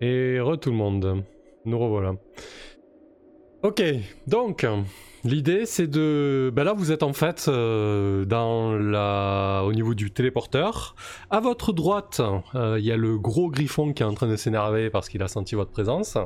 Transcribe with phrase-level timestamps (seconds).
[0.00, 1.24] Et re tout le monde.
[1.64, 2.14] Nous revoilà.
[3.62, 3.82] Ok,
[4.26, 4.66] donc
[5.24, 6.52] l'idée c'est de.
[6.54, 9.62] Ben là vous êtes en fait euh, dans la...
[9.64, 10.94] au niveau du téléporteur.
[11.30, 12.20] À votre droite,
[12.54, 15.22] euh, il y a le gros griffon qui est en train de s'énerver parce qu'il
[15.22, 16.18] a senti votre présence.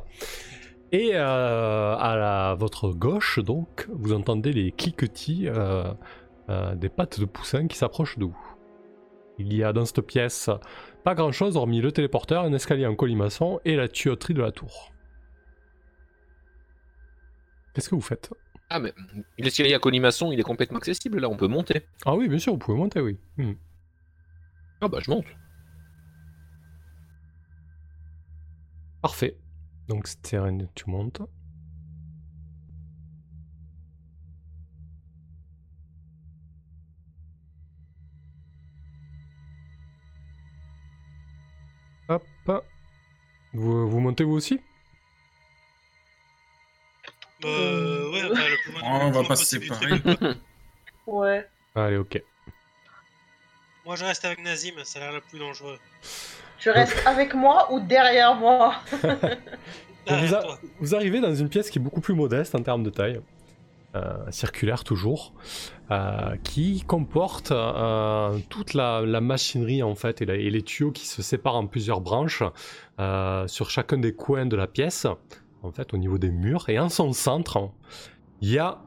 [0.92, 5.48] Et euh, à votre gauche, donc, vous entendez les cliquetis
[6.74, 8.26] des pattes de poussin qui s'approchent de.
[9.38, 10.50] Il y a dans cette pièce
[11.02, 14.52] pas grand chose hormis le téléporteur, un escalier en colimaçon et la tuyauterie de la
[14.52, 14.92] tour.
[17.74, 18.30] Qu'est-ce que vous faites?
[18.68, 18.92] Ah, mais
[19.38, 21.86] l'escalier à colimaçon, il est complètement accessible là, on peut monter.
[22.04, 23.18] Ah oui, bien sûr, vous pouvez monter, oui.
[23.36, 23.54] Hmm.
[24.80, 25.26] Ah bah, je monte.
[29.02, 29.36] Parfait.
[29.88, 31.22] Donc, Steren, tu montes.
[43.52, 44.60] Vous, vous montez vous aussi?
[47.44, 49.62] Euh, ouais, enfin, le plus loin- Oh, le on plus va loin pas se possible
[49.62, 50.00] du séparer.
[50.00, 50.34] truc, quoi.
[51.06, 51.48] Ouais.
[51.74, 52.22] Allez, ok.
[53.84, 55.78] Moi, je reste avec Nazim, ça a l'air le plus dangereux.
[56.58, 59.28] Tu restes avec moi ou derrière moi Donc, vous,
[60.06, 60.58] Derrière a- toi.
[60.78, 63.20] vous arrivez dans une pièce qui est beaucoup plus modeste en termes de taille, euh,
[64.30, 65.34] circulaire toujours,
[65.90, 70.92] euh, qui comporte euh, toute la, la machinerie en fait et, la- et les tuyaux
[70.92, 72.44] qui se séparent en plusieurs branches
[73.00, 75.06] euh, sur chacun des coins de la pièce,
[75.62, 76.68] en fait au niveau des murs.
[76.68, 77.70] Et en son centre,
[78.40, 78.78] il y a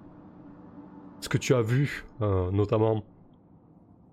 [1.22, 3.04] ce que tu as vu euh, notamment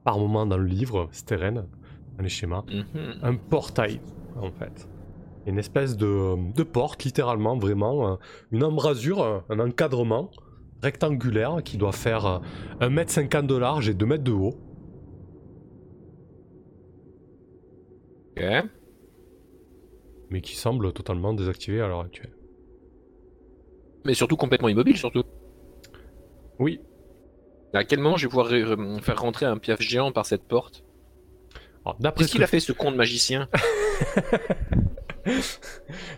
[0.05, 1.69] par moment dans le livre, Steren,
[2.17, 3.15] dans les schémas Mhm.
[3.23, 4.01] un portail,
[4.35, 4.89] en fait.
[5.47, 8.13] Une espèce de, de porte, littéralement, vraiment.
[8.13, 8.17] euh,
[8.51, 10.31] Une embrasure, un encadrement
[10.83, 12.39] rectangulaire qui doit faire euh,
[12.81, 14.55] 1m50 de large et 2 mètres de haut.
[18.37, 18.45] Ok.
[20.31, 22.33] Mais qui semble totalement désactivé à l'heure actuelle.
[24.05, 25.25] Mais surtout complètement immobile, surtout.
[26.59, 26.81] Oui.
[27.72, 30.84] À quel moment je vais pouvoir euh, faire rentrer un piaf géant par cette porte?
[31.84, 33.49] Qu'est-ce ce, qu'il a fait ce con de magicien?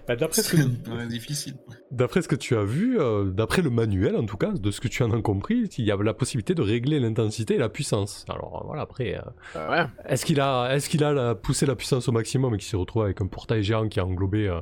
[0.06, 1.54] bah, d'après ce que- difficile.
[1.90, 4.80] d'après ce que tu as vu, euh, d'après le manuel en tout cas, de ce
[4.80, 7.68] que tu en as compris, il y a la possibilité de régler l'intensité et la
[7.68, 8.24] puissance.
[8.28, 9.18] Alors euh, voilà, après,
[9.56, 9.84] euh, ouais.
[10.06, 12.76] Est-ce qu'il a, est-ce qu'il a la- poussé la puissance au maximum et qu'il s'est
[12.76, 14.60] retrouvé avec un portail géant qui a englobé euh,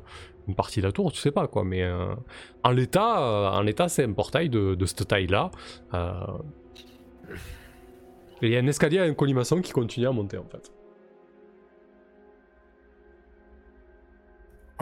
[0.48, 1.12] une partie de la tour?
[1.12, 2.14] Tu sais pas quoi, mais euh,
[2.64, 5.50] en l'état, euh, en l'état, c'est un portail de, de cette taille-là.
[5.94, 6.12] euh,
[8.42, 10.72] et il y a un escalier à un colimaçon qui continue à monter en fait.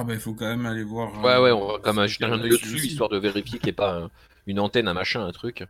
[0.01, 1.13] Ah bah il faut quand même aller voir.
[1.23, 3.67] Ouais, euh, ouais, on va quand même jeter un œil dessus histoire de vérifier qu'il
[3.67, 4.11] n'y ait pas un-
[4.47, 5.65] une antenne, un machin, un truc.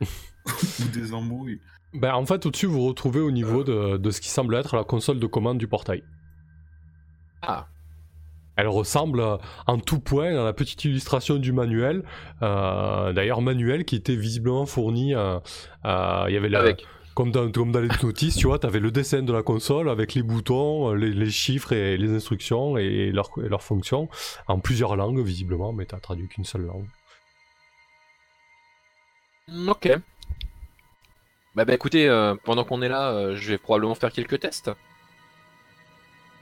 [0.00, 1.60] Ou des embrouilles.
[1.94, 4.84] Ben, en fait, au-dessus, vous retrouvez au niveau de, de ce qui semble être la
[4.84, 6.02] console de commande du portail.
[7.42, 7.68] Ah,
[8.56, 12.02] Elle ressemble euh, en tout point à la petite illustration du manuel.
[12.42, 15.14] euh, D'ailleurs, manuel qui était visiblement fourni.
[15.14, 15.38] euh,
[15.84, 16.86] euh, Il y avait la, avec.
[17.18, 17.46] Comme dans,
[17.80, 21.72] les notices, tu vois, t'avais le dessin de la console avec les boutons, les, chiffres
[21.72, 24.08] et les instructions et leurs fonctions
[24.46, 26.86] en plusieurs langues visiblement, mais t'as traduit qu'une seule langue.
[29.66, 29.90] Ok.
[31.56, 34.70] Bah, bah écoutez, euh, pendant qu'on est là, euh, je vais probablement faire quelques tests.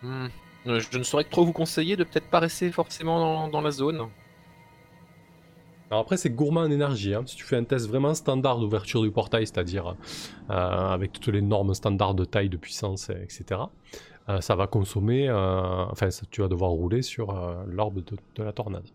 [0.02, 0.26] Hmm,
[0.66, 3.70] euh, Je ne saurais que trop vous conseiller de peut-être pas rester forcément dans la
[3.70, 4.10] zone.
[5.90, 7.14] Après, c'est gourmand en énergie.
[7.14, 7.22] hein.
[7.26, 9.96] Si tu fais un test vraiment standard d'ouverture du portail, c'est-à-dire
[10.50, 13.60] euh, avec toutes les normes standards de taille, de puissance, et- etc.,
[14.28, 15.28] euh, ça va consommer.
[15.28, 17.32] euh, enfin, ça- tu vas devoir rouler sur
[17.68, 18.86] l'orbe de, la tornade.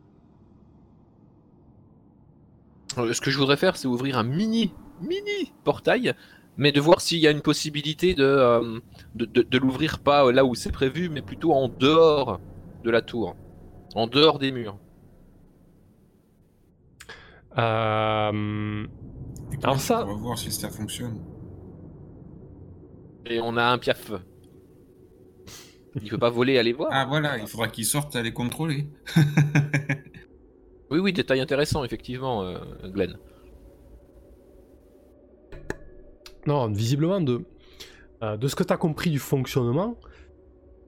[3.14, 6.14] Ce que je voudrais faire, c'est ouvrir un mini, mini portail,
[6.58, 8.82] mais de voir s'il y a une possibilité de-
[9.16, 12.42] de l'ouvrir pas là où c'est prévu, mais plutôt en dehors
[12.84, 13.38] de la tour,
[13.96, 14.78] en dehors des murs.
[17.58, 18.88] Euh,
[19.64, 21.20] Alors ça- On va voir si ça fonctionne.
[23.26, 24.12] Et on a un piaf.
[26.02, 26.90] Il peut pas voler, aller voir.
[26.94, 28.88] Ah voilà, il faudra qu'ils sortent à les contrôler.
[30.90, 33.18] Oui, oui, détail intéressant, effectivement, euh, Glenn.
[36.48, 37.46] Non, visiblement, de,
[38.24, 39.96] euh, de ce que tu as compris du fonctionnement,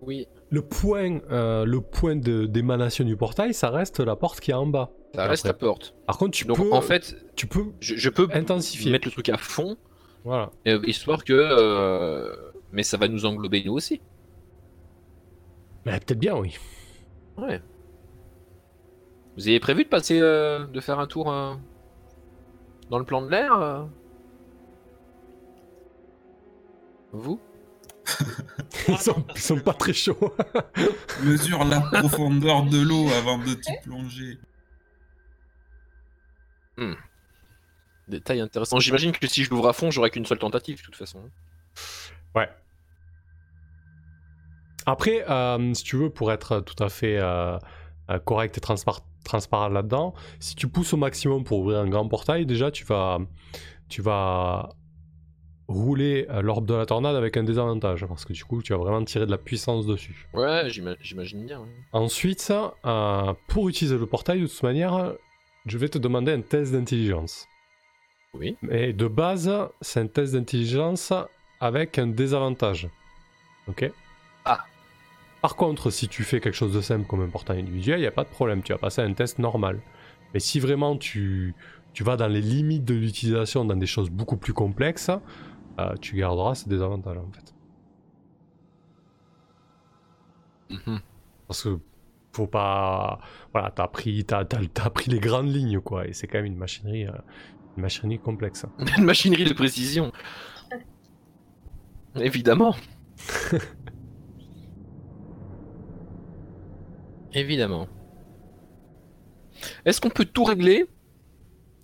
[0.02, 0.28] Oui.
[0.54, 4.54] Le point, euh, le point de- d'émanation du portail, ça reste la porte qui est
[4.54, 4.92] en bas.
[5.16, 5.96] Ça reste la porte.
[6.06, 8.92] Par contre, tu Donc peux, en fait, tu peux je, je peux intensifier.
[8.92, 9.78] mettre le truc à fond,
[10.24, 10.52] Voilà.
[10.68, 11.34] euh, histoire que...
[11.34, 12.36] euh,
[12.72, 14.02] Mais ça va nous englober nous aussi.
[15.86, 16.56] Mais peut-être bien, oui.
[17.38, 17.62] Ouais.
[19.36, 21.54] Vous avez prévu de passer, euh, de faire un tour euh,
[22.92, 23.84] dans le plan de l'air euh?
[27.12, 27.40] Vous?
[28.88, 30.36] ils, sont, ils sont pas très chauds.
[31.24, 34.38] Mesure la profondeur de l'eau avant de t'y plonger.
[38.08, 38.80] Détail intéressant.
[38.80, 41.22] J'imagine que si je l'ouvre à fond, j'aurai qu'une seule tentative, de toute façon.
[42.36, 42.50] Ouais.
[44.86, 47.58] Après, euh, si tu veux, pour être tout à fait euh,
[48.10, 52.08] euh, correct et transpar- transparent là-dedans, si tu pousses au maximum pour ouvrir un grand
[52.08, 53.20] portail, déjà, tu vas,
[53.88, 54.70] tu vas
[55.68, 58.80] rouler euh, l'orbe de la tornade avec un désavantage, parce que du coup, tu vas
[58.80, 60.28] vraiment tirer de la puissance dessus.
[60.34, 61.60] Ouais, j'ima- j'imagine bien.
[61.62, 61.68] ouais.
[61.94, 62.52] Ensuite,
[62.86, 65.14] euh, pour utiliser le portail, de toute manière,
[65.66, 67.48] je vais te demander un test d'intelligence.
[68.34, 68.58] Oui.
[68.72, 69.52] Et de base,
[69.82, 71.14] c'est un test d'intelligence
[71.60, 72.90] avec un désavantage.
[73.68, 73.90] Ok
[74.44, 74.66] Ah.
[75.42, 78.08] Par contre, si tu fais quelque chose de simple comme un portail individuel, il n'y
[78.08, 79.80] a pas de problème, tu vas passer à un test normal.
[80.34, 81.54] Mais si vraiment tu,
[81.94, 85.12] tu vas dans les limites de l'utilisation, dans des choses beaucoup plus complexes,
[85.80, 87.54] euh, tu garderas ce désavantage en fait.
[90.70, 91.00] Mhm.
[91.48, 91.80] Parce que
[92.34, 93.20] faut pas.
[93.54, 94.44] Voilà, t'as pris, t'as
[94.90, 96.08] pris les grandes lignes, quoi.
[96.08, 97.12] Et c'est quand même une machinerie, euh,
[97.78, 98.66] une machinerie complexe.
[98.98, 100.12] Une machinerie de précision.
[102.16, 102.76] Évidemment.
[107.34, 107.88] Évidemment.
[109.86, 110.86] Est-ce qu'on peut tout régler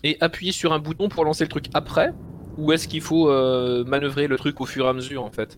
[0.04, 2.14] et appuyer sur un bouton pour lancer le truc après?
[2.60, 5.58] Ou est-ce qu'il faut euh, manœuvrer le truc au fur et à mesure en fait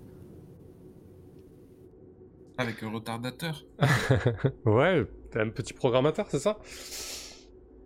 [2.57, 3.63] Avec un retardateur.
[4.65, 6.57] ouais, t'es un petit programmateur, c'est ça?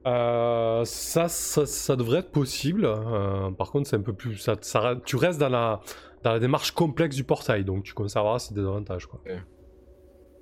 [0.08, 2.86] Euh, ça, ça, ça devrait être possible.
[2.86, 4.38] Euh, par contre, c'est un peu plus.
[4.38, 5.80] Ça, ça- tu restes dans la,
[6.24, 9.20] dans la démarche complexe du portail, donc tu conserveras ces désavantages, quoi.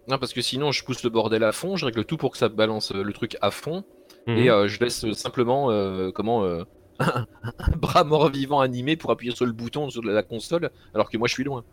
[0.10, 2.38] Non, parce que sinon je pousse le bordel à fond, je règle tout pour que
[2.38, 3.86] ça balance le truc à fond,
[4.28, 4.38] Mhm.
[4.38, 6.44] et euh, je laisse simplement euh, comment
[7.60, 11.18] un bras mort vivant animé pour appuyer sur le bouton sur la console, alors que
[11.18, 11.64] moi je suis loin.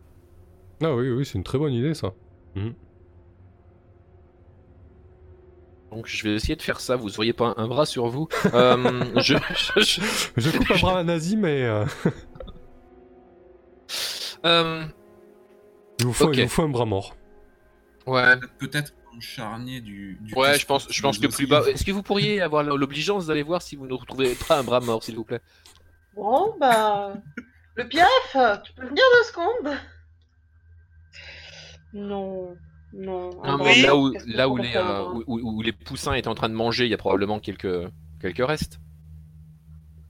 [0.83, 2.13] Ah oui, oui, c'est une très bonne idée, ça.
[5.91, 6.97] Donc je vais essayer de faire ça.
[6.97, 10.01] Vous auriez pas un bras sur vous Euh, je, je- je-
[10.37, 11.85] Je coupe un bras à nazi, mais euh,
[14.47, 14.85] euh,
[15.99, 16.37] il, vous faut, Ok.
[16.37, 17.17] il vous faut un bras mort.
[18.07, 20.19] ouais, Peut-être charnier du.
[20.21, 21.63] du ouais, je pense, je pense que plus bas.
[21.69, 24.81] Est-ce que vous pourriez avoir l'obligeance d'aller voir si vous ne retrouvez pas un bras
[24.81, 25.41] mort, s'il vous plaît?
[26.15, 27.15] Bon, bah.
[27.77, 29.77] Le piaf, tu peux venir deux secondes
[31.93, 32.57] Non,
[32.93, 33.31] non.
[33.45, 33.83] Non, mais oui.
[33.83, 36.49] là où, là où les, euh, bras où, où- où les poussins étaient en train
[36.49, 37.89] de manger, il y a probablement quelques,
[38.21, 38.81] quelques restes.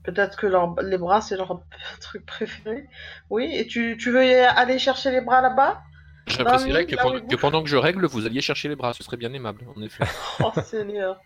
[0.03, 1.61] Peut-être que leur- les bras, c'est leur
[2.01, 2.87] truc préféré.
[3.29, 5.81] Oui, et tu, tu veux aller chercher les bras là-bas?
[6.27, 8.93] J'apprécierais que, là, pendant- que pendant que je règle, vous alliez chercher les bras.
[8.93, 10.03] Ce serait bien aimable, en effet.
[10.43, 11.19] Oh Seigneur.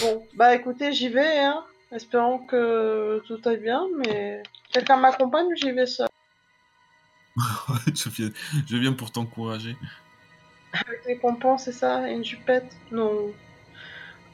[0.00, 1.64] Bon, bah écoutez, j'y vais, hein.
[1.90, 4.42] Espérons que tout aille bien, mais
[4.72, 6.08] quelqu'un m'accompagne ou j'y vais seul?
[7.94, 8.30] Je, viens,
[8.68, 9.76] je viens pour t'encourager.
[10.72, 12.76] Avec les pompons, c'est ça une jupette?
[12.90, 13.30] Non.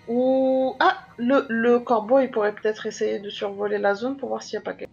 [0.09, 0.77] Ou.
[0.81, 4.59] Ah le, le corbeau, il pourrait peut-être essayer de survoler la zone pour voir s'il
[4.59, 4.88] n'y a pas quelqu'un.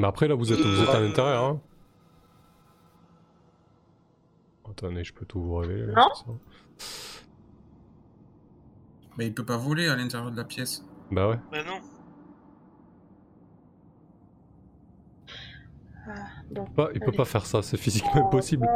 [0.00, 1.44] Mais après, là, vous êtes, vous êtes à Euh, l'intérieur.
[1.44, 1.60] Hein.
[4.70, 5.86] Attendez, je peux tout vous révéler.
[5.86, 6.38] là, Non.
[9.18, 10.84] Mais il peut pas voler à l'intérieur de la pièce.
[11.10, 11.38] Bah ouais.
[11.50, 11.80] Bah non.
[16.50, 16.64] Bon.
[16.64, 17.16] Pas- il peut Allez.
[17.16, 18.66] pas faire ça, c'est physiquement impossible.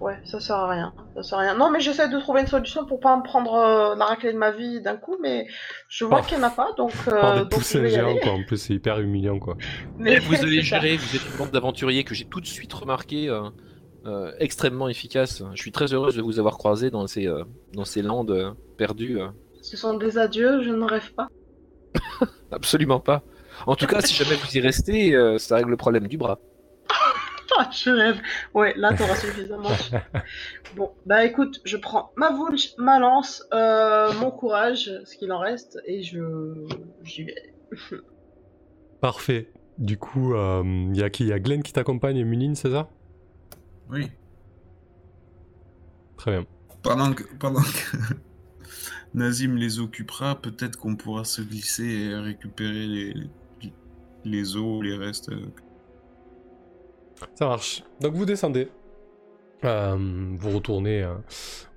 [0.00, 0.92] Ouais, ça sert à rien.
[1.16, 1.56] Ça sert à rien.
[1.56, 4.38] Non, mais j'essaie de trouver une solution pour pas me prendre euh, la raclée de
[4.38, 5.46] ma vie d'un coup, mais
[5.88, 6.26] je vois Oh.
[6.26, 8.10] qu'il n'y en a pas, donc, euh, Par des donc je poussins vais y géants,
[8.10, 8.20] aller.
[8.20, 8.32] quoi.
[8.32, 9.56] En plus, c'est hyper humiliant, quoi.
[9.98, 13.28] Mais vous allez gérer, vous êtes une bande d'aventuriers que j'ai tout de suite remarqué
[13.28, 13.48] euh,
[14.06, 15.42] euh, extrêmement efficace.
[15.54, 19.20] Je suis très heureuse de vous avoir croisé dans ces, euh, dans ces landes perdues.
[19.20, 19.28] euh.
[19.62, 21.28] Ce sont des adieux, je ne rêve pas.
[22.50, 23.22] Absolument pas.
[23.66, 26.38] En tout cas, si jamais vous y restez, euh, ça règle le problème du bras.
[27.58, 28.20] Ah, je rêve.
[28.54, 29.68] Ouais, là, t'auras suffisamment.
[30.76, 35.38] bon, bah écoute, je prends ma vulche, ma lance, euh, mon courage, ce qu'il en
[35.38, 36.66] reste, et je.
[37.02, 37.54] J'y vais.
[39.00, 39.50] Parfait.
[39.78, 41.24] Du coup, il y a qui?
[41.24, 42.88] Il y a Glenn qui t'accompagne et Munin, c'est ça?
[43.90, 44.10] Oui.
[46.16, 46.46] Très bien.
[46.82, 47.96] Pendant que, pendant que
[49.14, 53.14] Nazim les occupera, peut-être qu'on pourra se glisser et récupérer les,
[54.24, 55.30] les os, les restes.
[57.34, 57.82] Ça marche.
[58.00, 58.68] Donc vous descendez.
[59.64, 59.96] Euh,
[60.36, 61.14] vous retournez euh,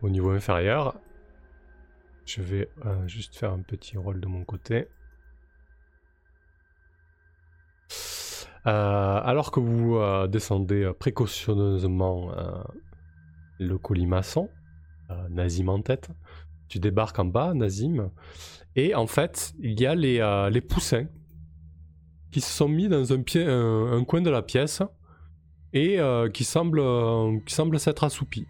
[0.02, 0.96] au niveau inférieur.
[2.26, 4.88] Je vais euh, juste faire un petit rôle de mon côté.
[8.66, 12.34] Alors que vous descendez précautionneusement
[13.60, 14.50] le colimaçon,
[15.30, 16.10] Nazim en tête,
[16.68, 18.12] tu débarques en bas, Nazim,
[18.76, 21.08] et en fait, il y a les, les poussins
[22.30, 24.84] qui se sont mis dans un coin de la pièce
[25.78, 28.46] et euh, qui semble, euh, qui semble s'être assoupi.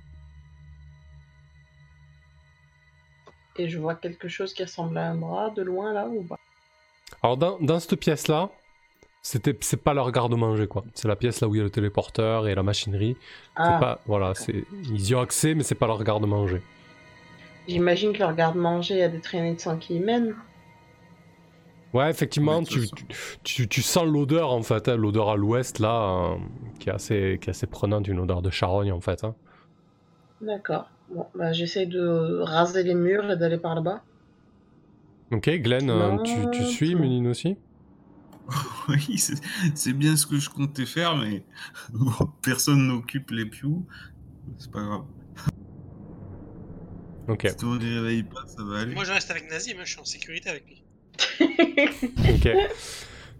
[3.58, 6.40] Et je vois quelque chose qui ressemble à un bras de loin là ou pas?
[7.24, 8.50] Alors dans, dans cette pièce-là,
[9.22, 10.84] c'était, c'est pas leur garde-manger quoi.
[10.94, 13.18] C'est la pièce là où il y a le téléporteur et la machinerie.
[13.56, 16.62] Ah, pas, voilà, c'est, ils y ont accès, mais c'est pas leur garde-manger.
[17.68, 20.36] j'imagine que leur garde-manger, il y a des traînées de sang qui y mènent.
[21.94, 23.06] Ouais, effectivement, tu, tu,
[23.44, 26.38] tu- tu sens l'odeur en fait, hein, l'odeur à l'ouest là, euh,
[26.80, 29.24] qui, est assez, qui est assez prenante, une odeur de charogne en fait.
[29.24, 29.36] hein.
[30.42, 30.90] D'accord.
[31.10, 34.04] Bon, bah j'essaye de raser les murs et d'aller par là-bas.
[35.32, 37.00] Ok, Glenn, euh, Non, tu, tu suis, tout.
[37.00, 37.56] Méline aussi?
[38.90, 39.36] Oui, c'est
[39.76, 41.44] c'est bien ce que je comptais faire, mais
[41.92, 42.12] bon,
[42.44, 43.86] personne n'occupe les pews.
[44.58, 45.06] C'est pas grave.
[47.28, 48.94] Ok, Si on ne les réveille pas, ça va aller.
[48.96, 50.82] Moi, je reste avec Nazim, hein, je suis en sécurité avec lui.
[51.42, 52.50] ok.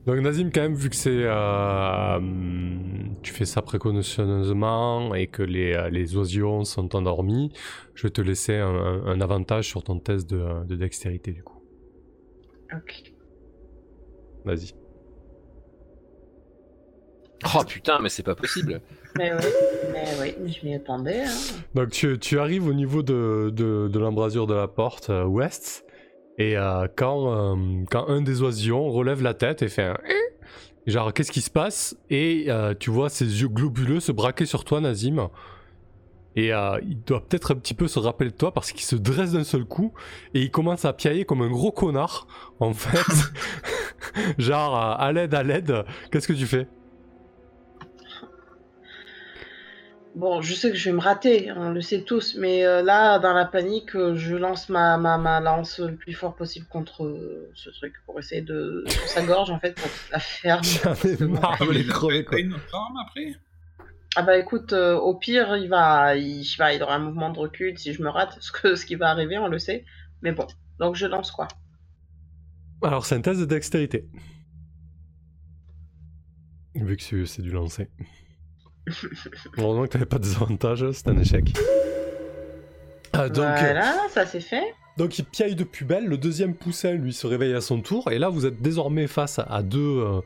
[0.06, 1.10] Donc Nazim, quand même, vu que c'est...
[1.12, 2.20] euh,
[3.24, 7.52] tu fais ça précautionneusement et que les, euh, les oisillons sont endormis,
[7.94, 11.44] je vais te laisser un, un- un avantage sur ton test de, de dextérité du
[11.44, 11.62] coup.
[12.74, 13.14] ok.
[14.46, 14.72] Vas-y.
[17.56, 18.82] Oh putain, mais c'est pas possible.
[19.18, 19.40] Mais oui,
[19.94, 21.24] mais oui, mais je m'y attendais.
[21.24, 21.32] Hein.
[21.74, 25.86] Donc tu, tu arrives au niveau de, de, de l'embrasure de la porte euh, ouest,
[26.38, 29.98] et euh, quand, euh, quand un des oisillons relève la tête et fait un...
[30.86, 31.98] Genre, qu'est-ce qui se passe?
[32.10, 35.30] Et euh, tu vois ses yeux globuleux se braquer sur toi, Nazim.
[36.36, 36.52] Et
[36.84, 39.44] il doit peut-être un petit peu se rappeler de toi parce qu'il se dresse d'un
[39.44, 39.92] seul coup
[40.36, 42.28] et il commence à piailler comme un gros connard,
[42.60, 43.34] en fait.
[44.38, 46.68] Genre, à l'aide, à l'aide, qu'est-ce que tu fais?
[50.18, 53.20] Bon, je sais que je vais me rater, on le sait tous, mais euh, là,
[53.20, 57.04] dans la panique, euh, je lance ma, ma, ma lance le plus fort possible contre
[57.06, 58.84] euh, ce truc pour essayer de.
[58.88, 60.64] sur sa gorge en fait, pour la ferme.
[60.84, 62.40] J'en ai marre Ah, de mais les il a- crever, quoi.
[62.40, 63.36] une autre arme après?
[64.16, 67.00] Ah bah écoute, euh, au pire, il va, il, je sais pas, il aura un
[67.00, 69.60] mouvement de recul si je me rate, ce, que, ce qui va arriver, on le
[69.60, 69.86] sait.
[70.24, 70.48] Mais bon,
[70.80, 71.48] donc je lance quoi
[72.82, 74.08] Alors, test de dextérité.
[76.74, 77.90] Vu que c'est- c'est du lancer.
[79.58, 81.54] Heureusement que t'avais pas de désavantage, c'est un échec.
[83.14, 84.64] Ah, donc, Voilà, ça c'est fait.
[84.98, 88.12] donc il piaille de plus belle, le deuxième poussin lui se réveille à son tour,
[88.12, 90.20] et là vous êtes désormais face à deux, euh,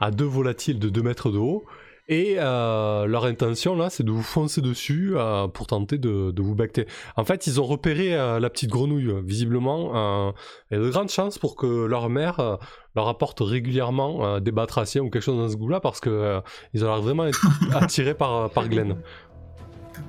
[0.00, 1.64] à deux volatiles de 2 mètres de haut,
[2.06, 6.42] et euh, leur intention là c'est de vous foncer dessus euh, pour tenter de, de
[6.42, 6.86] vous becter.
[7.16, 10.34] En fait ils ont repéré euh, la petite grenouille, visiblement,
[10.70, 12.58] il y a de grandes chances pour que leur mère
[12.94, 16.40] leur apporte régulièrement des batraciens ou quelque chose dans ce goût là, parce que
[16.74, 17.26] ils ont l'air vraiment
[17.74, 18.96] attirés par, par Glenn.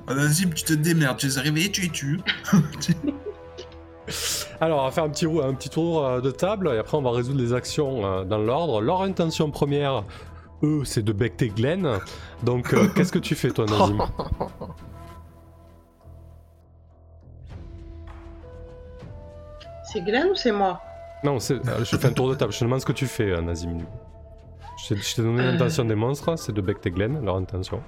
[0.07, 2.19] Ah, Nazim, tu te démerdes, tu les as réveillés, tu les tues.
[4.61, 7.11] Alors, on va faire un petit, un petit tour de table et après on va
[7.11, 8.81] résoudre les actions dans l'ordre.
[8.81, 10.03] Leur intention première,
[10.65, 12.00] eux, c'est de becter Glenn.
[12.43, 14.00] Donc, euh, qu'est-ce que tu fais, toi, Nazim
[19.84, 20.81] C'est Glenn ou c'est moi
[21.24, 22.51] Non, c'est- euh, je fais un tour de table.
[22.51, 23.79] Je te demande ce que tu fais, euh, Nazim.
[24.84, 25.51] Je t'ai- je t'ai donné Euh.
[25.51, 27.81] l'intention des monstres, c'est de becter Glenn, leur intention.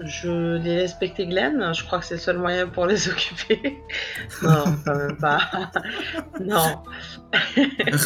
[0.00, 3.78] Je les laisse becter Glenn, je crois que c'est le seul moyen pour les occuper.
[4.42, 5.40] non, quand même pas.
[6.40, 6.82] non.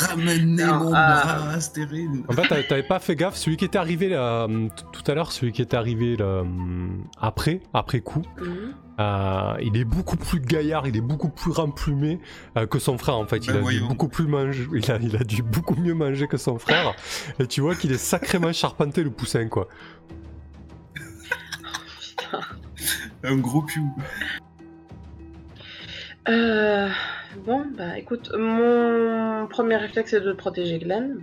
[0.09, 1.39] Ramenez Non, mon ah.
[1.47, 2.25] bras, stérile.
[2.29, 3.37] En fait, t'avais- pas fait gaffe.
[3.37, 7.05] Celui qui était arrivé là, euh, tout à l'heure, celui qui était arrivé là, hum,
[7.21, 8.75] après, après coup, Mhm.
[8.99, 12.19] Euh, il est beaucoup plus gaillard, il est beaucoup plus remplumé
[12.57, 13.45] euh, que son frère en fait.
[13.47, 16.27] Il Ben a dû beaucoup plus manger, il a, il a dû beaucoup mieux manger
[16.27, 16.95] que son frère.
[17.39, 19.69] Et tu vois qu'il est sacrément charpenté le poussin quoi.
[23.25, 23.81] Un gros pew.
[26.29, 26.89] Euh,
[27.47, 31.23] bon, bah écoute, mon premier réflexe c'est de protéger Glenn.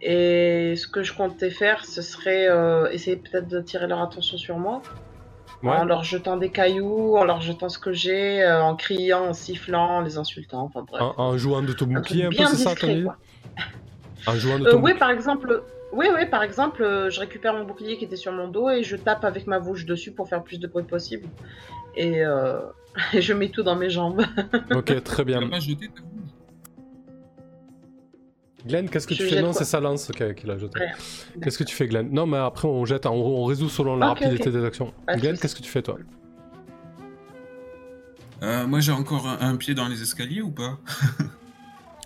[0.00, 4.58] Et ce que je comptais faire, ce serait euh, essayer peut-être d'attirer leur attention sur
[4.58, 4.82] moi.
[5.62, 5.70] Ouais.
[5.70, 9.32] En leur jetant des cailloux, en leur jetant ce que j'ai, euh, en criant, en
[9.32, 11.00] sifflant, en les insultant, enfin bref.
[11.00, 13.16] En, en jouant de ton Un bouclier un truc peu, bien c'est ça quoi.
[14.26, 15.62] En jouant de Euh, oui, par exemple,
[15.94, 18.82] oui, oui, par exemple, euh, je récupère mon bouclier qui était sur mon dos et
[18.82, 21.28] je tape avec ma bouche dessus pour faire le plus de bruit possible.
[21.96, 22.60] Et, euh,
[23.12, 24.22] et je mets tout dans mes jambes.
[24.74, 25.48] Ok, très bien.
[25.48, 26.10] pas jeté ta bouche?
[28.66, 30.78] Glenn, qu'est-ce que Je tu fais Non, c'est sa lance qu'il qu'il a jeté.
[30.78, 30.92] Rien.
[31.42, 32.08] Qu'est-ce que tu fais, Glenn?
[32.10, 34.92] Non, mais après on jette, on, on résout selon la rapidité des actions.
[35.06, 35.98] Pas Glenn, qu'est-ce que tu fais toi?
[38.42, 40.78] Euh, Moi, j'ai encore un, un pied dans les escaliers ou pas?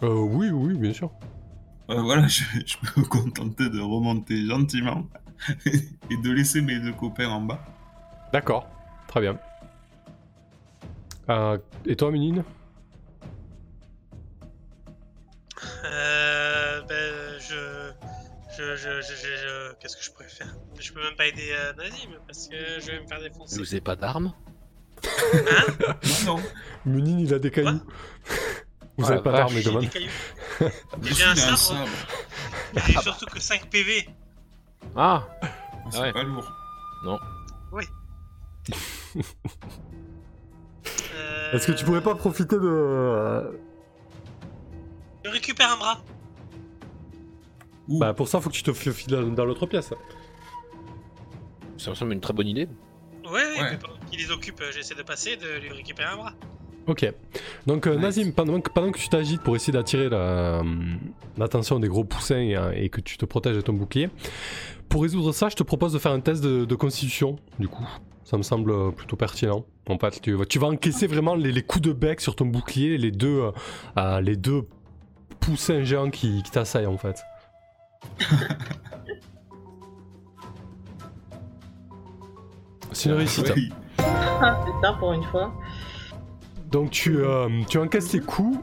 [0.02, 1.10] Euh, Oui, oui, bien sûr.
[1.90, 5.06] Euh, Voilà, je, je peux me contenter de remonter gentiment
[5.66, 7.60] et de laisser mes deux copains en bas.
[8.32, 8.66] D'accord,
[9.06, 9.38] très bien.
[11.30, 12.44] Euh, et toi, Ménine
[15.84, 17.90] Euh, ben, je,
[18.56, 20.54] je, je, je, je, je- qu'est-ce que je pourrais faire?
[20.78, 23.58] Je peux même pas aider euh, Nazim parce que je vais me faire défoncer.
[23.58, 24.32] Vous avez pas d'armes?
[25.04, 25.66] Hein?
[26.26, 26.36] Non,
[26.84, 27.80] Munin, il a des cailloux.
[28.98, 29.82] Vous Ah, avez la pas d'armes, J'ai demande.
[29.82, 30.10] des cailloux.
[31.02, 31.88] J'ai un sabre.
[32.86, 34.08] J'ai surtout que 5 PV.
[34.96, 35.26] Ah
[35.90, 36.12] C'est ouais.
[36.12, 36.50] pas lourd.
[37.06, 37.80] Euh,
[41.52, 42.60] Est-ce que tu pourrais pas profiter de.
[42.64, 43.52] euh,
[45.24, 45.98] Je récupère un bras.
[47.88, 49.92] Ouh, Bah, pour ça, faut que tu te files dans- dans l'autre pièce.
[51.78, 52.68] Ça me semble une très bonne idée.
[53.24, 53.70] Ouais, ouais, Ouais.
[53.72, 56.32] mais pendant qu'il les occupe, euh, j'essaie de passer, de lui récupérer un bras.
[56.88, 57.12] Ok.
[57.66, 58.02] Donc, euh, Nice.
[58.02, 60.62] Nazim, pendant que, pendant que tu t'agites pour essayer d'attirer la-
[61.36, 64.08] l'attention des gros poussins et, euh, et que tu te protèges de ton bouclier,
[64.88, 67.86] pour résoudre ça, je te propose de faire un test de, de constitution, du coup.
[68.24, 69.64] Ça me semble euh, plutôt pertinent.
[69.88, 72.46] En fait, tu, vas- tu vas encaisser vraiment les, les coups de bec sur ton
[72.46, 73.50] bouclier, les deux, euh,
[73.98, 74.62] euh, les deux
[75.40, 77.20] poussins géants qui, qui t'assaillent, en fait.
[82.92, 83.52] C'est une réussite.
[83.54, 83.70] oui.
[84.40, 85.52] Ah, c'est ça pour une fois.
[86.70, 88.58] Donc tu, euh, tu encaisses les coups.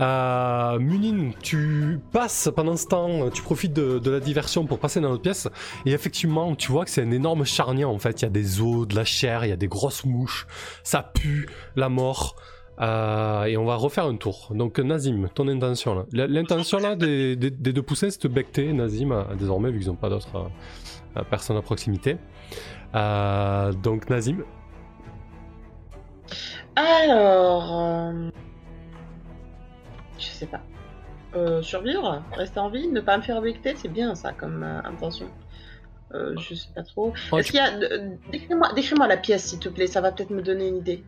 [0.00, 5.10] Euh, Munin, tu passes pendant ce temps, tu profites de, la diversion pour passer dans
[5.10, 5.48] notre pièce.
[5.84, 8.22] Et effectivement, tu vois que c'est un énorme charnier en fait.
[8.22, 10.46] Il y a des os, de la chair, il y a des grosses mouches.
[10.84, 12.36] Ça pue la mort.
[12.80, 14.52] Euh, et on va refaire un tour.
[14.54, 16.26] Donc Nazim, ton intention là.
[16.28, 20.48] L'intention là des, deux poussins, c'est de becter Nazim désormais vu qu'ils n'ont pas d'autres
[21.28, 22.18] personnes à proximité.
[22.94, 24.44] Donc Nazim,
[26.78, 27.76] Alors.
[27.76, 28.30] euh,
[30.18, 30.60] Je sais pas.
[31.34, 34.80] Euh, survivre Rester en vie Ne pas me faire becter C'est bien ça comme euh,
[34.84, 35.26] intention.
[36.12, 37.12] Je sais pas trop.
[37.36, 37.70] Est-ce qu'il y a.
[38.32, 41.04] Décris-moi décris-moi la pièce s'il te plaît, ça va peut-être me donner une idée.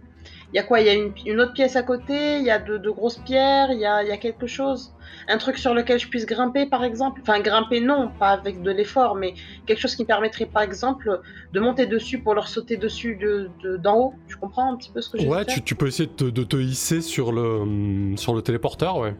[0.52, 0.80] Il y a quoi?
[0.80, 2.38] Il y a une, une autre pièce à côté?
[2.38, 3.70] Il y a de, de grosses pierres?
[3.70, 4.92] Il y a, il y a quelque chose?
[5.28, 7.20] Un truc sur lequel je puisse grimper par exemple?
[7.22, 9.34] Enfin, grimper non, pas avec de l'effort, mais
[9.66, 11.20] quelque chose qui me permettrait par exemple
[11.52, 14.14] de monter dessus pour leur sauter dessus de, de- d'en haut.
[14.28, 16.24] Tu comprends un petit peu ce que j'ai Ouais, tu, tu peux essayer de te,
[16.24, 19.14] de te hisser sur le, hum, sur le téléporteur, ouais.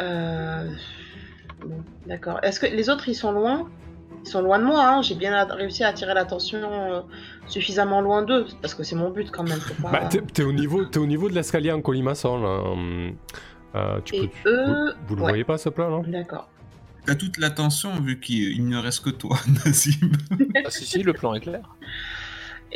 [0.00, 0.68] Euh...
[1.64, 2.38] Bon, d'accord.
[2.42, 3.70] Est-ce que les autres, ils sont loin?
[4.26, 5.02] Ils sont loin de moi, hein.
[5.02, 7.00] J'ai bien réussi à attirer l'attention euh,
[7.46, 9.60] suffisamment loin d'eux, parce que c'est mon but quand même.
[9.80, 12.48] pas- Bah, t'es, au niveau, t'es au niveau de l'escalier en colimaçon, là.
[12.72, 13.14] hum,
[13.76, 15.28] euh, tu Et peux, tu- eux, vous, vous le ouais.
[15.28, 16.02] voyez pas, ce plan, là?
[16.08, 16.48] D'accord.
[17.04, 20.10] T'as toute l'attention vu qu'il il ne reste que toi, Nazim.
[20.64, 21.62] Ah si si, le plan est clair.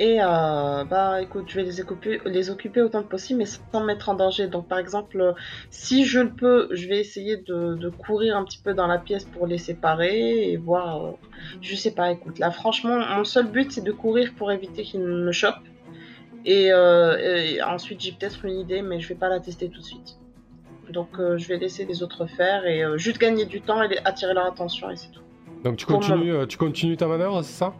[0.03, 3.81] Et euh, bah écoute, je vais les occuper, les occuper autant que possible, mais sans
[3.83, 4.47] me mettre en danger.
[4.47, 5.33] Donc par exemple, euh,
[5.69, 8.97] si je le peux, je vais essayer de, de courir un petit peu dans la
[8.97, 11.05] pièce pour les séparer et voir.
[11.05, 11.11] euh,
[11.61, 15.01] je sais pas, écoute, là franchement, mon seul but c'est de courir pour éviter qu'ils
[15.01, 15.69] me chopent.
[16.47, 19.81] Et, euh, et ensuite j'ai peut-être une idée, mais je vais pas la tester tout
[19.81, 20.17] de suite.
[20.89, 24.47] Donc je vais laisser les autres faire et juste gagner du temps et attirer leur
[24.47, 25.21] attention et c'est tout.
[25.63, 27.75] Donc tu continues, tu continues ta manœuvre, c'est ça?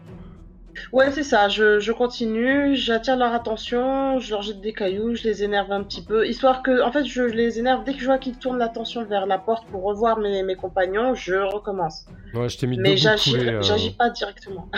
[0.91, 1.49] Ouais, c'est ça.
[1.49, 5.83] Je, je continue, j'attire leur attention, je leur jette des cailloux, je les énerve un
[5.83, 8.57] petit peu, histoire que, en fait, je les énerve dès que je vois qu'ils tournent
[8.59, 12.05] l'attention vers la porte pour revoir mes, mes compagnons, je recommence.
[12.33, 14.69] Ouais, je t'ai mis Mais j'agis, euh, j'agis pas directement.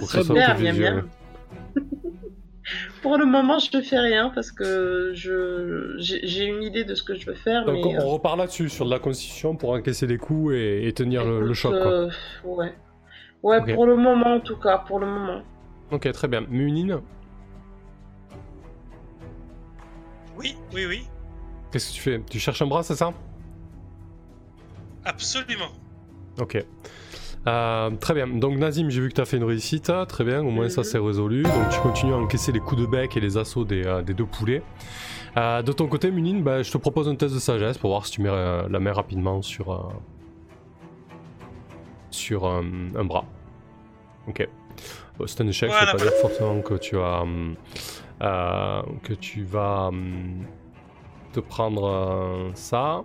[0.00, 0.82] Super, miam yeux.
[0.82, 1.08] miam.
[3.02, 7.02] Pour le moment, je ne fais rien parce que je j'ai une idée de ce
[7.02, 9.70] que je veux faire, Donc mais on, on repart là-dessus, sur de la constitution pour
[9.70, 11.92] encaisser les coups et, et tenir le, choc, quoi.
[11.92, 12.10] euh,
[12.44, 12.72] ouais,
[13.44, 15.42] ouais, pour le moment en tout cas, pour le moment.
[15.92, 16.42] Ok, très bien.
[16.48, 17.00] Munin,
[20.36, 21.06] Oui, oui, oui.
[21.70, 22.20] qu'est-ce que tu fais?
[22.28, 23.12] Tu cherches un bras, c'est ça?
[25.04, 25.68] Absolument.
[26.40, 26.64] Ok.
[27.46, 28.26] Euh, très bien.
[28.26, 29.92] Donc Nazim, j'ai vu que tu as fait une réussite.
[30.08, 30.84] Très bien, au moins ça Mhm.
[30.84, 31.42] c'est résolu.
[31.42, 34.14] Donc tu continues à encaisser les coups de bec et les assauts des, euh, des
[34.14, 34.62] deux poulets.
[35.36, 38.06] Euh, de ton côté, Munin, bah, je te propose un test de sagesse pour voir
[38.06, 39.78] si tu mets euh, la main rapidement sur, euh,
[42.14, 42.62] sur euh,
[42.96, 43.24] un bras.
[44.28, 44.48] Ok.
[45.18, 47.56] Bon, c'est un échec, ça veut pas dire forcément que tu as hum,
[48.22, 50.44] euh, que tu vas hum,
[51.34, 53.02] te prendre euh, ça.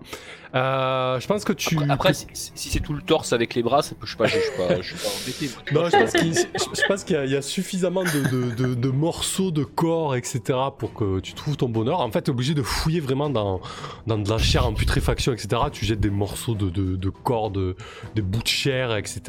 [0.55, 1.77] Euh, je pense que tu.
[1.89, 4.37] Après, si, c'est tout le torse avec les bras, ça peut, je sais pas, je
[4.39, 5.73] suis pas, je suis pas embêté.
[5.73, 9.51] Non, je pense qu'il y, a- il y a suffisamment de, de- de- de morceaux
[9.51, 10.41] de corps, etc.,
[10.77, 11.99] pour que tu trouves ton bonheur.
[11.99, 13.61] En fait, tu es obligé de fouiller vraiment dans,
[14.07, 15.61] dans de la chair en putréfaction, etc.
[15.71, 17.75] Tu jettes des morceaux de, corps, de,
[18.15, 19.21] des bouts de chair, etc.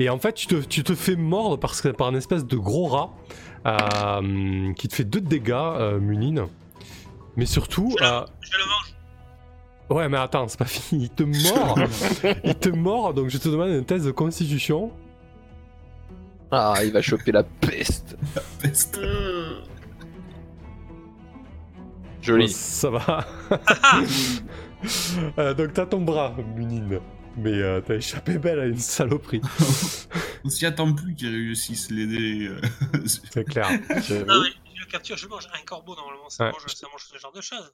[0.00, 2.56] Et en fait, tu te, tu te fais mordre parce que, par une espèce de
[2.56, 3.10] gros rat
[3.66, 6.48] euh, qui te fait deux dégâts, euh, Munin.
[7.40, 7.94] Mais surtout.
[7.98, 8.94] Je euh, je le mange.
[9.88, 11.04] ouais, mais attends, c'est pas fini.
[11.04, 11.78] Il te mord.
[12.44, 14.92] il te mord, donc je te demande un test de constitution.
[16.50, 18.18] Ah, il va choper la peste.
[18.60, 18.98] Peste.
[18.98, 19.62] Hmm.
[22.20, 22.50] Joli.
[22.50, 23.26] Ça va.
[25.36, 27.00] Euh, donc t'as ton bras, Munin.
[27.36, 29.42] Mais euh, t'as échappé belle à une saloperie.
[30.42, 32.50] On s'y attend plus qu'ils réussissent l'aider.
[33.04, 33.68] C'est clair.
[34.26, 34.48] Non, mais
[34.90, 35.46] capture, je mange.
[35.54, 36.52] Un corbeau, normalement, ça, Ouais.
[36.52, 37.72] mange, ça mange ce genre de choses.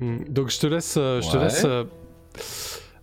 [0.00, 0.96] Hmm, Donc je te laisse.
[0.96, 1.44] euh, je te Ouais.
[1.44, 1.84] laisse euh,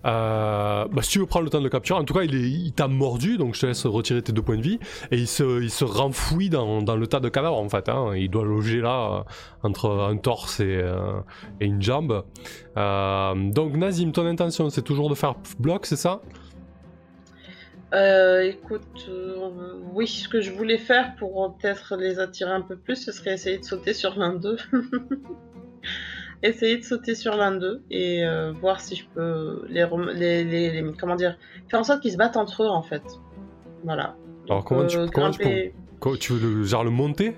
[0.05, 2.33] euh, bah, si tu veux prendre le temps de le capturer, en tout cas il,
[2.35, 4.79] est- il t'a mordu, donc je te laisse retirer tes deux points de vie.
[5.11, 7.87] Et il se, il se renfouit dans, dans le tas de cadavres en fait.
[7.89, 8.15] hein.
[8.15, 9.25] Il doit loger là
[9.63, 11.19] entre un torse et, euh,
[11.61, 12.23] et une jambe.
[12.77, 16.21] Euh, donc Nazim, ton intention c'est toujours de faire bloc, c'est ça?
[17.93, 22.75] Euh, écoute, euh, oui, ce que je voulais faire pour peut-être les attirer un peu
[22.77, 24.57] plus, ce serait essayer de sauter sur l'un d'eux.
[26.43, 30.81] essayer de sauter sur l'un d'eux et euh, voir si je peux les, les, les-
[30.81, 31.37] les- comment dire
[31.69, 33.03] faire en sorte qu'ils se battent entre eux en fait.
[33.83, 34.15] Voilà.
[34.47, 37.35] Alors, Donc, comment tu- euh, comment tu Quoi, Tu veux le, genre le monter?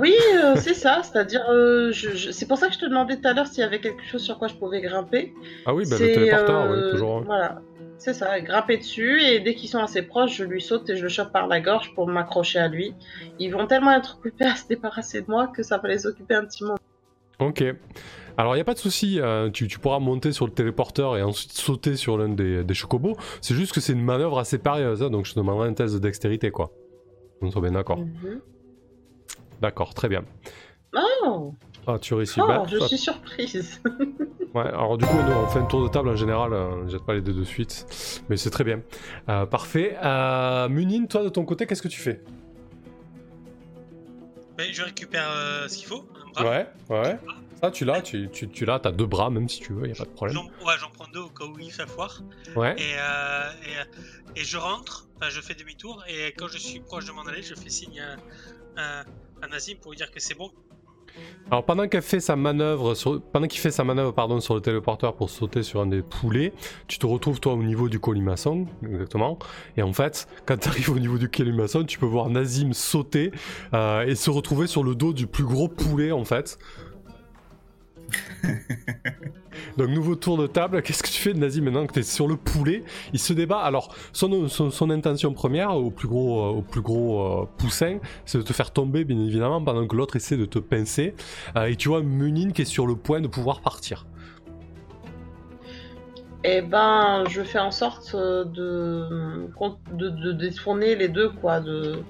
[0.00, 1.02] Oui, euh, c'est ça.
[1.02, 3.60] C'est-à-dire, euh, je- je- c'est pour ça que je te demandais tout à l'heure s'il
[3.60, 5.32] y avait quelque chose sur quoi je pouvais grimper.
[5.66, 7.22] Ah oui, bah, le téléporteur, euh, oui, toujours.
[7.24, 7.62] Voilà,
[7.98, 11.02] c'est ça, grimper dessus et dès qu'ils sont assez proches, je lui saute et je
[11.02, 12.94] le chope par la gorge pour m'accrocher à lui.
[13.38, 16.34] Ils vont tellement être occupés à se débarrasser de moi que ça va les occuper
[16.34, 16.78] un petit moment.
[17.38, 17.64] Ok.
[18.36, 21.16] Alors, il n'y a pas de souci, euh, tu, tu pourras monter sur le téléporteur
[21.16, 23.16] et ensuite sauter sur l'un des, des chocobos.
[23.40, 25.94] C'est juste que c'est une manœuvre assez périlleuse, hein, donc je te demanderai un test
[25.94, 26.72] de dextérité, quoi.
[27.42, 27.98] On soit bien d'accord.
[27.98, 28.40] Mhm.
[29.60, 30.24] D'accord, très bien.
[31.24, 31.54] Oh,
[31.86, 32.40] Ah, tu réussis.
[32.40, 33.80] oh, Bah, je ça- suis surprise.
[34.54, 36.86] Ouais, alors du coup, nous, on fait un tour de table en général, euh, on
[36.86, 38.82] jette pas les deux de suite, mais c'est très bien.
[39.30, 39.96] Euh, parfait.
[40.04, 42.20] Euh, Munine, toi, de ton côté, qu'est-ce que tu fais?
[44.58, 46.44] Mais je récupère euh, ce qu'il faut, un bras.
[46.44, 47.18] Ouais, ouais.
[47.62, 49.92] Ça, tu l'as, tu, tu, tu l'as, t'as deux bras, même si tu veux, y
[49.92, 50.36] a pas de problème.
[50.36, 52.20] Ouais, j'en prends deux au cas où il fait foire.
[52.54, 52.74] Ouais.
[52.76, 53.50] Et, euh,
[54.36, 57.22] et, et je rentre, enfin je fais demi-tour, et quand je suis proche de m'en
[57.22, 58.00] aller, je fais signe
[58.76, 59.04] à, à,
[59.42, 60.50] à Nazim pour lui dire que c'est bon.
[61.50, 64.60] Alors pendant qu'elle fait sa manœuvre, sur- pendant qu'il fait sa manœuvre pardon sur le
[64.60, 66.52] téléporteur pour sauter sur un des poulets,
[66.88, 69.38] tu te retrouves toi au niveau du colimaçon, exactement.
[69.76, 73.32] Et en fait, quand tu arrives au niveau du colimaçon, tu peux voir Nazim sauter
[73.74, 76.58] euh, et se retrouver sur le dos du plus gros poulet en fait.
[79.76, 82.36] Donc nouveau tour de table, qu'est-ce que tu fais Nazim maintenant que tu sur le
[82.36, 82.84] poulet?
[83.12, 83.60] Il se débat.
[83.60, 89.04] Alors son, intention première au plus gros, euh, euh, poussin, c'est de te faire tomber
[89.04, 91.14] bien évidemment pendant que l'autre essaie de te pincer.
[91.56, 94.06] Euh, et tu vois Munine qui est sur le point de pouvoir partir.
[96.44, 101.60] Et ben, je fais en sorte de détourner les deux, quoi.
[101.60, 102.02] De...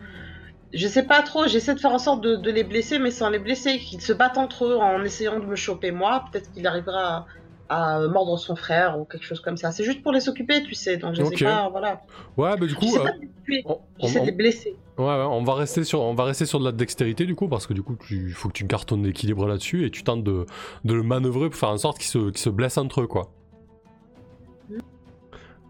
[0.73, 3.29] Je sais pas trop, j'essaie de faire en sorte de, de les blesser, mais sans
[3.29, 6.25] les blesser, qu'ils se battent entre eux en essayant de me choper moi.
[6.33, 7.27] Peut-être qu'il arrivera
[7.69, 9.71] à, à mordre son frère ou quelque chose comme ça.
[9.73, 10.97] C'est juste pour les occuper, tu sais.
[10.97, 12.01] Donc je sais pas, voilà.
[12.37, 14.77] Ouais, bah du coup, J'essaie euh, pas de les tuer, on, les blesser.
[14.99, 17.49] ouais, ouais, on va rester sur, on va rester sur de la dextérité du coup
[17.49, 20.25] parce que du coup, il faut que tu gardes ton équilibre là-dessus et tu tentes
[20.25, 20.47] de,
[20.85, 23.31] de le manœuvrer pour faire en sorte qu'ils se, blessent entre eux, quoi.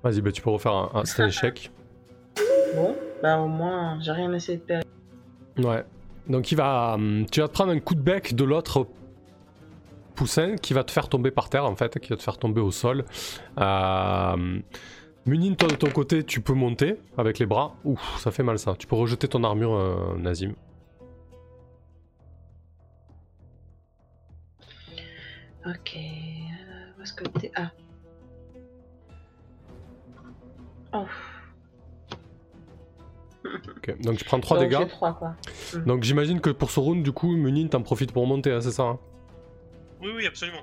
[0.03, 1.71] Vas-y, bah tu peux refaire un, un échec.
[2.75, 4.87] Bon, bah au moins, j'ai rien essayé de perdre.
[5.59, 5.85] Ouais.
[6.29, 8.87] Donc il va, hum, tu vas te prendre un coup de bec de l'autre
[10.15, 12.61] poussin qui va te faire tomber par terre en fait, qui va te faire tomber
[12.61, 13.05] au sol.
[13.59, 14.61] Euh,
[15.25, 17.77] Munine, toi de ton côté, tu peux monter avec les bras.
[17.85, 18.75] Ouf, ça fait mal ça.
[18.77, 20.55] Tu peux rejeter ton armure, euh, Nazim.
[25.65, 27.53] Ok, euh, où est-ce que t'es?
[27.55, 27.71] Ah.
[30.93, 31.07] Oh,
[33.45, 34.01] Ok.
[34.03, 34.89] Donc tu prends 3 donc dégâts.
[34.99, 35.35] quoi.
[35.87, 38.71] Donc j'imagine que pour ce round, du coup, Munine, t'en profites pour monter, hein, c'est
[38.71, 38.99] ça hein?
[40.01, 40.63] Oui, oui, absolument.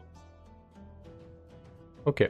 [2.05, 2.29] Ok.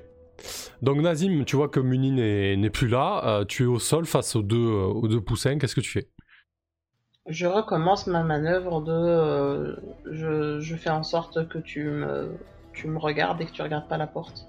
[0.81, 3.21] Donc Nazim, tu vois que Munine n'est n'est plus là.
[3.25, 5.57] euh, tu es au sol face aux deux, euh, aux deux poussins.
[5.57, 6.07] Qu'est-ce que tu fais?
[7.27, 8.91] Je recommence ma manœuvre de.
[8.91, 9.75] euh,
[10.11, 12.31] je, je fais en sorte que tu me,
[12.73, 14.47] tu me regardes et que tu regardes pas la porte.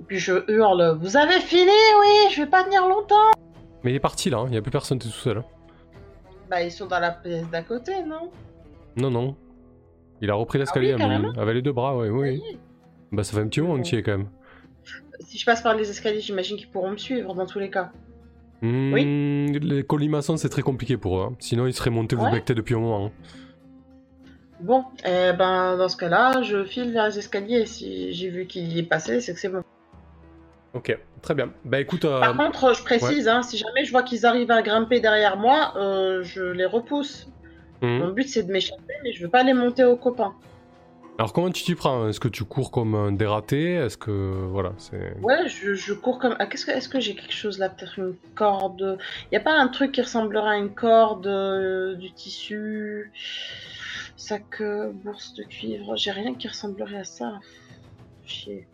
[0.00, 1.70] Et puis je hurle Vous avez fini?
[2.00, 3.30] Oui, je vais pas tenir longtemps
[3.86, 5.38] Mais il est parti là, il n'y a plus personne, t'es tout seul.
[5.38, 5.44] hein.
[6.50, 8.32] Bah, ils sont dans la pièce d'à côté, non?
[8.96, 9.36] Non, non.
[10.20, 12.42] Il a repris l'escalier, Ah oui, avec les deux bras, oui, oui.
[12.44, 12.58] Oui.
[13.12, 14.26] Bah ça fait un petit moment tu y es quand même.
[15.20, 17.92] Si je passe par les escaliers, j'imagine qu'ils pourront me suivre dans tous les cas.
[18.60, 21.22] Hmm, Les colimaçons, c'est très compliqué pour eux.
[21.22, 21.36] hein.
[21.38, 22.32] Sinon, ils seraient montés vous Ouais.
[22.32, 23.06] becter depuis un moment.
[23.06, 23.10] hein.
[24.58, 28.72] Bon, eh ben, dans ce cas-là, je file vers les escaliers si j'ai vu qu'il
[28.72, 29.62] y est passé, c'est que c'est bon.
[30.74, 31.52] Ok, très bien.
[31.64, 34.62] Bah écoute, euh, Par contre, je précise, hein, si jamais je vois qu'ils arrivent à
[34.62, 37.28] grimper derrière moi, euh, je les repousse.
[37.82, 37.98] hmm.
[37.98, 40.34] Mon but c'est de m'échapper, mais je veux pas les monter aux copains.
[41.18, 42.08] alors comment tu t'y prends?
[42.08, 43.72] Est-ce que tu cours comme un dératé?
[43.74, 44.10] Est-ce que
[44.54, 46.36] voilà, c'est Ouais, je, je cours comme.
[46.38, 48.96] Ah, qu'est-ce que, est-ce que j'ai quelque chose là Peut-être une corde?
[49.32, 53.10] Y a pas un truc qui ressemblerait à une corde, euh, du tissu,
[54.16, 54.62] sac,
[55.04, 55.96] bourse de cuivre?
[55.96, 57.40] J'ai rien qui ressemblerait à ça.
[58.24, 58.68] Chier.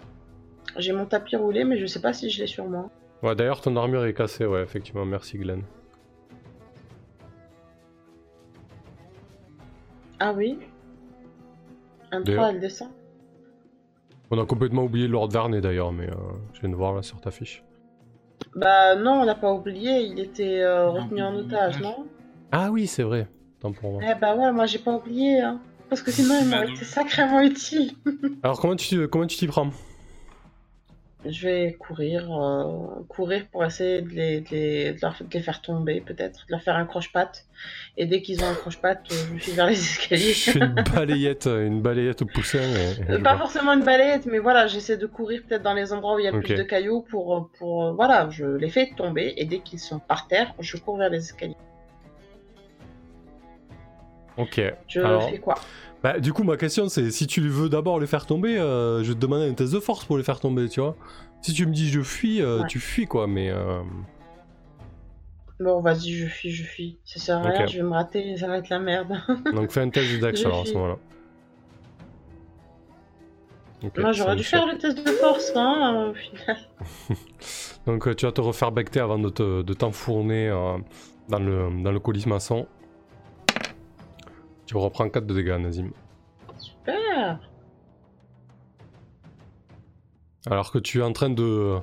[0.78, 2.90] J'ai mon tapis roulé, mais je sais pas si je l'ai sur moi.
[3.22, 5.04] Ouais, d'ailleurs, ton armure est cassée, ouais, effectivement.
[5.04, 5.62] Merci, Glenn.
[10.18, 10.58] Ah oui
[12.10, 12.88] Un D'ailleurs- 3, elle descend.
[14.30, 16.14] On a complètement oublié Lord Verney, d'ailleurs, mais euh,
[16.54, 17.62] je viens de voir là sur ta fiche.
[18.56, 22.06] Bah non, on l'a pas oublié, il était euh, retenu en otage, non?
[22.50, 23.28] Ah oui, c'est vrai.
[23.60, 24.02] Tant pour moi.
[24.04, 25.60] Eh bah ouais, moi j'ai pas oublié, hein.
[25.88, 27.92] Parce que sinon il m'aurait été sacrément utile.
[28.42, 29.68] Alors, comment tu comment tu t'y prends?
[31.24, 35.40] Je vais courir, euh, courir pour essayer de les, de les, de leur- de les
[35.40, 37.46] faire tomber, peut-être, de leur faire un croche-patte.
[37.96, 40.32] Et dès qu'ils ont un croche-patte, euh, je suis vers les escaliers.
[40.32, 42.58] Je fais une balayette, une balayette au poussin.
[42.58, 45.74] et- et Euh, je Pas forcément une balayette, mais voilà, j'essaie de courir peut-être dans
[45.74, 46.42] les endroits où il y a Ok.
[46.44, 49.78] plus de cailloux pour, euh, pour euh, voilà, je les fais tomber et dès qu'ils
[49.78, 51.54] sont par terre, je cours vers les escaliers.
[54.36, 54.60] Ok.
[54.88, 55.54] Je Alors, fais quoi?
[56.02, 59.08] Bah, du coup, ma question, c'est si tu veux d'abord les faire tomber, euh, je
[59.10, 60.96] vais te demander un test de force pour les faire tomber, tu vois.
[61.42, 62.66] Si tu me dis je fuis, euh, Ouais.
[62.68, 63.50] tu fuis quoi, mais.
[63.50, 63.82] euh,
[65.60, 66.98] Bon, vas-y, je fuis, je fuis.
[67.04, 67.70] Ça sert à rien, Ok.
[67.70, 69.12] je vais me rater, ça va être la merde.
[69.54, 70.76] Donc fais un test de dex Je alors à ce fuis.
[70.78, 70.98] moment-là.
[73.84, 76.56] Ok, Moi, j'aurais dû faire le test de force, hein, euh, au final.
[77.86, 80.78] Donc euh, tu vas te refaire becter avant de te- de t'enfourner euh,
[81.28, 82.66] dans, le, dans le colis maçon.
[84.66, 85.90] Tu reprends 4 de dégâts, Nazim.
[86.56, 87.40] Super
[90.46, 91.78] Alors que tu es en train de,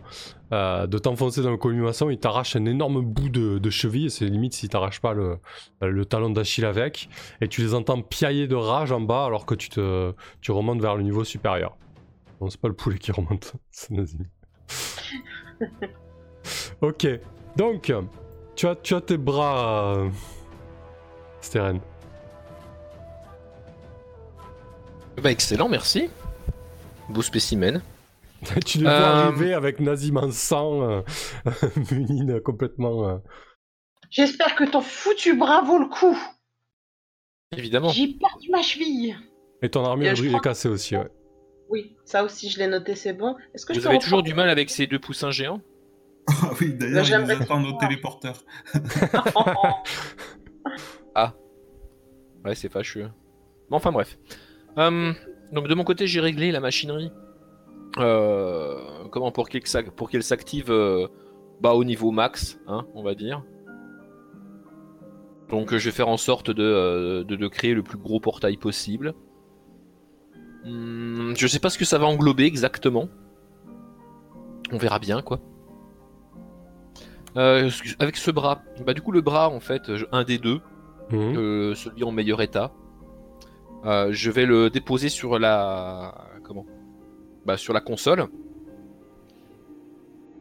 [0.52, 4.12] euh, de t'enfoncer dans le colis maçon, il t'arrache un énorme bout de, de cheville,
[4.12, 5.38] c'est limite s'il t'arrache pas le,
[5.82, 9.56] le talon d'Achille avec, et tu les entends piailler de rage en bas alors que
[9.56, 11.78] tu, te, tu remontes vers le niveau supérieur.
[12.42, 14.26] Non, c'est pas le poulet qui remonte, c'est Nazim.
[16.82, 17.08] ok,
[17.56, 17.94] donc,
[18.56, 20.10] tu as, tu as tes bras, euh,
[21.42, 21.80] Steren.
[25.22, 26.10] Bah excellent, merci.
[27.10, 27.82] Beau spécimen.
[28.66, 31.02] tu les vois Euh, arriver avec Nazim en sang, euh,
[31.92, 33.10] Munine complètement...
[33.10, 33.18] euh,
[34.10, 36.18] J'espère que ton foutu bras vaut le coup
[37.56, 37.90] Évidemment.
[37.90, 39.16] J'ai perdu ma cheville
[39.62, 41.10] Et ton armure je est crois- cassée aussi, ouais.
[41.70, 43.36] Oui, ça aussi, je l'ai noté, c'est bon.
[43.54, 45.62] Est-ce que je Vous avez toujours du mal avec ces deux poussins géants?
[46.28, 47.88] Ah oui, d'ailleurs, ils j'aimerais nous attendent au pouvoir.
[47.90, 48.44] téléporteur.
[52.46, 53.10] Ouais, c'est fâcheux.
[53.70, 54.18] Bon, enfin bref.
[54.78, 55.14] Hum,
[55.52, 57.12] donc de mon côté, j'ai réglé la machinerie.
[57.98, 58.76] Euh,
[59.12, 61.08] comment pour qu'elle s'ac- pour qu'elle s'active euh,
[61.62, 63.44] bah, au niveau max, hein, on va dire.
[65.50, 68.58] Donc je vais faire en sorte de, euh, de, de créer le plus gros portail
[68.58, 69.14] possible.
[70.66, 73.10] Hum, je sais pas ce que ça va englober exactement.
[74.72, 75.40] On verra bien quoi.
[77.38, 80.60] Euh, avec ce bras, bah du coup le bras en fait, un des deux,
[81.38, 82.72] euh, celui en meilleur état.
[83.86, 86.13] Euh, je vais le déposer sur la
[86.44, 86.65] comment?
[87.46, 88.28] Bah, sur la console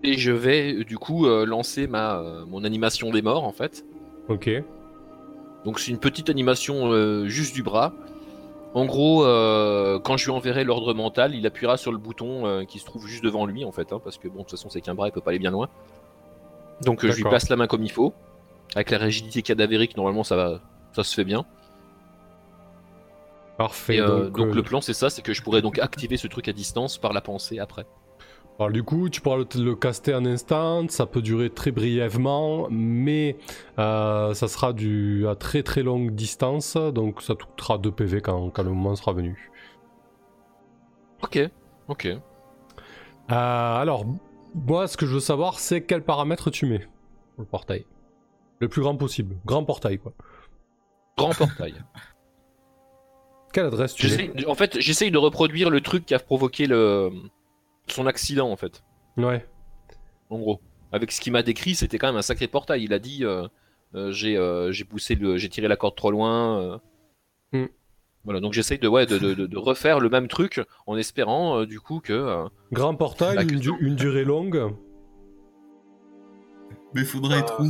[0.02, 3.52] et je vais euh, du coup euh, lancer ma euh, mon animation des morts en
[3.52, 3.84] fait.
[4.28, 4.50] Ok.
[5.64, 7.92] Donc c'est une petite animation juste du bras.
[8.74, 9.22] En gros,
[10.04, 13.24] quand je lui enverrai l'ordre mental, il appuiera sur le bouton qui se trouve juste
[13.24, 15.12] devant lui en fait, hein, parce que bon de toute façon c'est qu'un bras, il
[15.12, 15.68] peut pas aller bien loin.
[16.82, 18.14] Donc je lui place la main comme il faut,
[18.76, 20.60] avec la rigidité cadavérique normalement ça va,
[20.92, 21.44] ça se fait bien.
[23.58, 23.96] Parfait.
[23.96, 26.16] Et, euh, donc, donc euh, le plan c'est ça, c'est que je pourrais donc activer
[26.16, 27.86] ce truc à distance par la pensée après.
[28.58, 32.68] alors, du coup, tu pourras le, le caster en instant, ça peut durer très brièvement,
[32.70, 33.36] mais
[33.80, 38.20] euh, ça sera du, à très très longue distance, donc ça te coûtera 2 PV
[38.20, 39.50] quand, quand le moment sera venu.
[41.22, 41.40] Ok,
[41.88, 42.06] ok.
[42.06, 42.20] Euh,
[43.30, 44.04] alors,
[44.54, 46.86] moi, ce que je veux savoir, c'est quel paramètre tu mets
[47.34, 47.86] pour le portail.
[48.60, 49.36] Le plus grand possible.
[49.44, 50.12] Grand portail, quoi.
[51.16, 51.74] Grand portail.
[53.58, 57.10] Quelle adresse tu J'essaye- en fait, j'essaye de reproduire le truc qui a provoqué le
[57.88, 58.84] son accident en fait.
[59.16, 59.44] Ouais.
[60.30, 60.60] En gros,
[60.92, 62.84] avec ce qu'il m'a décrit, c'était quand même un sacré portail.
[62.84, 63.48] Il a dit euh,
[63.94, 66.60] euh, j'ai euh, j'ai poussé le, j'ai tiré la corde trop loin.
[66.60, 66.78] euh.
[67.52, 67.66] Hmm.
[68.24, 71.60] Voilà, donc j'essaye de ouais de, de- de- de refaire le même truc en espérant
[71.60, 74.72] euh, du coup que euh, Grand portail, une, du- une durée longue.
[76.94, 77.66] Mais faudrait Euh, être où?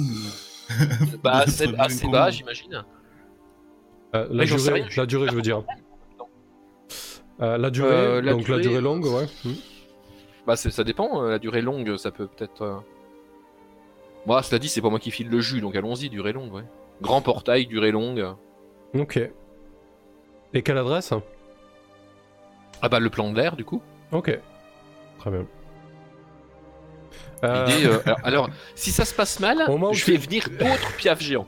[1.23, 1.67] bah assez,
[2.09, 2.85] bas, j'imagine.
[4.15, 5.63] Euh, la, durée, rien, la durée, je veux dire.
[7.41, 9.27] Euh, la durée, Euh, la donc la durée- durée longue, ouais.
[9.45, 9.53] Hmm.
[10.45, 11.23] Bah c'est- ça dépend.
[11.23, 12.63] euh, La durée longue, ça peut peut-être.
[12.63, 12.75] euh,
[14.27, 16.65] Moi, cela dit, c'est pas moi qui file le jus, donc allons-y, durée longue, ouais.
[17.01, 18.27] Grand portail, durée longue.
[18.99, 19.21] Ok.
[20.53, 21.13] Et quelle adresse?
[22.83, 23.83] Ah bah le plan de l'air, du coup.
[24.11, 24.37] Ok.
[25.21, 25.47] Très bien.
[27.45, 29.59] Euh, euh, alors, alors, si ça se passe mal,
[29.93, 31.47] je tu- fais venir d'autres piafs géants.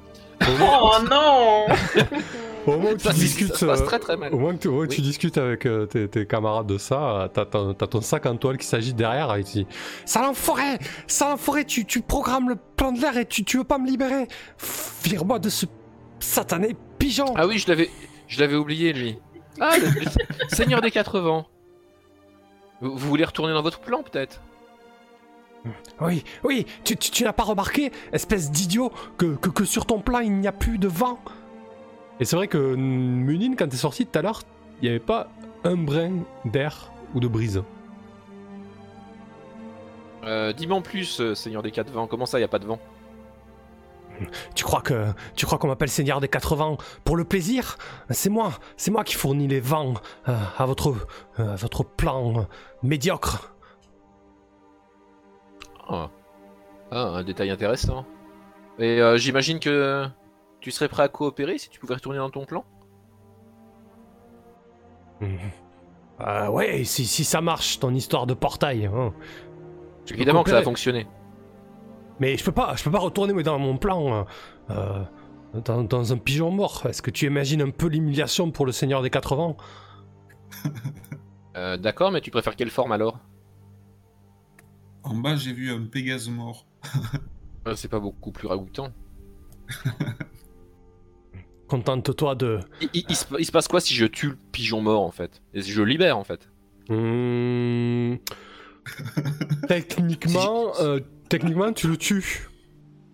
[0.62, 1.66] Oh non
[2.66, 4.34] Au moment où tu Ça, c'est- discutes, ça se passe euh, très très mal.
[4.34, 4.88] au moment que tu, ouais, Oui.
[4.88, 8.66] tu discutes avec euh, tes, tes camarades de ça, t'as ton, sac en toile qui
[8.66, 9.66] s'agite derrière et tu dis
[10.04, 13.64] Ça l'enfoiré Ça l'enfoiré tu, tu programmes le plan de l'air et tu, tu veux
[13.64, 14.28] pas me libérer
[15.04, 15.66] Vire-moi de ce
[16.18, 17.88] satané pigeon Ah oui, je l'avais,
[18.28, 19.16] je l'avais oublié lui.
[19.58, 20.06] Ah, le, le
[20.54, 21.46] Seigneur des quatre vents.
[22.82, 24.40] Vous, vous voulez retourner dans votre plan peut-être?
[26.00, 30.00] Oui, oui, tu, tu, tu n'as pas remarqué, espèce d'idiot, que, que, que sur ton
[30.00, 31.18] plan il n'y a plus de vent?
[32.20, 34.42] Et c'est vrai que Munin, quand t'es sorti tout à l'heure,
[34.80, 35.28] il n'y avait pas
[35.64, 37.62] un brin d'air ou de brise.
[40.24, 42.06] euh, Dis-moi en plus, euh, Seigneur des quatre vents.
[42.06, 42.78] Comment ça, y a pas de vent?
[44.54, 47.78] Tu crois que tu crois qu'on m'appelle Seigneur des 80 pour le plaisir?
[48.10, 49.94] C'est moi, c'est moi qui fournis les vents
[50.28, 50.94] euh, à votre
[51.38, 52.42] euh, à votre plan euh,
[52.82, 53.54] médiocre.
[55.88, 56.10] ah.
[56.92, 58.04] Ah, un détail intéressant.
[58.78, 60.04] Et euh, j'imagine que
[60.60, 62.64] tu serais prêt à coopérer si tu pouvais retourner dans ton plan
[66.20, 68.84] Euh, ouais, si, si ça marche ton histoire de portail.
[68.84, 69.14] hein.
[70.10, 71.06] Évidemment que ça a fonctionné.
[72.18, 74.26] Mais je peux pas, je peux pas retourner dans mon plan.
[74.68, 75.04] euh,
[75.54, 76.82] euh, dans, dans un pigeon mort.
[76.84, 79.56] Est-ce que tu imagines un peu l'humiliation pour le Seigneur des 80
[81.56, 83.18] Euh, D'accord, mais tu préfères quelle forme alors?
[85.02, 86.66] En bas, j'ai vu un Pégase mort.
[87.66, 88.90] Euh, C'est pas beaucoup plus ragoûtant.
[91.70, 92.58] Contente-toi de.
[92.82, 95.12] Il, il- il se, il se passe quoi si je tue le pigeon mort en
[95.12, 95.40] fait?
[95.54, 96.48] Et si je le libère en fait?
[96.88, 98.16] Hmm.
[99.68, 102.48] techniquement, Si- euh, techniquement, tu le tues.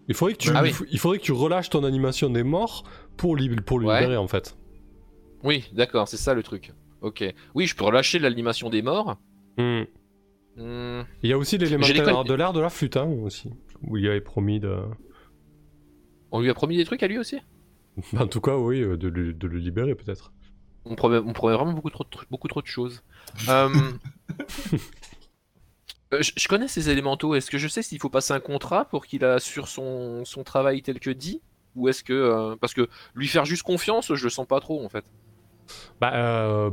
[0.08, 0.72] Il faudrait que tu, Ah oui.
[0.90, 2.84] il faudrait que tu relâches ton animation des morts
[3.16, 4.00] pour, pour le Ouais.
[4.00, 4.56] libérer en fait.
[5.42, 6.72] Oui, d'accord, c'est ça le truc.
[7.02, 7.22] Ok.
[7.54, 9.16] Oui, je peux relâcher l'animation des morts.
[9.58, 9.82] Hmm.
[10.56, 11.84] Hmm, Il y a aussi déconné.
[11.92, 13.50] de l'air de la flûte hein, aussi,
[13.82, 14.74] où il avait promis de.
[16.32, 17.36] On lui a promis des trucs à lui aussi?
[18.16, 20.32] En tout cas, oui, euh, de, le- de le libérer peut-être.
[20.84, 23.02] on promet, on promet vraiment beaucoup trop, de tru- beaucoup trop de choses.
[23.48, 23.92] Euh,
[26.14, 27.34] euh, je, je connais ces élémentaux.
[27.34, 30.82] Est-ce que je sais s'il faut passer un contrat pour qu'il assure son, son travail
[30.82, 31.42] tel que dit?
[31.74, 32.12] Ou est-ce que.
[32.12, 35.04] euh, parce que lui faire juste confiance, je le sens pas trop en fait.
[36.00, 36.70] Bah, euh,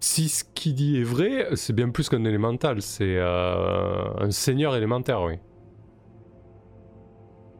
[0.00, 4.76] si ce qu'il dit est vrai, c'est bien plus qu'un élémental, c'est euh, un seigneur
[4.76, 5.34] élémentaire, oui.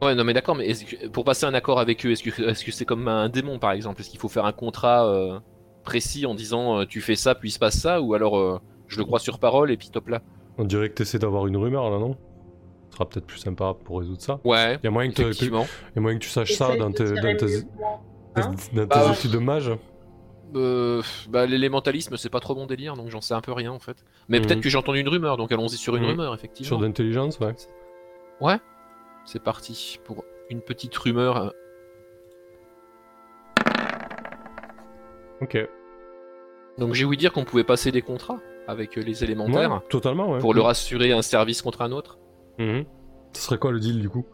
[0.03, 2.63] Ouais, non, mais d'accord, mais que- pour passer un accord avec eux, est-ce que est-ce
[2.63, 4.01] que c'est comme un démon par exemple?
[4.01, 5.39] Est-ce qu'il faut faire un contrat euh,
[5.83, 8.59] précis en disant euh, tu fais ça puis il se passe ça Ou alors euh,
[8.87, 10.21] je le crois sur parole et puis top là?
[10.59, 12.15] On dirait que tu essaies d'avoir une rumeur là, non?
[12.89, 14.39] Ce sera peut-être plus sympa pour résoudre ça.
[14.43, 15.65] Ouais, Il y a moyen que, tu- effectivement.
[15.91, 17.61] il y a moyen que tu saches ça dans de tes, dans.
[18.35, 18.51] Hein?
[18.73, 19.71] dans tes Bah, études de mage.
[20.55, 23.79] Euh, bah, l'élémentalisme, c'est pas trop mon délire, donc j'en sais un peu rien en
[23.79, 23.97] fait.
[24.29, 24.45] Mais Mhm.
[24.45, 26.09] peut-être que j'ai entendu une rumeur, donc allons-y sur une Mhm.
[26.11, 26.79] rumeur, Sur effectivement.
[26.79, 27.53] l'intelligence, ouais.
[28.39, 28.57] Ouais,
[29.27, 31.53] c'est parti pour une petite rumeur.
[35.41, 35.57] Ok.
[36.77, 40.31] Donc j'ai ouï dire qu'on pouvait passer des contrats avec euh, les élémentaires Ouais, totalement,
[40.31, 40.39] ouais.
[40.39, 42.17] pour leur assurer un service contre un autre.
[42.57, 42.85] Mhm.
[43.33, 44.25] Ce serait quoi le deal du coup?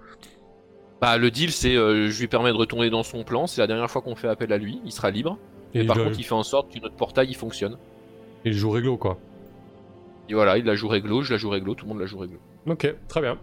[1.01, 3.67] Bah, le deal, c'est euh, je lui permets de retomber dans son plan, c'est la
[3.67, 5.38] dernière fois qu'on fait appel à lui, il sera libre.
[5.73, 7.77] Et Et par contre, il fait en sorte que notre portail il fonctionne.
[8.45, 9.17] il joue réglo, quoi.
[10.29, 12.19] Et voilà, il la joue réglo, je la joue réglo, tout le monde la joue
[12.19, 12.38] réglo.
[12.67, 13.38] Ok, très bien.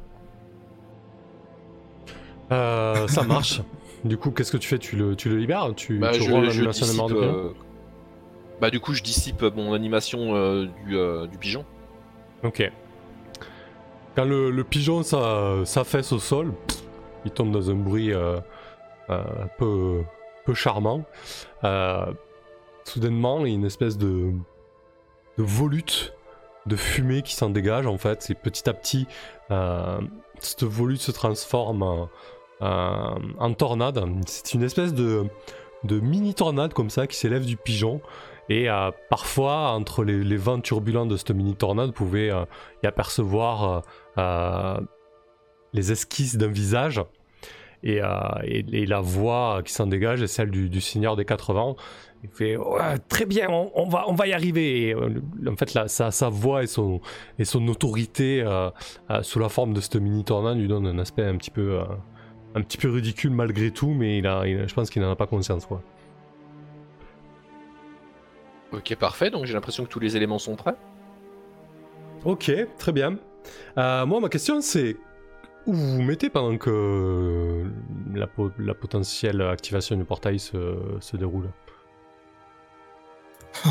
[2.53, 3.63] Euh, ça marche.
[4.05, 4.79] du coup, qu'est-ce que tu fais?
[4.79, 5.69] Tu le, tu le libères?
[5.77, 7.49] Tu, Bah, tu je, l'animation de euh,
[8.61, 11.65] Bah, du coup, je dissipe mon animation euh, du, euh, du pigeon.
[12.43, 12.71] Ok.
[14.17, 16.83] Quand le, le pigeon s'a- s'affaisse au sol, pff,
[17.25, 18.39] il tombe dans un bruit euh,
[19.11, 19.23] euh,
[19.59, 20.03] peu,
[20.45, 21.05] peu charmant.
[21.65, 22.07] Euh,
[22.85, 24.33] soudainement, il y a une espèce de,
[25.39, 26.15] de volute
[26.67, 28.29] de fumée qui s'en dégage en fait.
[28.31, 29.07] Et petit à petit,
[29.51, 30.01] euh,
[30.41, 32.09] cette volute se transforme en,
[32.61, 34.05] en- en tornade.
[34.27, 35.27] C'est une espèce de,
[35.89, 38.01] mini tornade comme ça qui s'élève du pigeon.
[38.49, 42.45] Et euh, parfois, entre les, vents turbulents de cette mini tornade, vous pouvez euh,
[42.83, 43.81] y apercevoir euh,
[44.19, 44.81] euh,
[45.73, 47.01] les esquisses d'un visage.
[47.83, 48.09] Et, euh,
[48.87, 51.77] la voix qui s'en dégage est celle du, Seigneur des 80.
[52.23, 52.57] Il fait
[53.09, 54.89] Très bien, on, va, y arriver.
[54.89, 57.01] Et, euh, en fait, sa, voix et son,
[57.39, 58.71] et son autorité euh,
[59.11, 61.81] euh, sous la forme de cette mini tornade lui donnent un aspect un petit peu,
[61.81, 61.85] euh,
[62.55, 65.11] un petit peu ridicule malgré tout, mais il a, il a- je pense qu'il n'en
[65.11, 65.67] a pas conscience.
[65.67, 65.83] Quoi.
[68.73, 70.77] Ok, parfait, donc j'ai l'impression que tous les éléments sont prêts.
[72.25, 73.19] Ok, très bien.
[73.79, 74.97] Euh, moi, ma question, c'est
[75.67, 77.65] où vous vous mettez pendant que
[78.15, 81.49] la, po- la potentielle activation du portail se, se déroule?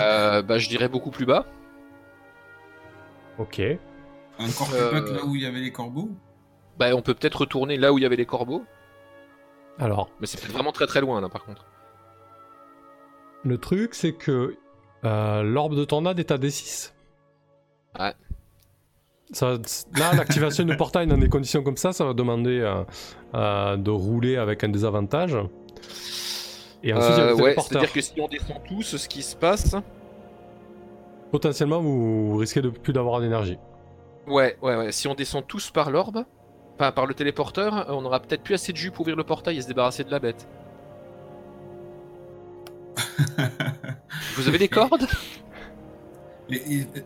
[0.00, 1.44] Euh, bah, je dirais beaucoup plus bas.
[3.38, 3.60] Ok.
[4.38, 6.10] Encore plus Euh, bas que là où il y avait les corbeaux?
[6.80, 8.64] Bah, on peut peut-être retourner là où il y avait les corbeaux,
[9.78, 11.66] Alors, mais c'est peut-être vraiment très très loin là par contre.
[13.44, 14.56] le truc, c'est que
[15.04, 16.94] euh, l'orbe de tornade est à D6.
[17.98, 18.14] Ouais.
[19.32, 19.58] Ça,
[19.94, 22.82] là, l'activation du portail dans des conditions comme ça, ça va demander euh,
[23.34, 25.36] euh, de rouler avec un désavantage.
[26.82, 27.64] Et ensuite, il y a le ouais, téléporteur.
[27.64, 29.76] c'est-à-dire que si on descend tous, ce qui se passe.
[31.30, 33.58] Potentiellement, vous risquez de plus d'avoir d'énergie.
[34.26, 34.92] Ouais, ouais, ouais.
[34.92, 36.24] Si on descend tous par l'orbe,
[36.80, 39.58] enfin par le téléporteur, on aura peut-être plus assez de jus pour ouvrir le portail
[39.58, 40.48] et se débarrasser de la bête.
[44.36, 45.06] Vous avez des cordes?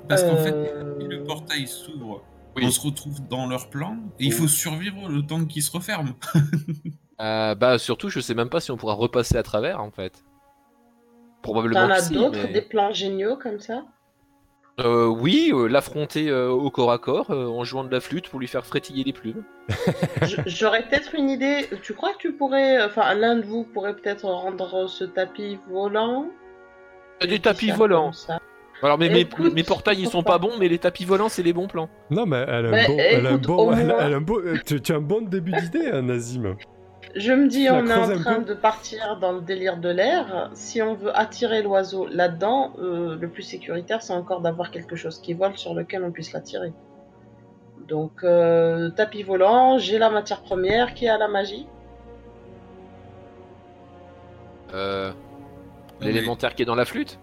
[0.09, 2.23] Parce qu'en fait, Euh, le portail s'ouvre,
[2.57, 2.65] Oui.
[2.65, 6.15] on se retrouve dans leur plan et il faut survivre le temps qu'il se referme.
[7.21, 10.25] Euh, Bah surtout, je sais même pas si on pourra repasser à travers en fait.
[11.43, 13.85] Probablement T'en as d'autres, mais- des plans géniaux comme ça?
[14.81, 18.29] Euh, oui, euh, l'affronter euh, au corps à corps euh, en jouant de la flûte
[18.29, 19.45] pour lui faire frétiller les plumes.
[20.47, 21.69] J'aurais peut-être une idée.
[21.83, 26.27] Tu crois que tu pourrais, enfin, l'un de vous pourrait peut-être rendre ce tapis volant?
[27.21, 28.11] Des tapis volants.
[28.83, 31.45] Alors mes, mes, Écoute, mes portails ils sont pas bons, mais les tapis volants c'est
[31.45, 31.89] les bons plans.
[32.11, 32.97] Non, mais elle a un bon.
[32.99, 35.53] Elle a un bon, elle a- un bon- euh, tu, tu as un bon début
[35.53, 36.57] d'idée, hein, Nazim.
[37.15, 40.51] Je me dis, on est en train de partir dans le délire de l'air.
[40.55, 45.21] Si on veut attirer l'oiseau là-dedans, euh, le plus sécuritaire, c'est encore d'avoir quelque chose
[45.21, 46.73] qui vole sur lequel on puisse l'attirer.
[47.87, 51.67] Donc, euh, tapis volant, j'ai la matière première qui a la magie.
[54.73, 55.13] Euh,
[56.01, 57.19] mais- L'élémentaire qui est dans la flûte?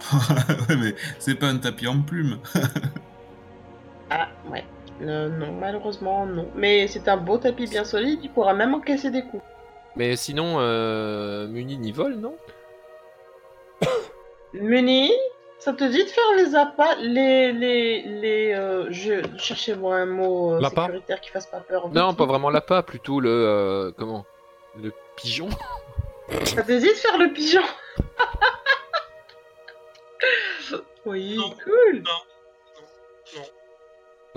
[0.12, 2.38] Ouais, mais c'est pas un tapis en plume.
[4.10, 4.62] Ah, ouais.
[5.02, 6.48] Euh, non, malheureusement, non.
[6.54, 9.42] Mais c'est un beau tapis bien solide, il pourra même encaisser des coups.
[9.96, 12.36] Mais sinon, euh, Muni n'y vole, non
[14.54, 15.10] Muni,
[15.58, 20.52] ça te dit de faire les appâts, les, les, les, euh, je, cherchez-moi un mot
[20.54, 21.88] euh, sécuritaire qui fasse pas peur.
[21.88, 23.30] Non, pas vraiment l'appât, plutôt le...
[23.30, 24.24] euh, comment
[24.80, 25.48] Le pigeon
[26.44, 27.62] Ça te dit de faire le pigeon
[31.06, 31.50] Oui, Non.
[31.62, 32.02] cool.
[32.02, 32.10] Non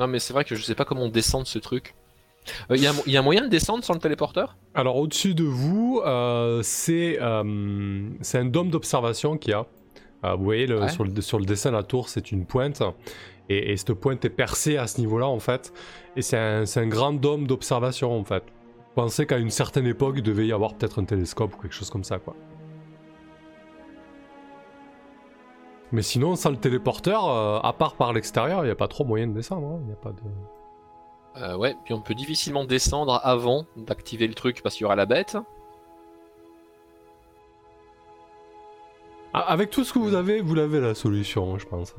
[0.06, 1.96] mais c'est vrai que je sais pas comment on descend de ce truc.
[2.70, 4.56] Il y, a, y a moyen de descendre sans le téléporteur?
[4.74, 9.66] Alors, au-dessus de vous, euh, c'est euh, c'est un dôme d'observation qu'il y a.
[10.24, 10.90] Euh, vous voyez, le- Ouais.
[10.90, 12.82] sur, le, sur le dessin, la tour, c'est une pointe.
[13.50, 15.74] Et, et cette pointe est percée à ce niveau-là, en fait.
[16.16, 18.44] Et c'est un, c'est un grand dôme d'observation, en fait.
[18.96, 21.90] Pensez qu'à une certaine époque, il devait y avoir peut-être un télescope ou quelque chose
[21.90, 22.36] comme ça, quoi.
[25.92, 29.06] Mais sinon, sans le téléporteur, euh, à part par l'extérieur, il n'y a pas trop
[29.06, 29.68] moyen de descendre.
[29.68, 29.80] hein.
[29.88, 30.22] Il a pas de...
[31.44, 34.96] euh, Ouais, puis on peut difficilement descendre avant d'activer le truc parce qu'il y aura
[34.98, 35.38] la bête.
[39.34, 41.96] Ah, Avec tout ce que vous avez, vous l'avez la solution, hein, je pense.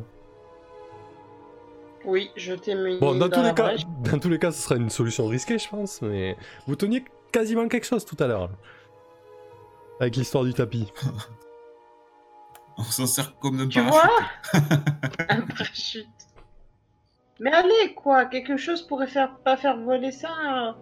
[2.04, 3.82] Oui, je t'ai mis Bon, dans, tous les cas, brèche.
[4.10, 6.36] dans tous les cas, ce sera une solution risquée, je pense, mais
[6.66, 8.50] vous teniez quasiment quelque chose tout à l'heure.
[10.00, 10.92] Avec l'histoire du tapis.
[12.78, 14.02] On s'en sert comme un Tu parachute.
[14.52, 14.60] vois
[15.28, 16.06] Un parachute.
[17.40, 20.28] Mais allez, quoi, quelque chose pourrait faire pas faire voler ça.
[20.40, 20.76] hein.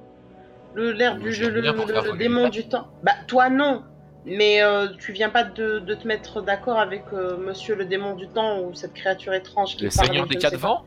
[0.74, 1.72] Le l'air du j'aime le, le-
[2.12, 2.88] le démon le du temps.
[3.02, 3.84] Bah toi non.
[4.26, 8.14] Mais euh, tu viens pas de, de te mettre d'accord avec euh, Monsieur le démon
[8.14, 10.84] du temps ou cette créature étrange qui Le parle, seigneur je des quatre vents?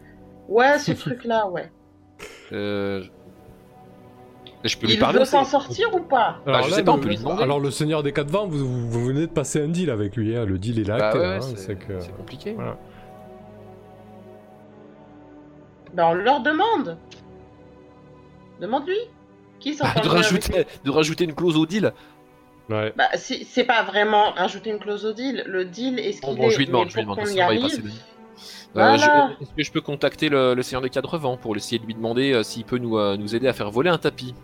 [0.47, 1.71] Ouais, ce truc-là, ouais.
[2.51, 3.03] euh...
[4.63, 6.95] Je peux lui Il parler veut s'en sortir ou pas Bah, je sais pas, on
[6.97, 7.41] le- peut lui demander.
[7.43, 10.17] Alors, le Seigneur des Quatre Vents, vous, vous- vous venez de passer un deal avec
[10.17, 10.35] lui.
[10.35, 10.43] hein.
[10.45, 10.97] Le deal est là.
[10.97, 11.99] Bah acté, ouais, hein, c'est c'est que...
[11.99, 12.53] c'est compliqué.
[12.53, 12.77] Voilà.
[15.93, 16.97] Bah on leur demande.
[18.61, 18.97] Demande-lui.
[19.59, 21.93] Qui Ah, s'entend de, rajouter, de rajouter une clause au deal
[22.69, 22.93] Ouais.
[22.95, 25.43] Bah, si- c'est pas vraiment rajouter une clause au deal.
[25.47, 26.49] Le deal est ce Bon, qu'il bon, est.
[26.51, 27.83] je lui demande, je lui pour demande, qu'on sinon y on va y passer arrive,
[27.85, 28.01] des nuits.
[28.75, 28.97] Euh, Voilà.
[29.39, 31.85] je- Est-ce que je peux contacter le, le Seigneur des Quatre Vents pour essayer de
[31.85, 34.35] lui demander euh, s'il peut nous, euh, nous aider à faire voler un tapis?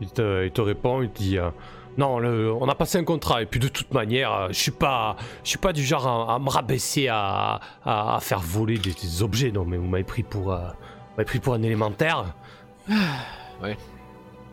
[0.00, 1.50] Il te, il te répond, il te dit euh,
[1.96, 4.70] Non, le- on a passé un contrat, et puis de toute manière, euh, je suis
[4.70, 8.78] pas, je suis pas du genre à, à me rabaisser à, à- à faire voler
[8.78, 9.50] des, des objets.
[9.50, 12.24] Non, mais vous m'avez pris pour, euh, vous m'avez pris pour un élémentaire.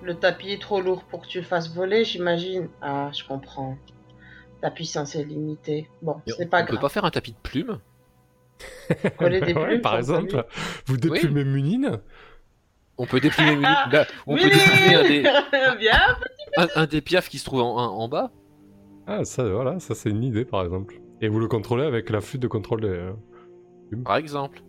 [0.01, 2.69] Le tapis est trop lourd pour que tu le fasses voler, j'imagine.
[2.81, 3.77] Ah, je comprends.
[4.61, 5.89] Ta puissance est limitée.
[6.01, 6.81] Bon, Et c'est pas On peut grave.
[6.81, 7.79] pas faire un tapis de plumes
[9.17, 10.45] Coller des Ouais, plumes par exemple,
[10.85, 11.99] vous déplumez Munine.
[12.97, 15.25] On peut déplumer, Muni- bah, on peut Oui déplumer un des,
[16.57, 18.31] un, un des piafs qui se trouve en, en- en bas.
[19.07, 20.99] Ah, ça, voilà, ça c'est une idée par exemple.
[21.21, 22.87] Et vous le contrôlez avec la flûte de contrôle des.
[22.87, 23.13] euh,
[24.03, 24.61] Par exemple.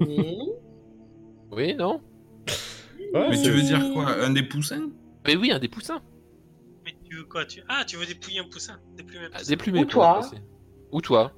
[0.00, 0.38] Oui.
[1.52, 2.00] Oui, non
[3.12, 4.90] Ouais, Mais tu veux dire quoi Un des poussins?
[5.26, 6.00] Mais oui, un des poussins.
[6.84, 7.44] Mais tu veux quoi?
[7.46, 7.62] Tu...
[7.68, 9.48] Ah, tu veux dépouiller un poussin Déplumer un Ah, poussin.
[9.50, 9.78] Déplumer.
[9.80, 10.12] Ou pour toi.
[10.14, 10.36] remplacer.
[10.92, 11.32] Ou toi.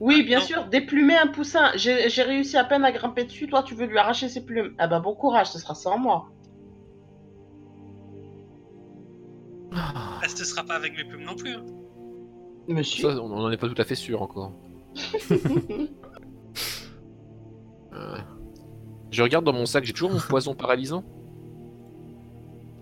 [0.00, 1.70] Oui, bien sûr, déplumer un poussin.
[1.76, 4.74] J'ai réussi à peine à grimper dessus, toi tu veux lui arracher ses plumes.
[4.78, 6.30] Ah bah bon courage, ce sera sans moi.
[9.72, 11.52] Ah, ce sera pas avec mes plumes non plus.
[11.52, 11.64] Hein.
[12.68, 14.52] On n'en est pas tout à fait sûr encore.
[17.92, 18.18] Euh,
[19.10, 21.02] je regarde dans mon sac, j'ai toujours mon poison paralysant?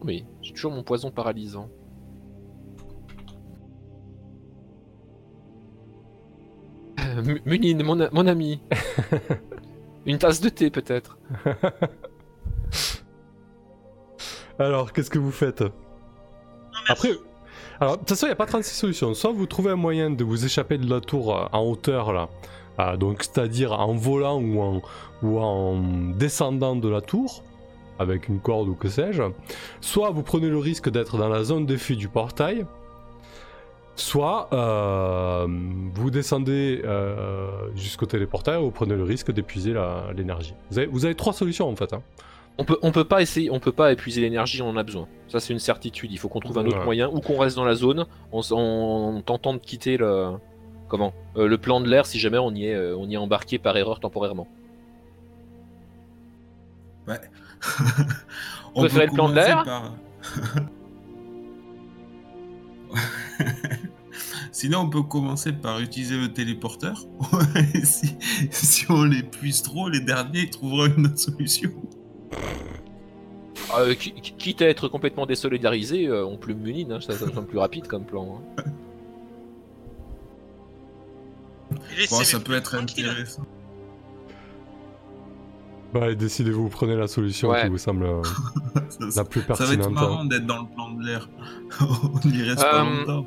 [0.02, 1.70] Oui, j'ai toujours mon poison paralysant.
[7.44, 8.60] Munine, mon, ami.
[10.06, 11.18] Une tasse de thé peut-être.
[14.58, 15.62] Alors, qu'est-ce que vous faites?
[16.88, 17.10] Après,
[17.80, 19.14] alors, de toute façon, il n'y a pas 36 solutions.
[19.14, 22.28] Soit vous trouvez un moyen de vous échapper de la tour euh, en hauteur, là,
[22.80, 24.82] euh, donc c'est-à-dire en volant ou en,
[25.22, 25.80] ou en
[26.16, 27.44] descendant de la tour,
[28.00, 29.22] avec une corde ou que sais-je.
[29.80, 32.66] Soit vous prenez le risque d'être dans la zone d'effet du portail.
[34.00, 35.46] Soit euh,
[35.94, 39.74] vous descendez euh, jusqu'au téléportail et vous prenez le risque d'épuiser
[40.16, 40.54] l'énergie.
[40.70, 41.92] Vous avez, vous avez trois solutions en fait.
[41.92, 42.02] hein.
[42.58, 45.08] On peut, on peut pas essayer, on peut pas épuiser l'énergie, on en a besoin.
[45.28, 46.12] Ça c'est une certitude.
[46.12, 46.84] Il faut qu'on trouve un autre Ouais.
[46.84, 50.30] moyen ou qu'on reste dans la zone en, tentant de quitter le
[50.88, 53.18] comment Euh, le plan de l'air si jamais on y est, euh, on y est
[53.18, 54.46] embarqué par erreur temporairement.
[57.08, 57.20] Ouais.
[58.74, 59.92] Vous préférez le plan de l'air par-
[64.52, 67.04] Sinon, on peut commencer par utiliser le téléporteur.
[67.84, 68.16] Si,
[68.50, 71.70] si on l'épuise trop, les derniers ils trouveront une autre solution.
[73.76, 77.26] Euh, qui- qui- quitte à être complètement désolidarisé, euh, on plume Munine, hein, ça, ça
[77.26, 78.40] me semble plus rapide comme plan.
[78.58, 78.62] hein.
[82.10, 83.42] Bon, ça peut être intéressant.
[85.94, 87.62] Bah, décidez-vous, vous prenez la solution Ouais.
[87.62, 88.22] qui vous semble euh,
[88.88, 89.72] Ça, la plus ça va pertinente.
[89.86, 91.28] être marrant d'être dans le plan de l'air.
[91.80, 93.26] on y reste pas Euh, longtemps.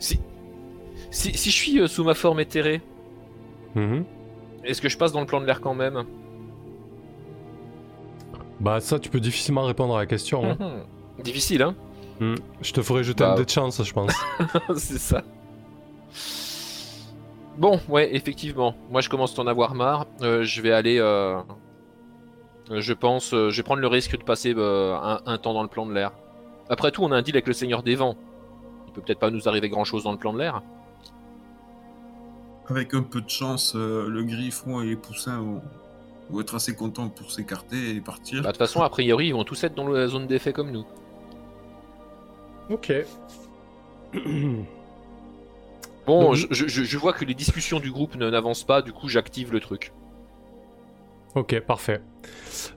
[0.00, 0.18] Si,
[1.10, 2.80] si, si je suis euh, sous ma forme éthérée,
[3.74, 4.04] Mhm.
[4.64, 6.02] est-ce que je passe dans le plan de l'air quand même?
[8.60, 10.44] Bah ça, tu peux difficilement répondre à la question.
[10.44, 10.56] hein.
[10.58, 11.22] Mhm.
[11.22, 11.74] Difficile, hein
[12.20, 12.34] Hmm.
[12.62, 14.10] Je te ferai jeter Bah, un dé de chance, je pense.
[14.76, 15.22] C'est ça.
[17.58, 18.74] Bon, ouais, effectivement.
[18.90, 20.06] Moi, je commence à en avoir marre.
[20.22, 20.98] Euh, je vais aller.
[21.00, 21.40] euh,
[22.70, 23.34] Je pense.
[23.34, 25.84] euh, Je vais prendre le risque de passer euh, un, un temps dans le plan
[25.84, 26.12] de l'air.
[26.70, 28.16] Après tout, on a un deal avec le Seigneur des Vents.
[28.86, 30.62] Il peut peut-être pas nous arriver grand chose dans le plan de l'air.
[32.68, 35.62] Avec un peu de chance, euh, le griffon et les poussins vont,
[36.30, 38.42] vont être assez contents pour s'écarter et partir.
[38.42, 40.70] Bah, De toute façon, a priori, ils vont tous être dans la zone d'effet comme
[40.70, 40.84] nous.
[42.70, 42.92] ok.
[46.08, 48.80] Bon, Donc- je, je- je- je vois que les discussions du groupe ne- n'avancent pas,
[48.82, 49.92] du coup, j'active le truc.
[51.34, 52.00] ok, parfait.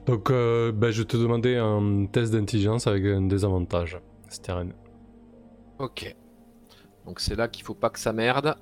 [0.06, 3.98] Donc, euh, bah, je te demandais un test d'intelligence avec un désavantage.
[4.28, 4.72] Steren.
[5.78, 6.14] Ok.
[7.06, 8.54] Donc c'est là qu'il faut pas que ça merde.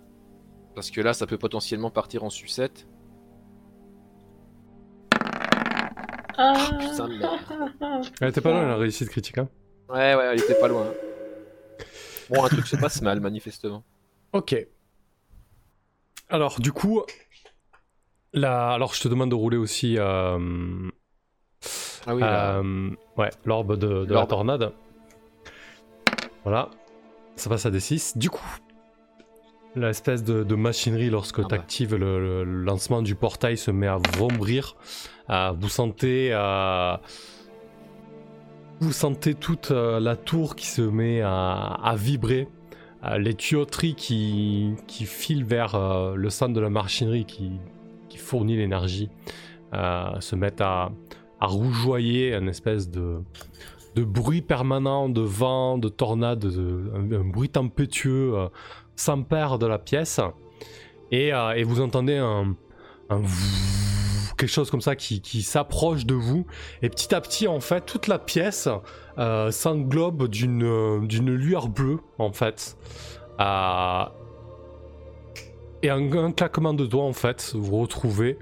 [0.76, 2.86] Parce que là, ça peut potentiellement partir en sucette.
[6.38, 8.06] Ah, putain de merde.
[8.20, 9.36] Elle était pas loin la réussite critique.
[9.38, 9.48] Hein.
[9.88, 10.86] Ouais, ouais, elle était pas loin.
[12.30, 13.82] Bon, un truc se passe mal, manifestement.
[14.32, 14.54] Ok.
[16.28, 17.02] Alors, du coup,
[18.34, 20.88] alors je te demande de rouler aussi euh,
[22.06, 24.72] Ah oui, euh, ouais, l'orbe de, de la tornade.
[26.44, 26.70] Voilà.
[27.36, 28.16] Ça passe à D6.
[28.18, 28.46] Du coup,
[29.74, 31.48] l'espèce de, de machinerie, lorsque Ah bah.
[31.48, 34.76] tu actives le, le lancement du portail, se met à vombrir.
[35.30, 36.30] Euh, vous sentez.
[38.80, 42.48] vous sentez toute euh, la tour qui se met à, à vibrer.
[43.04, 47.52] Euh, les tuyauteries qui, qui filent vers euh, le centre de la machinerie qui,
[48.10, 49.08] qui fournit l'énergie
[49.72, 50.90] euh, se mettent à,
[51.40, 53.22] à rougeoyer, une espèce de,
[53.94, 58.34] de bruit permanent, de vent, de tornade, de- un, bruit tempétueux
[58.96, 60.20] s'empare de la pièce.
[61.10, 62.54] Et, et vous entendez un,
[63.08, 63.20] un
[64.40, 66.46] quelque chose comme ça qui, s'approche de vous.
[66.82, 68.68] Et petit à petit, en fait, toute la pièce
[69.18, 72.76] euh, s'englobe d'une euh, d'une lueur bleue, en fait.
[73.38, 74.04] Euh,
[75.82, 78.38] et en un claquement de doigts, en fait, vous retrouvez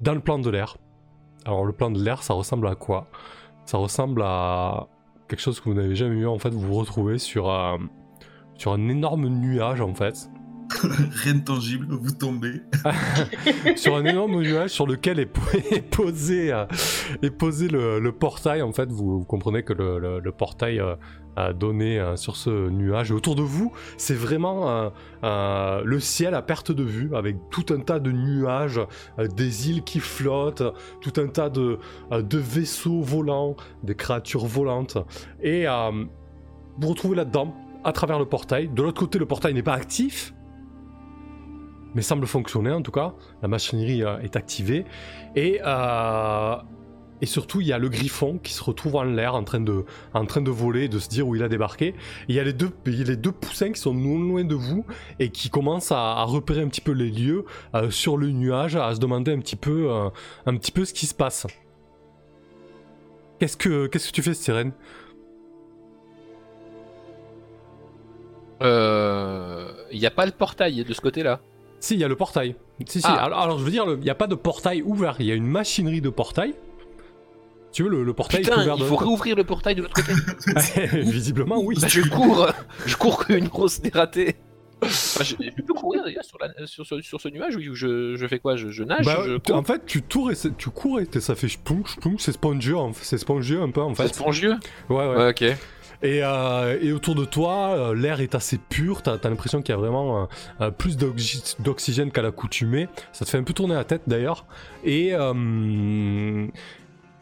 [0.00, 0.76] dans le plan de l'air.
[1.44, 3.06] Alors, le plan de l'air, ça ressemble à quoi?
[3.64, 4.88] Ça ressemble à
[5.28, 6.50] quelque chose que vous n'avez jamais vu, en fait.
[6.50, 7.52] Vous vous retrouvez sur,
[8.58, 10.28] sur un énorme nuage, en fait.
[11.10, 12.62] Rien de tangible, vous tombez.
[13.76, 15.40] sur un énorme nuage sur lequel est, po-
[15.70, 16.66] est posé, euh,
[17.38, 18.62] posé le, portail.
[18.62, 20.96] En fait, vous, comprenez que le, portail euh,
[21.36, 23.10] a donné euh, sur ce nuage.
[23.10, 24.90] Et autour de vous, c'est vraiment
[25.22, 28.80] le ciel à perte de vue, avec tout un tas de nuages,
[29.18, 30.62] des îles qui flottent,
[31.00, 31.78] tout un tas de,
[32.10, 34.98] de vaisseaux volants, des créatures volantes.
[35.42, 36.06] Et vous
[36.80, 37.54] vous retrouvez là-dedans,
[37.84, 38.68] à travers le portail.
[38.68, 40.34] De l'autre côté, le portail n'est pas actif
[41.96, 43.14] mais semble fonctionner en tout cas.
[43.40, 44.84] La machinerie euh, est activée.
[45.34, 46.56] Et euh,
[47.22, 49.86] et surtout, il y a le griffon qui se retrouve en l'air en train de,
[50.12, 51.86] en train de voler, de se dire où il a débarqué.
[51.86, 51.94] Et
[52.28, 54.84] il y a les deux, les deux poussins qui sont non loin de vous
[55.18, 58.94] et qui commencent à, repérer un petit peu les lieux euh, sur le nuage, à
[58.94, 59.90] se demander un petit peu,
[60.44, 61.46] un petit peu ce qui se passe.
[63.38, 64.72] Qu'est-ce que, que tu fais, Sirène?
[68.60, 71.40] Il n'y a pas le portail de ce côté-là?
[71.86, 72.56] Si, il y a le portail.
[72.88, 73.06] Si, si.
[73.08, 73.14] Ah.
[73.24, 75.14] Alors, alors, je veux dire, il n'y a pas de portail ouvert.
[75.20, 76.54] Il y a une machinerie de portail.
[77.72, 79.94] Tu veux, le, le portail est ouvert il de faut réouvrir le portail de l'autre
[79.94, 80.12] côté.
[81.02, 81.76] Visiblement, oui.
[81.80, 82.48] Bah, je cours,
[82.86, 84.34] je cours comme une grosse dératée.
[84.82, 84.88] Je,
[85.56, 88.38] je peux courir d'ailleurs sur, la- sur, ce- sur ce nuage ou je, je fais
[88.38, 88.56] quoi?
[88.56, 89.20] Je, je nage Bah,
[89.52, 92.76] en fait, tu tours et c'est- tu cours et ça fait splunk, splunk, c'est spongieux,
[93.00, 94.14] c'est spongieux un peu en C'est fait.
[94.14, 94.54] spongieux?
[94.90, 95.16] Ouais, ouais.
[95.16, 95.56] Ouais, ok.
[96.02, 99.74] Et, euh, et autour de toi, euh, l'air est assez pur, t'as as, l'impression qu'il
[99.74, 100.28] y a vraiment
[100.60, 102.88] euh, plus d'oxy- d'oxygène qu'à l'accoutumée.
[103.12, 104.44] Ça te fait un peu tourner la tête d'ailleurs.
[104.84, 105.12] Et,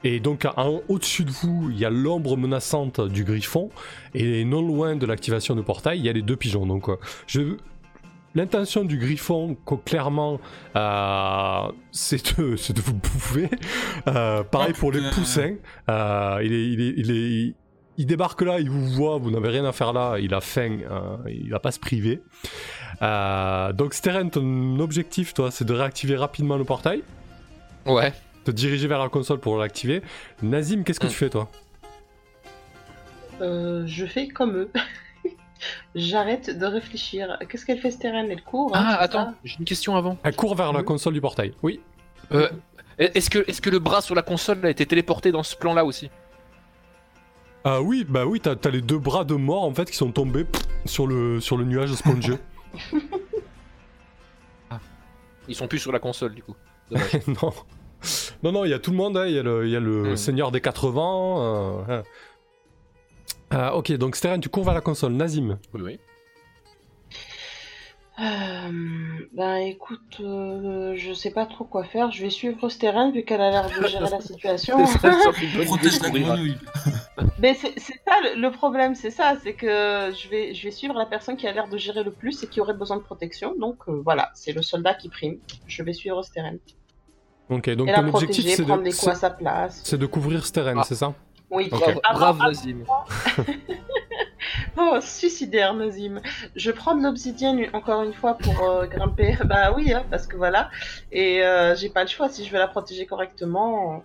[0.05, 0.47] et donc
[0.89, 3.71] au-dessus de vous, il y a l'ombre menaçante du griffon.
[4.15, 6.67] Et non loin de l'activation du portail, il y a les deux pigeons.
[6.67, 6.89] Donc
[7.27, 7.57] je...
[8.37, 10.41] L'intention du griffon, clairement,
[10.75, 13.49] euh, c'est de, vous bouffer.
[14.09, 15.55] Euh, pareil Oh, pour les poussins.
[15.89, 17.55] Euh, il, est, il, est, il, est-
[17.99, 20.79] il débarque là, il vous voit, vous n'avez rien à faire là, il a faim,
[20.91, 22.23] euh, il va pas se priver.
[23.03, 27.03] Euh, donc Steren, ton objectif, toi, c'est de réactiver rapidement le portail,
[27.87, 28.13] Ouais.
[28.45, 30.03] te diriger vers la console pour l'activer.
[30.43, 31.11] Nazim, qu'est-ce que Mm.
[31.11, 31.49] tu fais, toi?
[33.41, 34.71] Euh, je fais comme eux.
[35.95, 37.39] J'arrête de réfléchir.
[37.49, 38.31] Qu'est-ce qu'elle fait, Steren?
[38.31, 40.19] Elle court hein, Ah, attends, j'ai une question avant.
[40.23, 40.85] Elle court vers la Oui.
[40.85, 41.53] console du portail.
[41.63, 41.81] Oui.
[42.33, 42.49] Euh,
[42.99, 45.85] est-ce que, est que le bras sur la console a été téléporté dans ce plan-là
[45.85, 46.11] aussi?
[47.65, 50.13] Ah oui, bah oui, t'as as les deux bras de mort en fait qui sont
[50.13, 52.39] tombés pff, sur le, sur le nuage spongieux.
[55.49, 56.55] Ils sont plus sur la console du coup.
[57.27, 57.53] Non.
[58.43, 59.81] Non, non, il y a tout le monde, hein, il y a le, y a
[59.81, 60.17] le Mm.
[60.17, 61.83] seigneur des 80.
[61.89, 62.03] euh.
[63.55, 65.13] Euh, ok, donc Steren, tu cours vers la console.
[65.13, 65.59] Nazim.
[65.73, 66.01] oui, oui.
[68.21, 68.71] Euh,
[69.33, 72.13] ben écoute, euh, je sais pas trop quoi faire.
[72.13, 74.77] Je vais suivre Steren vu qu'elle a l'air de gérer la situation.
[75.67, 76.57] Protège la grenouille.
[77.41, 79.67] Mais c'est ça le, le problème, c'est ça, c'est que
[80.17, 82.47] je vais, je vais suivre la personne qui a l'air de gérer le plus et
[82.47, 83.53] qui aurait besoin de protection.
[83.59, 85.39] Donc euh, voilà, c'est le soldat qui prime.
[85.67, 86.59] Je vais suivre Steren.
[87.51, 89.81] Ok, donc et la ton objectif c'est de, des coups à c'est- sa place.
[89.85, 90.85] c'est de couvrir Steren, Ah.
[90.87, 91.13] c'est ça?
[91.51, 91.81] Oui, Ok.
[92.15, 92.53] Brave, brave.
[94.77, 96.21] Oh, suicidaire, Nazim.
[96.57, 99.37] Je prends de l'obsidienne encore une fois pour euh, grimper.
[99.45, 100.71] Bah oui, hein, parce que voilà.
[101.13, 104.03] Et euh, j'ai pas le choix si je veux la protéger correctement.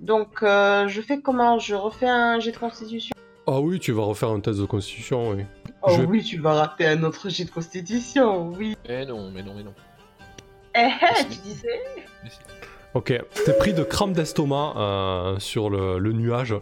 [0.00, 1.58] Donc, euh, je fais comment?
[1.58, 3.14] Je refais un jet de constitution.
[3.46, 5.44] Ah oui, tu vas refaire un test de constitution, oui.
[5.82, 8.76] Oh Je- oui, tu vas rater un autre jet de constitution, oui.
[8.86, 9.74] Mais non, mais non, mais non.
[10.76, 11.80] Eh, eh, tu disais.
[12.98, 13.12] Ok,
[13.44, 16.56] t'es pris de crampes d'estomac euh, sur le, le nuage.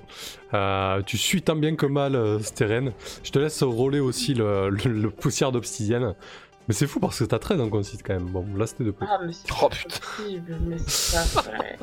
[0.52, 2.92] Euh, tu suis tant bien que mal euh, Steren.
[3.24, 6.14] Je te laisse rouler aussi le, le- le poussière d'obsidienne.
[6.68, 8.26] Mais c'est fou parce que t'as 13 en concite quand même.
[8.26, 9.06] Bon, là c'était de plus.
[9.10, 9.96] Ah, mais c'est Oh, putain.
[10.18, 11.78] possible, mais c'est pas vrai.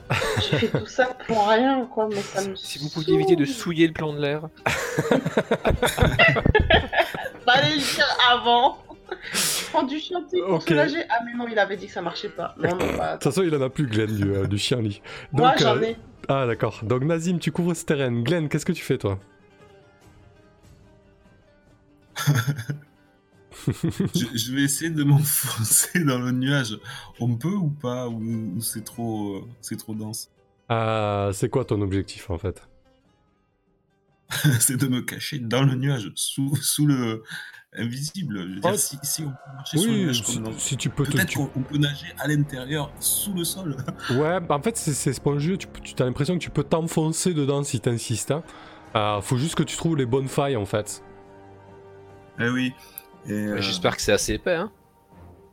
[0.52, 3.46] J'ai fait tout ça pour rien, quoi, mais ça me Si vous pouviez éviter de
[3.46, 4.50] souiller le plan de l'air.
[7.46, 8.78] Fallait le dire avant.
[9.72, 11.04] Prends du chantier pour soulager.
[11.10, 12.56] Ah mais non, il avait dit que ça marchait pas.
[12.58, 13.08] Non, non, pas.
[13.08, 15.02] De toute façon, il en a plus, Glenn, du, euh, du chien lit.
[15.32, 15.98] Moi Donc, j'en euh, ai.
[16.28, 16.82] Ah d'accord.
[16.84, 18.24] Donc Nazim, tu couvres Steren.
[18.24, 19.20] Glenn, qu'est-ce que tu fais toi?
[24.14, 26.78] Je, je vais essayer de m'enfoncer dans le nuage.
[27.20, 30.30] On peut ou pas Ou, ou c'est trop, euh, c'est trop dense?
[30.72, 32.68] Euh, C'est quoi ton objectif en fait?
[34.60, 37.24] C'est de me cacher dans le nuage, sous, sous le
[37.78, 38.60] invisible.
[38.62, 38.78] Dire, Oh.
[38.78, 41.04] si, si on peut marcher sur le nuage si, comme dans- si tu peux.
[41.04, 43.76] Peut-être tu- qu'on on peut nager à l'intérieur, sous le sol.
[44.12, 45.68] Ouais, bah, en fait c'est c'est spongieux, tu,
[46.00, 48.32] as l'impression que tu peux t'enfoncer dedans si t'insistes.
[48.32, 48.44] Hein.
[48.96, 51.04] Euh, faut juste que tu trouves les bonnes failles en fait.
[52.40, 52.74] Eh oui.
[53.28, 54.72] Et, euh, J'espère que c'est assez épais, hein.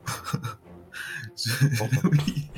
[1.36, 1.50] je-
[2.10, 2.48] oui.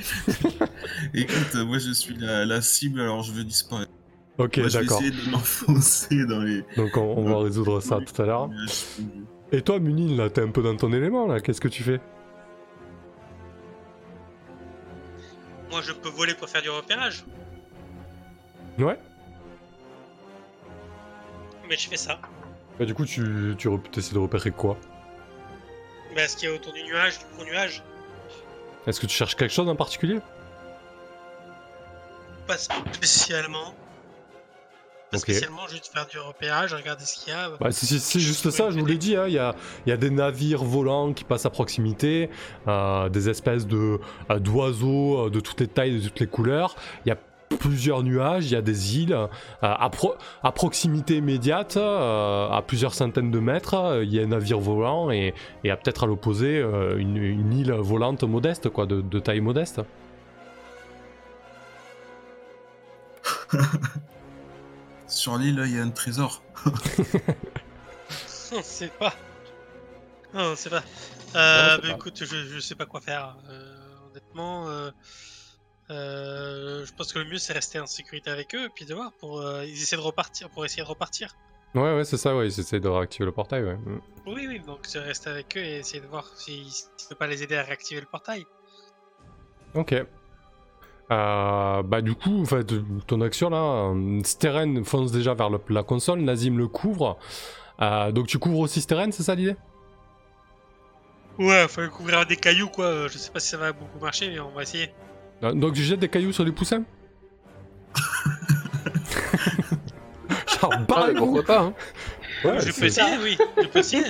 [1.13, 3.91] Écoute, moi je suis la, la cible, alors je veux disparaître.
[4.39, 4.99] Ok, moi, je vais d'accord.
[5.01, 6.63] essayer de m'enfoncer dans les.
[6.75, 8.49] Donc on, on va résoudre ça tout à l'heure.
[9.53, 12.01] Et toi Munil, là, t'es un peu dans ton élément là, qu'est-ce que tu fais?
[15.69, 17.23] Moi, je peux voler pour faire du repérage,
[18.79, 18.97] Ouais.
[21.69, 22.19] Mais je fais ça.
[22.79, 24.75] Bah du coup tu, tu essaies de repérer quoi?
[26.15, 27.83] Mais ce qu'il y a autour du nuage, du gros nuage,
[28.87, 30.19] Est-ce que tu cherches quelque chose en particulier?
[32.47, 33.75] Pas spécialement.
[35.13, 37.49] Pas spécialement juste faire du repérage, regarder ce qu'il y a.
[37.59, 39.55] Bah, c'est- juste ça, je vous l'ai dit, hein, il y, a,
[39.85, 42.29] il y a des navires volants qui passent à proximité,
[42.67, 43.99] euh, des espèces de
[44.29, 46.75] euh, d'oiseaux euh, de toutes les tailles, de toutes les couleurs.
[47.05, 47.17] Il y a
[47.59, 49.27] plusieurs nuages, il y a des îles euh,
[49.61, 53.75] à, pro- à proximité immédiate, euh, à plusieurs centaines de mètres.
[53.75, 57.17] euh, Il y a un navire volant et, et à peut-être à l'opposé euh, une,
[57.17, 59.81] une île volante modeste, quoi, de, de taille modeste.
[65.13, 66.43] Sur l'île, il y a un trésor.
[68.51, 69.13] On sait pas.
[70.33, 70.83] Non, on sait pas.
[71.35, 71.89] Euh, Non, on sait bah, pas.
[71.95, 73.37] écoute, je, je sais pas quoi faire.
[73.49, 73.75] Euh,
[74.09, 74.91] honnêtement, euh,
[75.91, 78.93] euh, je pense que le mieux c'est rester en sécurité avec eux et puis de
[78.95, 81.35] voir pour euh, ils essaient de repartir pour essayer de repartir.
[81.75, 83.75] Ouais, ouais, c'est ça, ouais, ils essaient de réactiver le portail, ouais.
[83.77, 84.01] Mm.
[84.27, 87.15] Oui, oui, donc c'est rester avec eux et essayer de voir si si tu peux
[87.15, 88.45] pas les aider à réactiver le portail.
[89.75, 89.95] Ok.
[91.13, 92.73] Euh, bah du coup, en fait,
[93.07, 93.93] ton action là,
[94.23, 97.17] Steren fonce déjà vers le- la console, Nazim le couvre.
[97.81, 99.55] Euh, donc tu couvres aussi Steren, c'est ça l'idée?
[101.37, 102.85] Ouais, faut couvrir des cailloux quoi.
[102.85, 104.89] euh, Je sais pas si ça va beaucoup marcher, mais on va essayer.
[105.41, 106.83] Donc tu jettes des cailloux sur les poussins?
[110.61, 111.73] Genre, Ah, mais pourquoi pas hein.
[112.43, 113.37] Ouais, je peux essayer, oui.
[113.61, 114.03] Je peux essayer.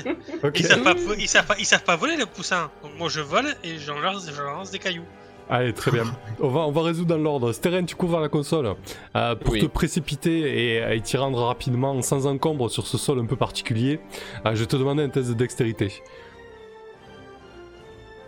[0.43, 0.59] ok.
[0.59, 2.71] Ils savent, pas, ils, savent pas, ils savent pas voler les poussins.
[2.81, 5.05] Donc moi je vole et j'en lance, j'en lance des cailloux.
[5.49, 6.03] Allez, très bien.
[6.39, 7.51] On va, on va résoudre dans l'ordre.
[7.51, 8.75] Steren, tu couvres la console
[9.15, 9.59] euh, pour Oui.
[9.61, 13.99] te précipiter et, et t'y rendre rapidement, sans encombre, sur ce sol un peu particulier.
[14.45, 15.91] Euh, je vais te demander un test de dextérité.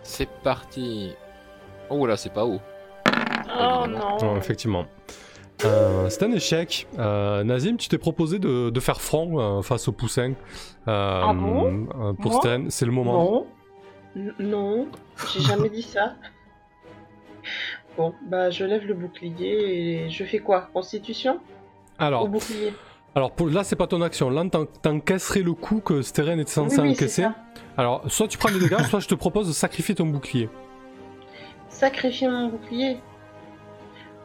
[0.04, 1.14] C'est parti.
[1.90, 2.60] Oh là, c'est pas haut.
[3.08, 4.18] Oh non.
[4.22, 4.86] Non, effectivement.
[5.64, 6.86] Euh, c'est un échec.
[7.00, 10.34] Euh, Nazim, tu t'es proposé de, de faire front euh, face au poussin.
[10.88, 13.14] Euh, Ah bon euh, Pour Steren, c'est le moment.
[13.14, 13.48] Non.
[14.18, 14.88] N- Non,
[15.34, 16.14] j'ai jamais dit ça.
[17.98, 20.70] Bon, bah je lève le bouclier et je fais quoi?
[20.74, 21.40] Constitution?
[21.98, 22.74] Alors, Au bouclier?
[23.16, 24.30] alors pour, là, c'est pas ton action.
[24.30, 27.22] Là, t'en- t'encaisserais le coup que Steren est censé Oui, encaisser.
[27.24, 27.36] ça.
[27.78, 30.50] Alors, soit tu prends des dégâts, soit je te propose de sacrifier ton bouclier.
[31.70, 32.98] Sacrifier mon bouclier?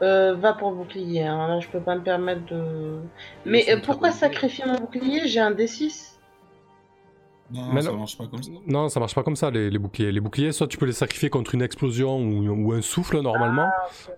[0.02, 1.46] Euh, Va pour le bouclier, hein.
[1.46, 3.00] là je peux pas me permettre de...
[3.44, 5.28] Mais euh, pourquoi sacrifier mon bouclier?
[5.28, 6.09] J'ai un D6
[7.52, 7.98] Non, Mais ça non.
[7.98, 8.50] marche pas comme ça.
[8.66, 10.12] Non, ça marche pas comme ça, les, les boucliers.
[10.12, 13.68] Les boucliers, soit tu peux les sacrifier contre une explosion ou, ou un souffle, normalement,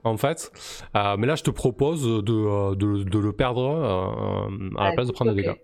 [0.04, 0.52] en fait.
[0.96, 4.88] Euh, mais là, je te propose de, euh, de, de le perdre euh, à la
[4.90, 5.54] Ouais, place de prendre des dégâts.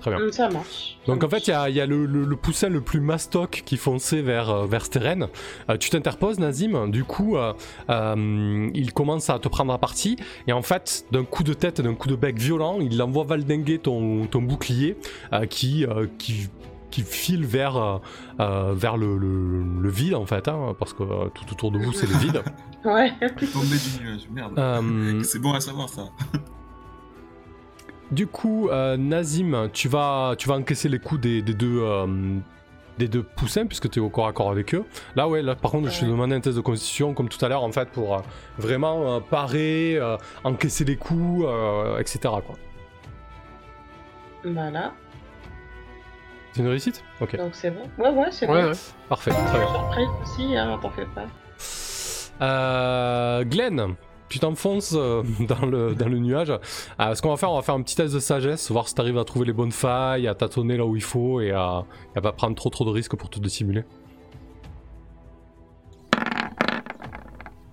[0.00, 0.20] Très bien.
[0.20, 0.98] Hum, Ça marche.
[1.06, 3.00] Donc en fait, il y a, il y a le, le- le poussin le plus
[3.00, 5.28] mastoc qui fonçait vers, vers Steren.
[5.70, 6.88] Euh, tu t'interposes, Nazim.
[6.90, 7.54] Du coup, euh,
[7.88, 10.16] euh, il commence à te prendre à partie.
[10.48, 13.78] Et en fait, d'un coup de tête, d'un coup de bec violent, il envoie valdinguer
[13.78, 14.96] ton, ton bouclier
[15.32, 16.48] euh, qui, euh, qui,
[16.96, 17.98] qui file vers, euh,
[18.40, 20.48] euh, vers le, le- le vide, en fait.
[20.48, 22.42] hein, parce que euh, tout autour de vous, c'est le vide.
[22.84, 23.10] Ouais.
[23.52, 25.24] Tombé du nuage, merde.
[25.24, 26.02] C'est bon à savoir ça.
[28.12, 32.36] Du coup, euh, Nazim, tu vas, tu vas encaisser les coups des, des deux, euh,
[32.98, 34.84] des deux poussins puisque tu es au corps à corps avec eux.
[35.16, 37.48] Là, ouais, là, par contre, je te demandais un test de constitution comme tout à
[37.48, 38.20] l'heure, en fait, pour euh,
[38.58, 42.20] vraiment euh, parer, euh, encaisser les coups, euh, etc.
[42.22, 42.54] Quoi.
[44.44, 44.92] Voilà,
[46.56, 47.82] C'est une réussite Ok, donc c'est bon.
[47.98, 48.68] Ouais, ouais, c'est Ouais, bon.
[48.70, 48.74] ouais.
[49.10, 49.68] parfait, très bien.
[49.68, 51.26] Surprise aussi, hein, t'en fais pas.
[52.40, 53.94] Euh, Glenn,
[54.30, 56.50] tu t'enfonces euh, dans, le, dans le nuage.
[56.98, 58.94] Euh, ce qu'on va faire, on va faire un petit test de sagesse, voir si
[58.94, 61.84] tu arrives à trouver les bonnes failles, à tâtonner là où il faut et à,
[62.14, 63.84] et à pas prendre trop trop de risques pour te dissimuler.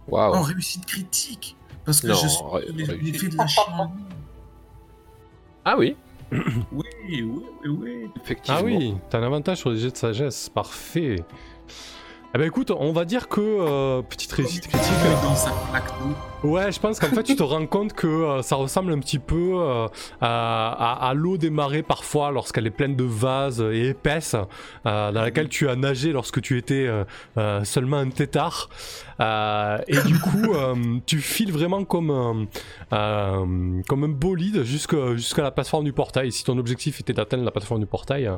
[0.09, 0.33] Waouh.
[0.35, 1.55] Oh, réussite critique
[1.85, 3.45] Parce que Non, je suis effets de la.
[5.65, 5.95] Ah oui,
[6.71, 7.23] Oui, oui,
[7.65, 8.09] oui, oui.
[8.21, 8.59] effectivement.
[8.59, 11.17] Ah oui, t'as un avantage sur les jets de sagesse, parfait.
[12.35, 14.91] Eh ben écoute, on va dire que euh, petite réussite critique.
[15.21, 15.85] Dans sa plaque
[16.41, 16.49] d'eau.
[16.49, 19.19] Ouais, je pense qu'en fait tu te rends compte que euh, ça ressemble un petit
[19.19, 19.87] peu euh,
[20.19, 20.71] à,
[21.03, 24.35] à- à l'eau des marées parfois lorsqu'elle est pleine de vases et épaisse,
[24.83, 26.89] dans laquelle tu as nagé lorsque tu étais
[27.63, 28.69] seulement un tétard.
[29.19, 30.53] Et du coup,
[31.05, 36.31] tu files vraiment comme un, comme un bolide jusqu'à la plateforme du portail.
[36.31, 38.29] Si ton objectif était d'atteindre la plateforme du portail,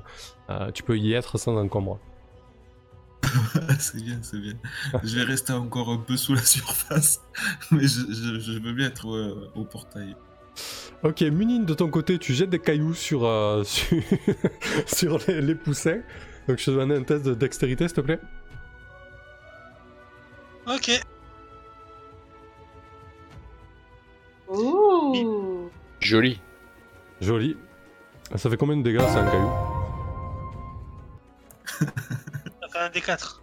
[0.73, 1.97] tu peux y être sans encombre.
[3.80, 4.53] c'est bien, c'est bien.
[5.03, 7.21] Je vais rester encore un peu sous la surface,
[7.71, 10.15] mais je, je- je veux bien être euh, au portail.
[11.03, 13.93] Ok, Munine, de ton côté, tu jettes des cailloux sur, euh, sur,
[14.86, 15.99] sur les, les poussins.
[16.47, 18.19] Donc je te demande un test de dextérité, s'il te plaît.
[20.67, 21.01] Ok.
[24.47, 25.69] Ouh
[25.99, 26.39] Joli.
[27.21, 27.57] Joli.
[28.36, 29.49] Ça fait combien de dégâts, c'est un caillou?
[31.65, 31.86] Ça
[32.80, 33.41] un des quatre.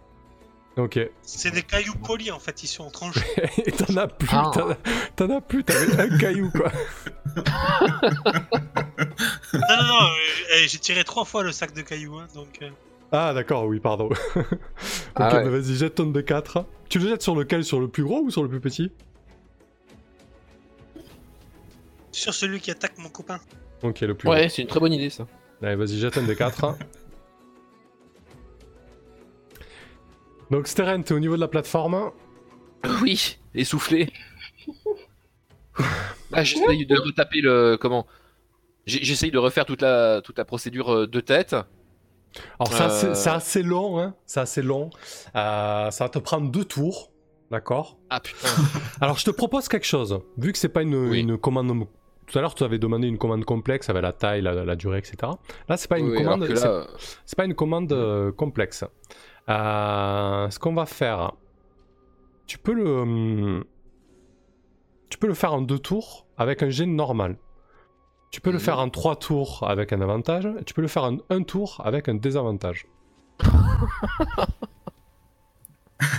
[0.75, 0.99] Ok.
[1.21, 3.21] C'est des cailloux polis en fait, ils sont tranchés.
[3.65, 4.51] Et t'en as plus, Ah.
[4.53, 4.77] t'en as-
[5.15, 6.71] t'en as plus, t'avais un caillou quoi.
[9.53, 12.59] Non, non, non, euh, eh, j'ai tiré trois fois le sac de cailloux, hein, donc.
[12.63, 12.69] euh,
[13.11, 14.05] Ah d'accord, oui, pardon.
[14.35, 14.45] ok,
[15.15, 15.43] Ah ouais.
[15.43, 16.65] bah, vas-y, jette ton D4.
[16.89, 18.91] Tu le jettes sur lequel Sur le plus gros ou sur le plus petit?
[22.11, 23.39] Sur celui qui attaque mon copain.
[23.83, 25.27] Ok, le plus Ouais, c'est une très bonne idée ça.
[25.61, 26.75] Allez, vas-y, jette un D4.
[30.51, 32.11] Donc Steren, t'es au niveau de la plateforme.
[33.01, 34.09] Oui, essoufflé.
[36.31, 37.77] Là, j'essaye de retaper le.
[37.79, 38.05] Comment?
[38.85, 41.55] J'essaye de refaire toute la, toute la procédure euh, de tête.
[42.59, 43.13] Alors ça, c'est Euh.
[43.13, 44.15] c'est assez long, hein.
[44.25, 44.89] C'est assez long.
[45.35, 47.11] Euh, ça va te prendre deux tours,
[47.49, 47.97] d'accord?
[48.09, 48.49] Ah putain.
[49.01, 50.19] Alors je te propose quelque chose.
[50.37, 51.19] Vu que c'est pas une, Oui.
[51.21, 51.87] une commande...
[52.25, 54.97] Tout à l'heure, tu avais demandé une commande complexe avec la taille, la, la durée,
[54.97, 55.15] etc.
[55.69, 56.45] Là, c'est pas une Oui, commande...
[57.25, 58.83] c'est- pas une commande complexe.
[59.49, 61.33] Euh, ce qu'on va faire,
[62.47, 63.63] tu peux le, hum,
[65.09, 67.37] tu peux le faire en deux tours avec un jet normal.
[68.31, 68.63] Tu peux le Mhm.
[68.63, 70.45] faire en trois tours avec un avantage.
[70.59, 72.87] et Tu peux le faire en un tour avec un désavantage.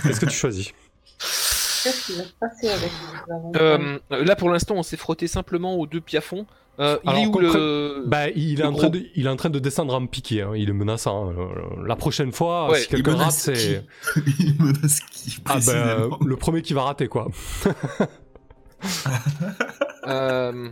[0.03, 0.71] Qu'est-ce que tu choisis?
[1.19, 3.99] Qu'est-ce qui va se passer avec les avantages?
[4.11, 6.45] Euh, là, pour l'instant, on s'est frotté simplement aux deux piafons.
[6.79, 8.03] Euh, il Alors, est où le.
[8.05, 10.05] Bah, il est, le en train gros- de, il est en train de descendre en
[10.07, 10.41] piqué.
[10.41, 10.51] hein.
[10.55, 11.29] Il est menaçant.
[11.31, 13.85] Euh, La prochaine fois, Ouais, si quelqu'un rate, c'est
[14.39, 17.27] Il menace qui ah ben, le premier qui va rater quoi.
[20.07, 20.69] Euh,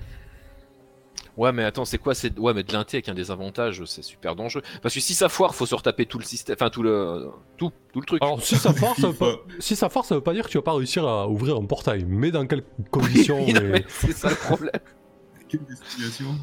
[1.35, 4.35] Ouais, mais attends, c'est quoi c'est Ouais, mais de l'inté avec un désavantage, c'est super
[4.35, 4.61] dangereux.
[4.83, 6.55] Parce que si ça foire, faut se retaper tout le système.
[6.59, 7.27] Enfin, tout le.
[7.57, 8.21] Tout, tout le truc.
[8.21, 9.37] Alors si ça force, ça veut pas...
[9.57, 11.65] si ça force, ça veut pas dire que tu vas pas réussir à ouvrir un
[11.65, 12.05] portail.
[12.07, 14.71] Mais dans quelles conditions Oui, non, et- mais c'est ça le problème.
[15.53, 16.35] Quelle destination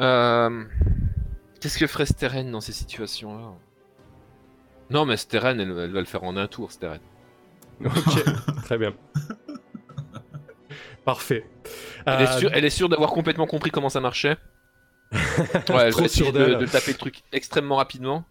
[0.00, 0.64] Euh,
[1.60, 3.52] Qu'est-ce que ferait Steren dans ces situations-là
[4.90, 6.98] Non, mais Steren, elle, elle va le faire en un tour, Steren.
[7.84, 7.92] Ok,
[8.64, 8.94] très bien.
[11.04, 11.48] Parfait.
[12.04, 14.36] Elle, est Euh, sûre, elle est sûre d'avoir complètement compris comment ça marchait.
[15.12, 18.24] Ouais, elle Trop va sûre de, taper le truc extrêmement rapidement.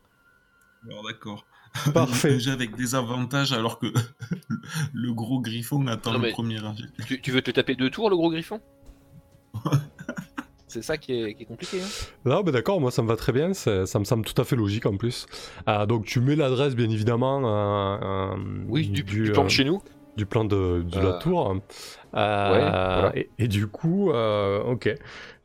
[0.90, 1.46] Alors d'accord.
[1.94, 2.34] Parfait.
[2.34, 3.88] Déjà avec des avantages alors que
[4.94, 6.60] le gros griffon attend Non, le premier.
[7.08, 8.60] Tu, tu veux te le taper deux tours, le gros griffon?
[10.68, 11.78] C'est ça qui est, qui est compliqué.
[11.82, 11.88] Hein
[12.26, 14.56] Non, mais d'accord, moi ça me va très bien, ça me semble tout à fait
[14.58, 15.26] logique en plus.
[15.70, 17.98] Euh, donc tu mets l'adresse bien évidemment euh,
[18.34, 18.36] euh,
[18.68, 19.82] oui, du, du plan de chez nous.
[20.18, 21.56] du plan de, de la tour.
[22.12, 23.12] Voilà.
[23.16, 24.94] et, et du coup, ok,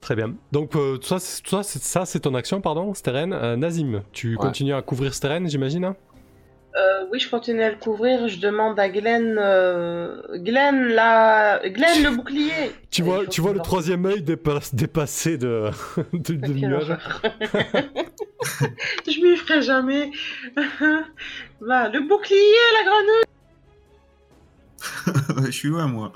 [0.01, 0.35] très bien.
[0.51, 3.55] Donc ça, c'est- ça, c'est- ça, c'est ton action, pardon, Steren.
[3.57, 4.37] Nazim, tu Ouais.
[4.37, 5.97] continues à couvrir Steren, j'imagine hein?
[6.77, 8.29] Euh, oui, je continue à le couvrir.
[8.29, 9.37] Je demande à Glenn.
[9.39, 11.61] euh, Glenn, la...
[11.65, 12.53] Glenn, le bouclier
[12.91, 15.71] Tu vois, tu vois le troisième œil dépasse- dépasser de,
[16.13, 16.97] de, nuage.
[19.07, 20.11] je m'y ferai jamais.
[21.61, 22.37] Va, le bouclier,
[22.79, 23.25] la grenouille
[25.47, 26.13] je suis loin moi.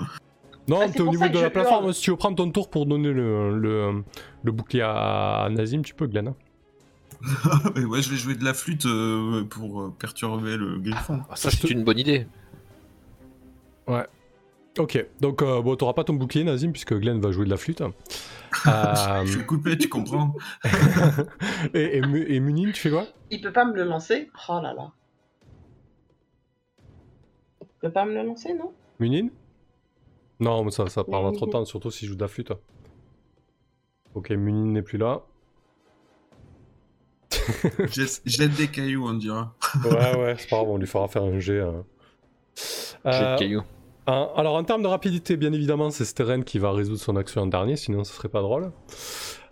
[0.67, 1.93] Non, Ah, t'es au niveau de la plateforme.
[1.93, 4.03] Si tu veux prendre ton tour pour donner le, le,
[4.43, 6.29] le bouclier à, à Nazim, tu peux, Glenn.
[6.29, 6.35] hein.
[7.75, 11.21] Mais ouais, je vais jouer de la flûte euh, pour euh, perturber le griffon.
[11.29, 12.27] Ah, ça, c'est une bonne idée.
[14.77, 17.55] Ok, donc euh, bon, t'auras pas ton bouclier, Nazim, puisque Glenn va jouer de la
[17.55, 17.81] flûte.
[18.65, 20.35] Je suis coupé, tu comprends
[21.73, 23.05] et, et, Mu- et Munin, tu fais quoi?
[23.31, 24.29] Il peut pas me le lancer?
[24.49, 24.91] Oh là là.
[27.61, 28.73] Il peut pas me le lancer, non?
[28.99, 29.29] Munin?
[30.41, 31.37] Non, mais ça, ça prendra Munin.
[31.37, 32.51] trop de temps, surtout si je joue de la flûte.
[34.13, 35.21] Ok, Munin n'est plus là.
[37.91, 39.53] Jette jette des cailloux, on dira.
[39.83, 41.61] Ouais, ouais, c'est pas grave, on lui fera faire un jet.
[41.61, 41.83] hein.
[43.05, 43.61] J'ai Euh, le caillou.
[44.07, 47.41] un- alors, en termes de rapidité, bien évidemment, c'est Steren qui va résoudre son action
[47.41, 48.71] en dernier, sinon ce serait pas drôle.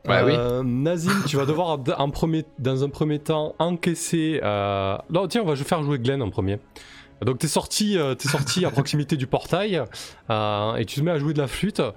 [0.05, 4.39] Bah Euh, Nazim, tu vas devoir en premier, dans un premier temps encaisser.
[4.43, 6.59] euh, Non, tiens, on va faire jouer Glenn en premier.
[7.21, 9.81] Donc t'es sorti, euh, t'es sorti à proximité du portail
[10.29, 11.79] euh, et tu te mets à jouwer de la flûte.
[11.79, 11.93] Non,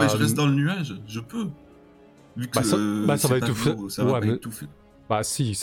[0.00, 1.46] mais je reste dans le nuage, je peux.
[2.36, 3.74] Vu que Bah, ça- euh, bah, ça va étouffer.
[3.88, 4.66] Ça Ouais, mais- étouffer.
[5.12, 5.54] Bah si,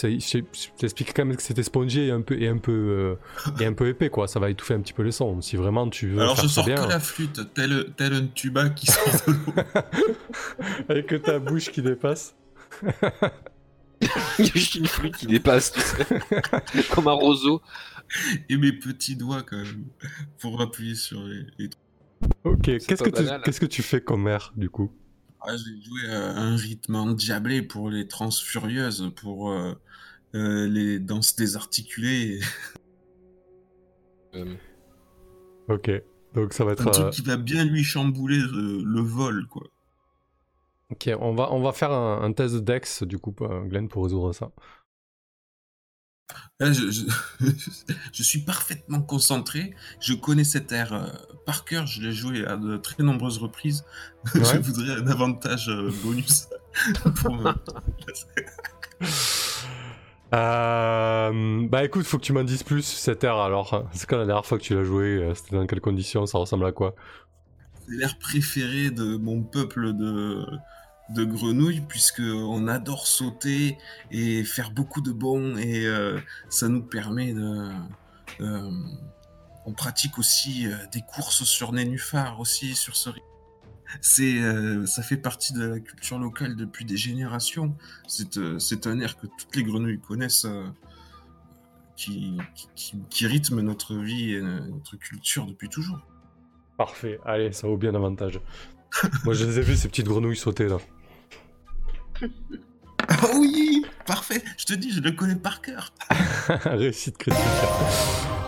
[0.78, 3.16] t'explique quand même que c'était spongy et un peu et un peu euh,
[3.58, 4.28] et un peu épais quoi.
[4.28, 5.40] Ça va étouffer un petit peu les sons.
[5.40, 8.26] Si vraiment tu veux Alors faire je sors bien, que la flûte, tel, tel un
[8.28, 9.54] tuba qui sort de l'eau.
[10.88, 12.36] avec que ta bouche qui dépasse.
[14.38, 16.06] Il y a juste une flûte qui dépasse, tu sais.
[16.94, 17.60] Comme un roseau.
[18.48, 19.84] et mes petits doigts quand même
[20.38, 21.70] pour appuyer sur les.
[22.44, 23.42] Ok, qu'est-ce que tu, banal.
[23.42, 24.92] qu'est-ce que tu fais comme air du coup?
[25.42, 29.74] Ah, j'ai joué euh, un rythme endiablé pour les trans furieuses, pour euh,
[30.34, 32.40] euh, les danses désarticulées.
[34.32, 34.54] Euh,
[35.68, 35.90] Ok,
[36.34, 36.86] donc ça va être.
[36.86, 39.66] Un truc euh, qui va bien lui chambouler euh, le vol, quoi.
[40.90, 43.32] Ok, on va on va faire un, un test de Dex du coup,
[43.68, 44.50] Glenn, pour résoudre ça.
[46.60, 47.04] Là, je, je-
[48.12, 49.74] je suis parfaitement concentré.
[50.00, 51.06] Je connais cet air euh,
[51.46, 51.86] par cœur.
[51.86, 53.84] Je l'ai joué à de très nombreuses reprises.
[54.34, 54.42] Ouais.
[54.44, 56.46] je voudrais un avantage euh, bonus
[57.22, 57.54] pour me-
[60.32, 63.88] Euh, bah écoute, faut que tu m'en dises plus cet air alors.
[63.92, 66.66] C'est quand la dernière fois que tu l'as joué C'était dans quelles conditions Ça ressemble
[66.66, 66.94] à quoi?
[67.88, 70.46] C'est l'air préféré de mon peuple de,
[71.10, 73.78] de grenouilles, puisque on adore sauter
[74.10, 77.70] et faire beaucoup de bonds, et euh, ça nous permet de.
[78.40, 78.70] euh,
[79.66, 83.10] on pratique aussi euh, des courses sur nénuphar aussi sur ce
[84.00, 84.38] c'est
[84.86, 87.76] ça fait partie de la culture locale depuis des générations.
[88.06, 90.46] C'est un air que toutes les grenouilles connaissent,
[91.96, 92.38] qui,
[92.76, 96.06] qui, rythme notre vie et notre culture depuis toujours.
[96.78, 98.40] Parfait, allez, ça vaut bien davantage.
[99.24, 100.78] Moi je les ai vus ces petites grenouilles sauter là.
[103.08, 104.42] Ah oui, parfait.
[104.56, 105.92] Je te dis, je le connais par cœur.
[106.64, 107.40] Réussite critique.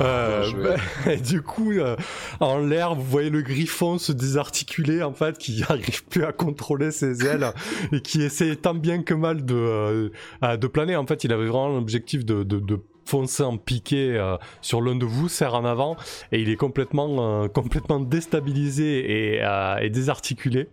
[0.01, 0.77] Euh, bah,
[1.13, 1.97] et du coup, euh,
[2.41, 6.91] en l'air, vous voyez le griffon se désarticuler, en fait, qui n'arrive plus à contrôler
[6.91, 7.53] ses ailes
[7.93, 10.97] et qui essaie tant bien que mal de, euh, de planer.
[10.97, 14.97] En fait, il avait vraiment l'objectif de, de, de foncer en piqué euh, sur l'un
[14.97, 15.97] de vous, serre en avant,
[16.31, 20.69] et il est complètement, euh, complètement déstabilisé et, euh, et désarticulé.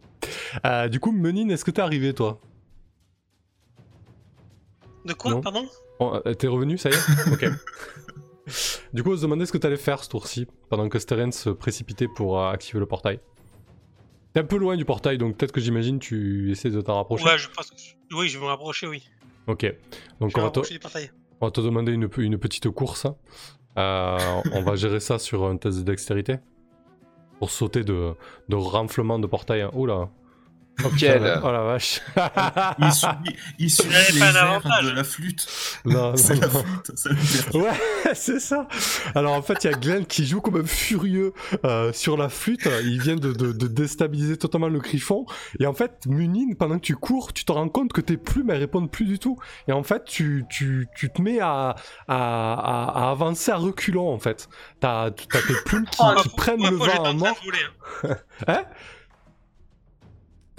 [0.65, 2.39] Euh, du coup, Menine, est-ce que t'es arrivé, toi?
[5.05, 5.41] De quoi, Non.
[5.41, 5.65] pardon
[5.99, 6.97] Oh, euh, T'es revenu, ça y est
[7.33, 7.45] Ok.
[8.93, 11.49] Du coup, on se demandait ce que t'allais faire ce tour-ci, pendant que Steren se
[11.49, 13.19] précipitait pour euh, activer le portail.
[14.33, 17.25] T'es un peu loin du portail, donc peut-être que j'imagine tu essaies de t'en rapprocher.
[17.25, 17.75] Ouais, je pense que...
[17.77, 19.03] je- Oui, je vais me rapprocher, oui.
[19.47, 19.61] Ok.
[19.63, 19.69] Je
[20.19, 21.11] Donc vais on va, te, rapprocher du portail.
[21.41, 23.05] on va te demander une, pe- une petite course.
[23.77, 24.17] Euh,
[24.53, 26.37] on va gérer ça sur un test de dextérité.
[27.39, 28.13] Pour sauter de,
[28.49, 29.67] de renflement de portail.
[29.73, 30.09] Oula.
[30.85, 32.01] Oh, putain, Quel- oh la vache.
[32.79, 35.45] Il subit, il subit les pas de la flûte.
[35.85, 36.63] non, C'est non, la non.
[36.63, 37.09] flûte, ça.
[37.57, 37.71] Ouais,
[38.13, 38.67] c'est ça.
[39.15, 41.33] Alors en fait, il y a Glenn qui joue comme un furieux
[41.65, 42.67] euh, sur la flûte.
[42.83, 45.25] Il vient de, de- de déstabiliser totalement le griffon.
[45.59, 48.49] Et en fait, Munine, pendant que tu cours, tu te rends compte que tes plumes,
[48.49, 49.37] elles répondent plus du tout.
[49.67, 51.75] Et en fait, tu, tu, tu te mets à,
[52.07, 54.47] à, à- à avancer à reculons, en fait.
[54.79, 55.27] T'as as tes
[55.65, 57.35] plumes qui, Oh, qui prennent le vent en mort.
[57.43, 58.15] voler.
[58.47, 58.63] hein?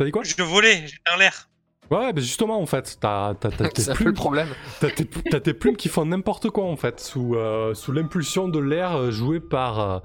[0.01, 1.51] T'as dit quoi Je volais, j'étais en l'air.
[1.91, 4.49] Ouais, mais justement, en fait, t'as t'as- t'as tes le plumes problème.
[4.81, 8.49] T'as tes, t'as tes plumes qui font n'importe quoi en fait, sous, euh, sous l'impulsion
[8.49, 10.01] de l'air euh, joué par,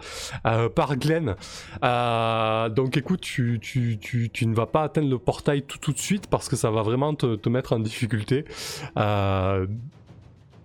[0.45, 1.37] euh, par Glenn.
[1.81, 5.93] Euh, donc écoute, tu, tu, tu, tu ne vas pas atteindre le portail tout, tout
[5.93, 8.43] de suite parce que ça va vraiment te, te mettre en difficulté.
[8.97, 9.65] Euh,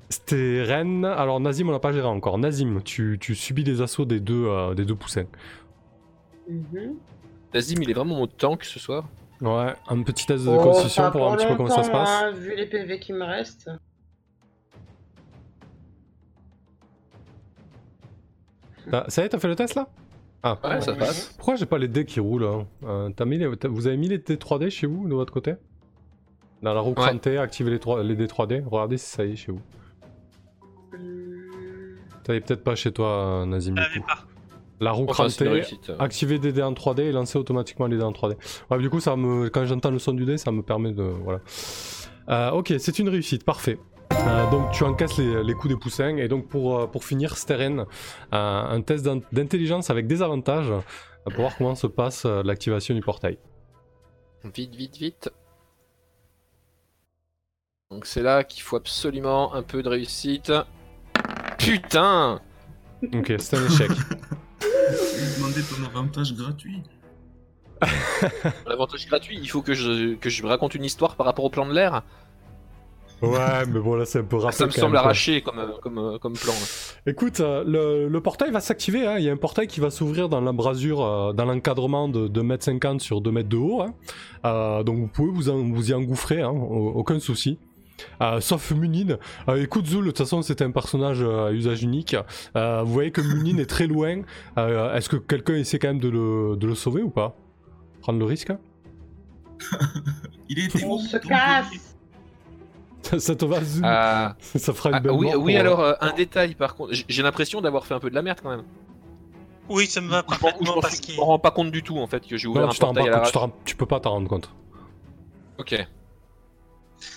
[0.09, 1.05] C'était Rennes.
[1.05, 2.37] Alors Nazim, on l'a pas géré encore.
[2.39, 5.26] Nazim, tu, tu subis les assauts des deux, euh, des deux poussins.
[6.49, 6.97] Mhm.
[7.53, 9.05] Nazim, il est vraiment mon tank ce soir.
[9.41, 11.91] Ouais, un petit test de Oh, constitution pour voir un petit peu comment ça se
[11.91, 12.09] passe.
[12.09, 13.70] hein, vu les PV qui me restent.
[19.09, 19.88] Ça y est, t'as fait le test là?
[20.43, 20.59] Ah.
[20.64, 21.34] Ouais, ça passe.
[21.36, 22.66] Pourquoi j'ai pas les dés qui roulent hein?
[22.84, 25.55] Euh, t'as mis les- Vous avez mis les dés 3D chez vous, de votre côté?
[26.62, 26.95] Dans la roue Ouais.
[27.09, 28.62] crantée, activez les, 3 les dés 3D.
[28.66, 29.61] Regardez si ça y est chez vous.
[32.26, 33.09] Ça y est peut-être pas chez toi,
[33.43, 33.76] euh, Nazim.
[33.76, 34.01] Je
[34.81, 35.93] La roue Enfin, c'est une crantée, réussite.
[35.99, 38.37] activez des dés en 3D et lancez automatiquement les dés en 3D.
[38.70, 41.03] Ouais, du coup, ça me, quand j'entends le son du dé, ça me permet de.
[41.03, 41.41] Voilà.
[42.31, 43.78] Euh, ok, c'est une réussite, parfait.
[44.12, 47.37] Euh, donc tu encaisses les, les coups des poussins et donc pour, euh, pour finir
[47.37, 47.87] Steren, euh,
[48.33, 50.72] un test d'in- d'intelligence avec des avantages
[51.24, 53.39] pour voir comment se passe euh, l'activation du portail.
[54.55, 55.31] Vite, vite, vite.
[57.91, 60.53] Donc c'est là qu'il faut absolument un peu de réussite.
[61.59, 62.41] Putain
[63.14, 63.91] Ok, c'est un échec.
[65.63, 66.83] Demander ton avantage gratuit.
[68.67, 71.67] L'avantage gratuit, il faut que je, que je raconte une histoire par rapport au plan
[71.67, 72.03] de l'air.
[73.23, 74.53] Ouais, mais bon, là, c'est un peu rare.
[74.55, 76.53] Ça me semble arraché comme, comme, comme plan.
[76.55, 77.03] là.
[77.07, 79.07] Écoute, euh, le, le portail va s'activer.
[79.07, 79.19] hein.
[79.19, 83.01] Il y a un portail qui va s'ouvrir dans l'embrasure, euh, dans l'encadrement de 2m50
[83.01, 83.83] sur 2 mètres de haut.
[83.83, 83.93] hein.
[84.47, 87.59] Euh, donc vous pouvez vous, en- vous y engouffrer, hein, au- aucun souci.
[88.20, 89.18] Euh, sauf Munine.
[89.48, 92.16] Euh, écoute Zul, de toute façon c'était un personnage euh, à usage unique.
[92.57, 94.22] Euh, vous voyez que Munine est très loin.
[94.59, 97.36] Euh, Est-ce que quelqu'un essaie quand même de le, de le sauver ou pas?
[98.01, 98.53] Prendre le risque?
[100.48, 101.66] Il était On se casse
[103.03, 103.82] ça, ça te va Zul?
[104.59, 106.92] Ça fera une ah, belle oui, mort oui pour, alors euh, un détail par contre.
[107.09, 108.64] J'ai l'impression d'avoir fait un peu de la merde quand même.
[109.70, 111.14] Oui, ça me va Je m'en- je parfaitement m'en parce qu'il.
[111.14, 112.78] je m'en rends pas compte du tout en fait que j'ai ouvert Non, un tu,
[112.78, 113.51] t'en rends portail à pas compte, l'arrache.
[113.64, 114.51] tu, tu peux pas t'en rendre compte.
[115.59, 115.86] Ok.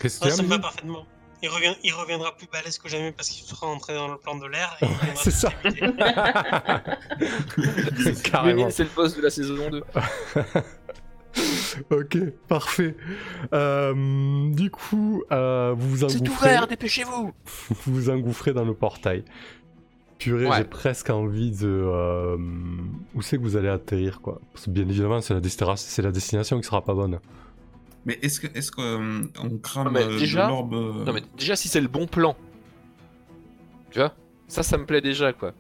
[0.02, 1.06] Qu'est-ce que Ouais, tu ça me va parfaitement.
[1.42, 1.76] Il, revient...
[1.84, 4.78] il reviendra plus balèze que jamais parce qu'il sera entré dans le plan de l'air.
[5.16, 5.50] c'est ça.
[8.24, 8.70] Carrément.
[8.70, 9.84] C'est le boss de la saison 2.
[11.92, 12.18] ok,
[12.48, 12.96] parfait.
[13.54, 17.34] Euh, du coup, euh, vous vous C'est engouffrez, ouvert, dépêchez-vous
[17.70, 19.24] vous vous engouffrez dans le portail.
[20.20, 20.58] Purée, Ouais.
[20.60, 21.68] j'ai presque envie de.
[21.68, 22.38] euh,
[23.16, 24.40] où c'est que vous allez atterrir, quoi?
[24.54, 25.42] Parce que bien évidemment, c'est la,
[25.76, 27.20] c'est la destination qui sera pas bonne.
[28.06, 29.30] Mais est-ce que est-ce qu'on
[29.62, 32.06] crame Non, mais euh, déjà- de l'orbe euh, Non mais déjà si c'est le bon
[32.08, 32.36] plan.
[33.92, 34.14] Tu vois?
[34.48, 35.54] Ça, ça me plaît déjà quoi.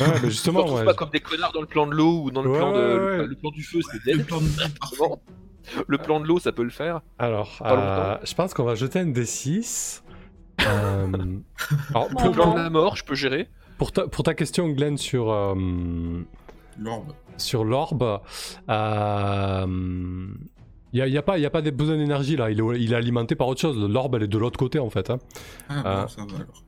[0.00, 0.84] Ouais, mais On justement, se retrouve ouais.
[0.86, 2.78] pas comme des connards dans le plan de l'eau ou dans le Ouais, plan de
[2.78, 4.26] ouais, le- plan du feu, c'est le dead.
[4.26, 4.46] plan de.
[5.86, 7.02] Le plan de l'eau, ça peut le faire.
[7.20, 10.02] Alors, Pas euh, je pense qu'on va jeter un D6.
[10.60, 11.06] Euh,
[11.94, 12.08] alors, Non.
[12.10, 13.48] pour, Le plan pour- de la mort, je peux gérer.
[13.78, 15.54] pour ta, pour ta question, Glenn, sur, euh,
[16.78, 17.12] L'orbe.
[17.36, 18.20] sur l'orbe,
[20.92, 22.80] il n'y a, y a pas, y a pas des besoins d'énergie là, il est,
[22.82, 23.78] il est alimenté par autre chose.
[23.78, 25.10] L'orbe, elle est de l'autre côté en fait.
[25.10, 25.18] hein.
[25.68, 26.02] Ah, Ah.
[26.02, 26.62] bon, ça va alors.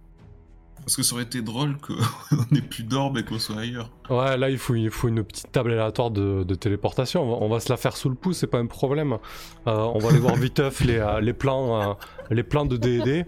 [0.85, 1.95] Parce que ça aurait été drôle qu'on
[2.57, 3.91] ait plus d'orbe et qu'on soit ailleurs.
[4.11, 7.23] Ouais, là, il faut, il faut une petite table aléatoire de, de téléportation.
[7.23, 9.15] On va, on va se la faire sous le pouce, c'est pas un problème.
[9.67, 11.95] Euh, on va aller voir viteuf les, euh, les, plans, euh,
[12.31, 13.25] les plans de D&D.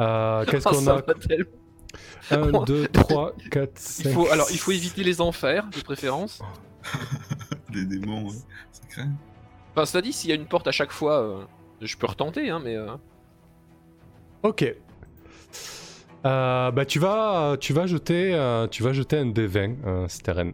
[0.00, 2.60] Euh, Qu'est-ce Ah, qu'on a va tellement.
[2.60, 4.04] 1, 2, 3, 4, 5.
[4.08, 6.40] Il faut, alors, il faut éviter les enfers, de préférence.
[7.72, 8.34] Les démons, ouais.
[8.72, 9.10] ça craint.
[9.74, 11.44] Enfin, cela dit, s'il y a une porte à chaque fois, euh,
[11.80, 12.76] je peux retenter, hein, mais...
[12.76, 12.94] euh,
[14.42, 14.62] Ok.
[16.26, 20.52] Euh, bah tu vas, tu vas jeter, euh, tu vas jeter un D20, euh, Steren.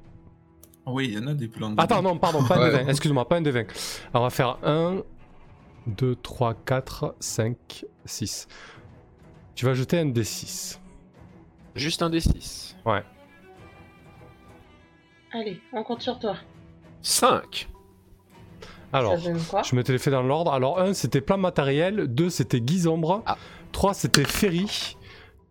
[0.87, 2.85] Ah oui, il y en a des plans de Attends, non, pardon, pas un Ouais.
[2.85, 2.89] D20.
[2.89, 3.59] Excuse-moi, pas un D20.
[3.59, 3.69] Alors,
[4.15, 5.03] on va faire 1,
[5.87, 8.49] 2, 3, 4, 5, 6.
[9.55, 10.79] Tu vas jeter un D6.
[11.77, 12.75] Juste un D6.
[15.33, 16.37] Allez, on compte sur toi.
[17.03, 17.69] 5
[18.93, 20.53] Alors, je mettais les faits dans l'ordre.
[20.53, 22.07] Alors, 1, c'était plan matériel.
[22.09, 23.23] 2, c'était Guisombre.
[23.27, 23.37] Ah.
[23.73, 24.97] 3, c'était Ferry.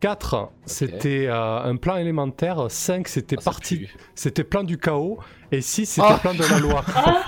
[0.01, 2.67] 4, c'était euh, un plan élémentaire.
[2.69, 5.19] 5, c'était Ah, ça parti, c'était plan du chaos.
[5.51, 6.17] Et 6, c'était Ah.
[6.19, 6.83] plan de la loi.
[6.95, 7.25] Ah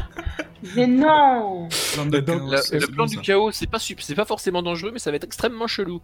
[0.75, 3.79] Mais non Plan de Et donc, chaos, La- c'est le plan du chaos, c'est pas,
[4.15, 6.01] pas forcément dangereux, mais ça va être extrêmement chelou.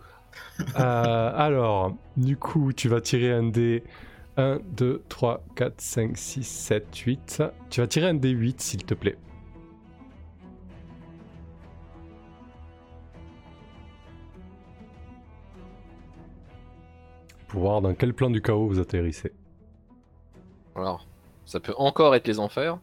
[0.80, 3.84] Euh, alors, du coup, tu vas tirer un dé
[4.36, 7.43] 1, 2, 3, 4, 5, 6, 7, 8.
[7.70, 9.18] Tu vas tirer un dé 8, s'il te plaît.
[17.48, 19.32] Pour voir dans quel plan du chaos vous atterrissez.
[20.76, 21.08] Alors,
[21.45, 22.80] ça peut encore être les enfers.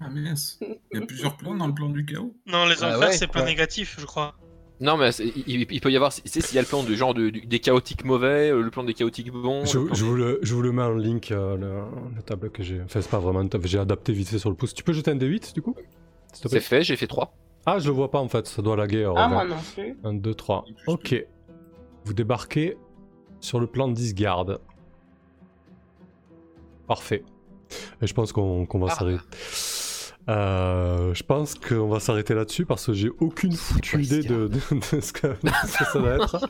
[0.00, 0.58] Ah mince.
[0.92, 2.34] Il y a plusieurs plans dans le plan du chaos.
[2.46, 3.46] Non, les Ah enfers, ouais, c'est pas ouais.
[3.46, 4.34] négatif, je crois.
[4.80, 5.10] Non, mais
[5.46, 7.46] il, peut y avoir, tu sais, s'il y a le plan de genre de, du-
[7.46, 9.64] des chaotiques mauvais, euh, le plan des chaotiques bons.
[9.64, 12.14] Je, le plan je des- vous le, je vous le mets en link, euh, le,
[12.16, 12.82] la table que j'ai.
[12.82, 14.74] Enfin, c'est pas vraiment une table, j'ai adapté vite fait sur le pouce.
[14.74, 15.76] Tu peux jeter un dé 8 du coup
[16.32, 17.32] C'est fait, j'ai fait 3.
[17.66, 19.02] Ah, je le vois pas en fait, ça doit laguer.
[19.02, 19.96] alors, Ah, moi non plus.
[20.02, 20.64] 1, 2, 3.
[20.88, 21.24] Ok.
[22.04, 22.76] Vous débarquez
[23.44, 24.46] sur le plan d'Isgard.
[26.86, 27.22] Parfait.
[28.00, 28.94] Et je pense qu'on va Ah.
[28.94, 29.22] s'arrêter.
[30.28, 34.56] Euh, je pense qu'on va s'arrêter là-dessus parce que j'ai aucune foutue idée de, de-
[34.92, 36.48] de ce, que, de ce que ça va être.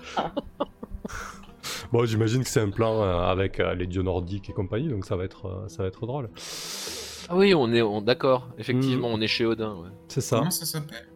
[1.92, 5.05] bon, j'imagine que c'est un plan euh, avec euh, les dieux nordiques et compagnie, donc
[5.05, 6.30] ça va être, ça va être drôle.
[7.28, 8.49] Ah oui, on est on- d'accord.
[8.59, 9.74] Effectivement, on est chez Odin.
[9.74, 9.88] Ouais.
[10.07, 10.38] C'est ça.
[10.38, 11.09] Comment ça s'appelle?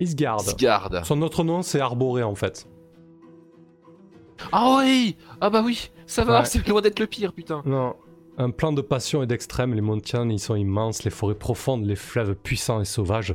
[0.00, 0.40] Isgard.
[0.40, 1.06] Sgard.
[1.06, 2.66] Son autre nom, c'est Arboré en fait.
[4.52, 6.44] Ah oui Ah bah oui Ça va, Ouais.
[6.46, 7.62] c'est loin d'être le pire, putain.
[7.64, 7.94] Non.
[8.38, 11.96] Un plan de passion et d'extrême, les montagnes y sont immenses, les forêts profondes, les
[11.96, 13.34] fleuves puissants et sauvages.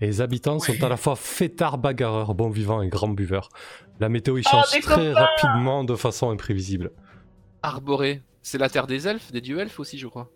[0.00, 3.50] Et les habitants sont à la fois fêtards, bagarreurs, bons vivants et grands buveurs.
[4.00, 6.92] La météo y Oh, change très copains rapidement de façon imprévisible.
[7.62, 8.22] Arboré.
[8.42, 10.30] C'est la terre des elfes, des dieux elfes aussi, je crois.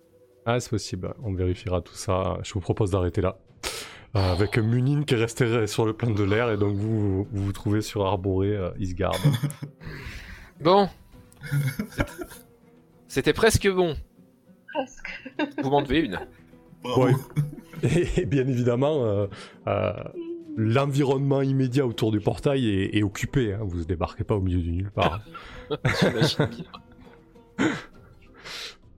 [0.44, 2.38] Ah, c'est possible, on vérifiera tout ça.
[2.42, 3.38] Je vous propose d'arrêter là.
[4.16, 7.28] Euh, avec Munin qui est resté sur le plan de l'air, et donc vous vous,
[7.30, 9.14] vous trouvez sur Arboré, euh, Isgard.
[10.60, 10.88] Bon.
[13.08, 13.96] C'était presque bon.
[14.74, 15.22] Presque.
[15.62, 16.20] Vous m'en devez une.
[16.82, 17.04] Bravo.
[17.06, 17.12] Ouais.
[17.82, 19.26] Et, et bien évidemment, euh,
[19.68, 19.92] euh,
[20.56, 23.54] l'environnement immédiat autour du portail est, est occupé.
[23.54, 23.60] hein.
[23.62, 25.20] Vous ne débarquez pas au milieu du nulle part.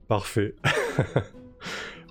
[0.07, 0.55] Parfait.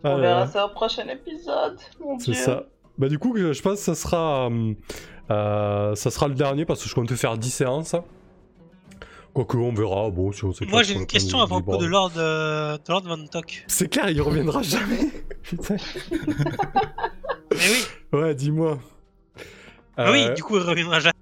[0.05, 1.79] On verra ça au prochain épisode.
[2.01, 2.41] Mon C'est dieu.
[2.41, 2.65] ça.
[2.99, 4.75] Bah du coup, je pense que ça sera, euh,
[5.31, 7.97] euh, ça sera le dernier parce que je compte faire 10 séances.
[9.33, 10.11] Quoique on verra.
[10.11, 11.87] Bon, si on sait Moi, j'ai une question à propos de.
[11.87, 13.65] Lord, euh, de Lord Van Tok.
[13.67, 15.11] C'est clair, il reviendra jamais.
[15.43, 15.77] Putain.
[16.11, 18.79] Mais oui, Ouais, dis-moi.
[19.97, 21.13] ah oui, Euh, du coup, il reviendra jamais.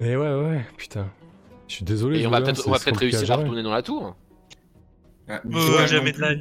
[0.00, 1.08] Et ouais, ouais, putain.
[1.68, 2.20] Je suis désolé.
[2.20, 4.16] Et on va peut-être on réussir à retourner dans la tour.
[5.28, 6.34] Ah, mais je vois jamais de la.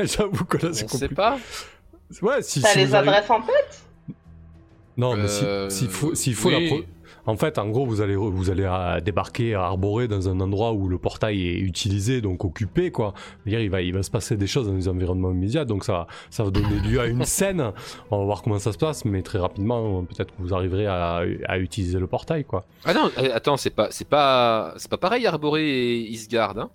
[0.04, 1.14] J'avoue que là, On c'est sait compliqué.
[1.14, 1.38] pas.
[2.20, 3.82] Ouais, si, T'as si les adresses en tête?
[4.96, 6.62] Non, mais si- Euh, s'il faut, s'il faut oui.
[6.64, 6.84] la pro-
[7.24, 10.72] En fait, en gros, vous allez, vous allez euh, débarquer à Arboré dans un endroit
[10.72, 13.14] où le portail est utilisé, donc occupé, quoi.
[13.46, 16.08] Dire, il va, il va se passer des choses dans les environnements immédiats, donc ça,
[16.30, 17.72] ça va donner lieu à une scène.
[18.10, 21.22] On va voir comment ça se passe, mais très rapidement, peut-être que vous arriverez à,
[21.46, 22.64] à utiliser le portail, quoi.
[22.84, 26.70] Ah non, euh, attends, c'est pas, c'est pas, c'est pas pareil Arboré et Isgard, hein.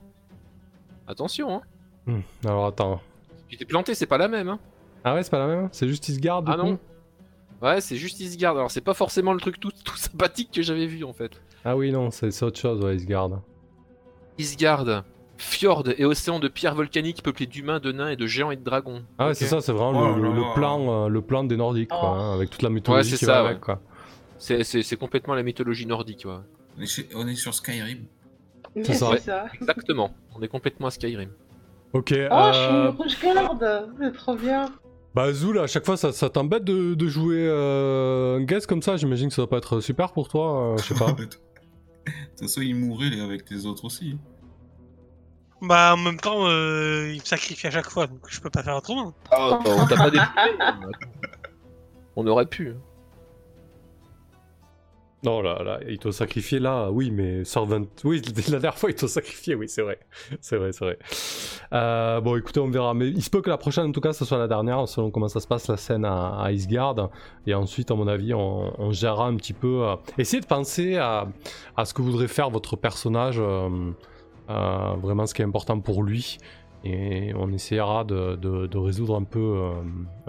[1.08, 1.62] Attention, hein.
[2.06, 3.02] Hmm, alors attends.
[3.50, 4.60] Tu t'es planté, c'est pas la même, hein.
[5.04, 6.80] Ah ouais, c'est pas la même C'est juste Isgard du Ah coup non.
[7.62, 8.56] Ouais, c'est juste Isgard.
[8.56, 11.32] Alors, c'est pas forcément le truc tout, tout sympathique que j'avais vu en fait.
[11.66, 13.42] Ah oui, non, c'est c'est autre chose, ouais, Isgard.
[14.38, 15.04] Isgard,
[15.38, 18.64] fjord et océan de pierres volcaniques peuplés d'humains, de nains et de géants et de
[18.64, 19.04] dragons.
[19.18, 22.00] Ah ouais, c'est ça, c'est vraiment Oh le, plan, euh, le plan des Nordiques, quoi,
[22.04, 22.06] Oh.
[22.16, 23.62] hein, avec toute la mythologie c'est qui ça, va avec, ouais.
[23.76, 23.82] quoi.
[24.38, 26.36] C'est- C'est c'est complètement la mythologie nordique, ouais.
[26.78, 28.06] On est, chez- on est sur Skyrim.
[28.84, 29.18] C'est ça.
[29.18, 29.46] ça.
[29.60, 30.12] Exactement.
[30.36, 31.30] On est complètement à Skyrim.
[31.94, 33.90] Ok, Oh, je euh, suis rouge garde.
[34.00, 34.70] C'est trop bien.
[35.18, 38.84] Bah Zoul, à chaque fois, ça, ça t'embête de, de jouer euh, un guest comme
[38.84, 38.98] ça?
[38.98, 41.12] J'imagine que ça va pas être super pour toi, euh, je sais pas.
[41.18, 44.16] De toute façon, il mourrait avec les autres aussi.
[45.60, 48.62] Bah, en même temps, euh, il me sacrifie à chaque fois, donc je peux pas
[48.62, 49.16] faire autrement.
[49.32, 50.12] Ah, on t'a pas.
[52.16, 52.76] On aurait pu.
[55.28, 57.86] Non, là, là, il t'a sacrifié là, oui, mais sur 20...
[58.06, 60.00] Oui, la dernière fois, il t'a sacrifié, oui, c'est vrai.
[60.40, 60.98] C'est vrai, c'est vrai.
[61.74, 62.94] Euh, bon, écoutez, on verra.
[62.94, 65.12] Mais il se peut que la prochaine, en tout cas, ce soit la dernière, selon
[65.12, 67.10] comment ça se passe, la scène à, à Isgard.
[67.46, 69.84] Et ensuite, à mon avis, on, gérera un petit peu...
[69.84, 71.28] euh, Essayez de penser à,
[71.84, 73.92] ce que voudrait faire votre personnage, euh,
[74.48, 76.38] vraiment ce qui est important pour lui.
[76.86, 79.26] Et on essaiera de, résoudre un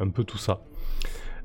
[0.09, 0.61] peu tout ça.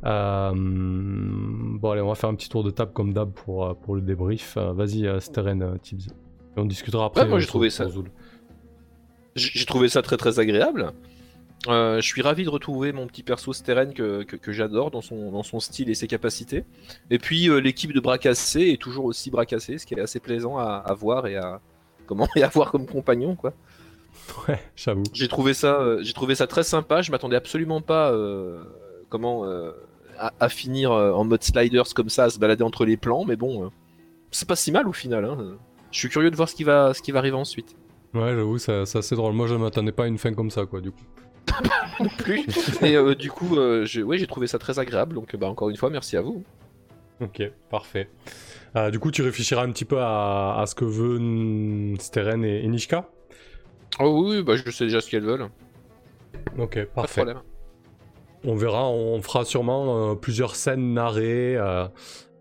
[0.06, 3.74] Euh, bon, allez, on va faire un petit tour de table comme d'hab pour, euh,
[3.74, 4.58] pour le débrief.
[4.58, 6.08] Euh, Vas-y, Steren, Tibbs.
[6.56, 7.22] Et on discutera après.
[7.22, 7.88] Ouais, moi, j'ai trouvé ça.
[9.36, 10.94] J'ai trouvé ça très très agréable.
[11.68, 15.02] Euh, je suis ravi de retrouver mon petit perso Steren que, que, que j'adore dans
[15.02, 16.66] son, dans son style et ses capacités.
[17.10, 20.02] Et puis euh, l'équipe de bras cassés est toujours aussi bras cassés, ce qui est
[20.02, 21.62] assez plaisant à, à voir et à
[22.06, 23.54] comment et à voir comme compagnon quoi.
[24.48, 25.04] Ouais, j'avoue.
[25.14, 27.02] J'ai trouvé ça, euh, j'ai trouvé ça très sympa.
[27.02, 28.14] Je m'attendais absolument pas
[29.10, 29.46] comment
[30.28, 33.26] à, à finir euh, en mode sliders comme ça, à se balader entre les plans,
[33.26, 33.68] mais bon, euh,
[34.32, 35.26] c'est pas si mal au final.
[35.26, 35.58] hein.
[35.92, 37.76] Je suis curieux de voir ce qui va, ce qui va arriver ensuite.
[38.14, 39.34] Ouais, j'avoue, c'est c'est assez drôle.
[39.34, 41.04] Moi, je m'attendais pas à une fin comme ça, quoi, du coup.
[42.18, 42.46] plus.
[42.82, 45.14] Et euh, du coup, euh, j'ai ouais, trouvé ça très agréable.
[45.16, 46.44] Donc, bah, encore une fois, merci à vous.
[47.22, 48.10] Ok, parfait.
[48.76, 52.64] Euh, du coup, tu réfléchiras un petit peu à, à ce que veut Steren et,
[52.64, 53.08] et Nishka?
[54.00, 55.50] Oh oui, bah, je sais déjà ce qu'elles veulent.
[56.58, 57.22] Ok, Pas de parfait.
[57.22, 57.42] problème.
[58.46, 61.56] On verra, on fera sûrement euh, plusieurs scènes narrées.
[61.58, 61.88] euh,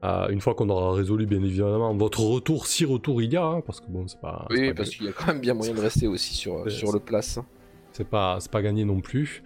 [0.05, 3.45] euh, une fois qu'on aura résolu, bien évidemment, votre retour, si retour il y a,
[3.45, 4.47] hein, parce que bon, c'est pas.
[4.51, 6.71] Oui, pas parce qu'il y a quand même bien moyen de rester aussi sur, Ouais,
[6.71, 7.39] sur c'est- le place.
[7.39, 7.47] hein.
[7.93, 9.45] C'est pas, c'est pas gagné non plus.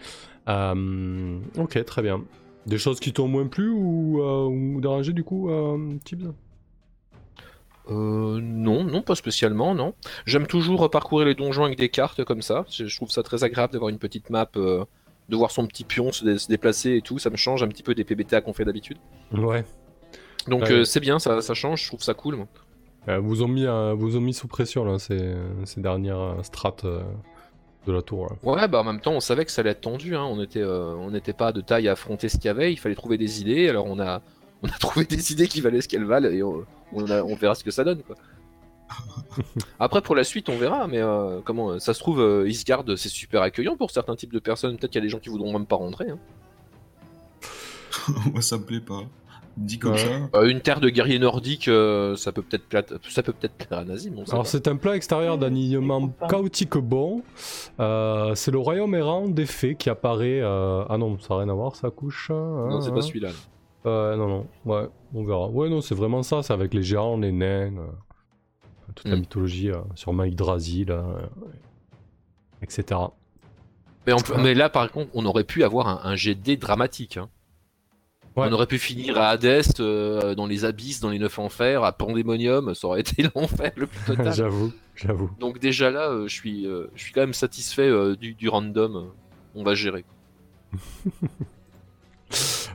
[0.48, 2.22] Euh, ok, très bien.
[2.64, 6.32] Des choses qui t'ont moins plu ou, euh, ou dérangé du coup, euh, Tibbs
[7.90, 9.94] Euh, non, non, pas spécialement, non.
[10.24, 12.64] J'aime toujours parcourir les donjons avec des cartes comme ça.
[12.70, 14.84] Je, je trouve ça très agréable d'avoir une petite map, euh,
[15.28, 17.18] de voir son petit pion se, dé- se déplacer et tout.
[17.18, 18.98] Ça me change un petit peu des PBTA qu'on fait d'habitude.
[19.32, 19.64] Ouais.
[20.48, 20.72] Donc Ouais.
[20.72, 22.36] euh, c'est bien, ça, ça change, je trouve ça cool.
[22.36, 22.46] moi.
[23.08, 25.34] Euh, vous ont mis, euh, vous ont mis sous pression là, ces,
[25.64, 28.26] ces dernières euh, strates de la tour.
[28.26, 28.36] là.
[28.42, 30.16] Ouais, bah en même temps, on savait que ça allait être tendu.
[30.16, 30.24] Hein.
[30.24, 32.72] On était, on n'était pas de taille à affronter ce qu'il y avait.
[32.72, 33.68] Il fallait trouver des idées.
[33.68, 34.22] Alors on a,
[34.62, 37.34] on a trouvé des idées qui valaient ce qu'elles valent et on, on, a- on
[37.36, 38.02] verra ce que ça donne.
[38.02, 38.16] Quoi.
[39.78, 40.86] Après, pour la suite, on verra.
[40.86, 44.38] Mais euh, comment ça se trouve, euh, Isgard, c'est super accueillant pour certains types de
[44.38, 44.76] personnes.
[44.76, 46.06] Peut-être qu'il y a des gens qui voudront même pas rentrer.
[46.10, 46.18] hein.
[48.32, 49.02] Moi, ça me plaît pas.
[49.56, 49.98] Dit comme Ouais.
[49.98, 50.38] ça.
[50.38, 53.78] Euh, une terre de guerriers nordiques, euh, ça peut peut-être plaire, ça peut peut-être plaire
[53.80, 54.12] à Nazim.
[54.30, 57.22] Alors c'est un plan extérieur d'alignement chaotique bon.
[57.80, 60.40] Euh, c'est le royaume errant des fées qui apparaît.
[60.42, 62.30] euh, Ah non, ça n'a rien à voir, ça couche.
[62.30, 62.94] hein, Non, c'est hein.
[62.94, 63.28] pas celui-là.
[63.28, 63.34] là.
[63.86, 65.48] Euh, non, non, ouais, on verra.
[65.48, 67.72] Ouais, non, c'est vraiment ça, c'est avec les géants, les nains,
[68.96, 69.20] toute la Mm.
[69.20, 69.70] mythologie,
[70.26, 71.04] Yggdrasil, euh,
[72.62, 73.00] etc.
[74.06, 77.16] Mais, on peut- mais là, par contre, on aurait pu avoir un, un GD dramatique.
[77.16, 77.28] hein.
[78.36, 78.48] Ouais.
[78.48, 81.92] On aurait pu finir à Hades, euh, dans les abysses, dans les neuf enfers, à
[81.92, 84.34] Pandémonium, ça aurait été l'enfer le plus total.
[84.34, 85.30] j'avoue, j'avoue.
[85.40, 89.10] Donc déjà là, euh, je suis, euh, je suis quand même satisfait du, du random.
[89.54, 90.04] On va gérer.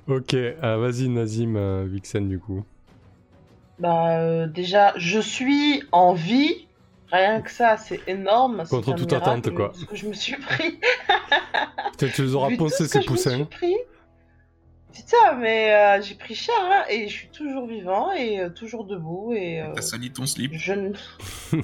[0.08, 2.64] Ok, vas-y Nazim, Vixen du coup.
[3.82, 6.68] Bah, euh, déjà, je suis en vie.
[7.12, 8.62] Rien que ça, c'est énorme.
[8.64, 9.72] c'est Contre toute miracle, attente, quoi.
[9.74, 10.80] ce que je me suis pris.
[11.98, 13.48] Peut-être tu les auras que ces je me suis poussins.
[14.94, 18.86] Putain, mais euh, j'ai pris cher hein, et je suis toujours vivant et euh, toujours
[18.86, 20.52] debout et euh, T'as sali ton slip.
[20.54, 20.94] je ne...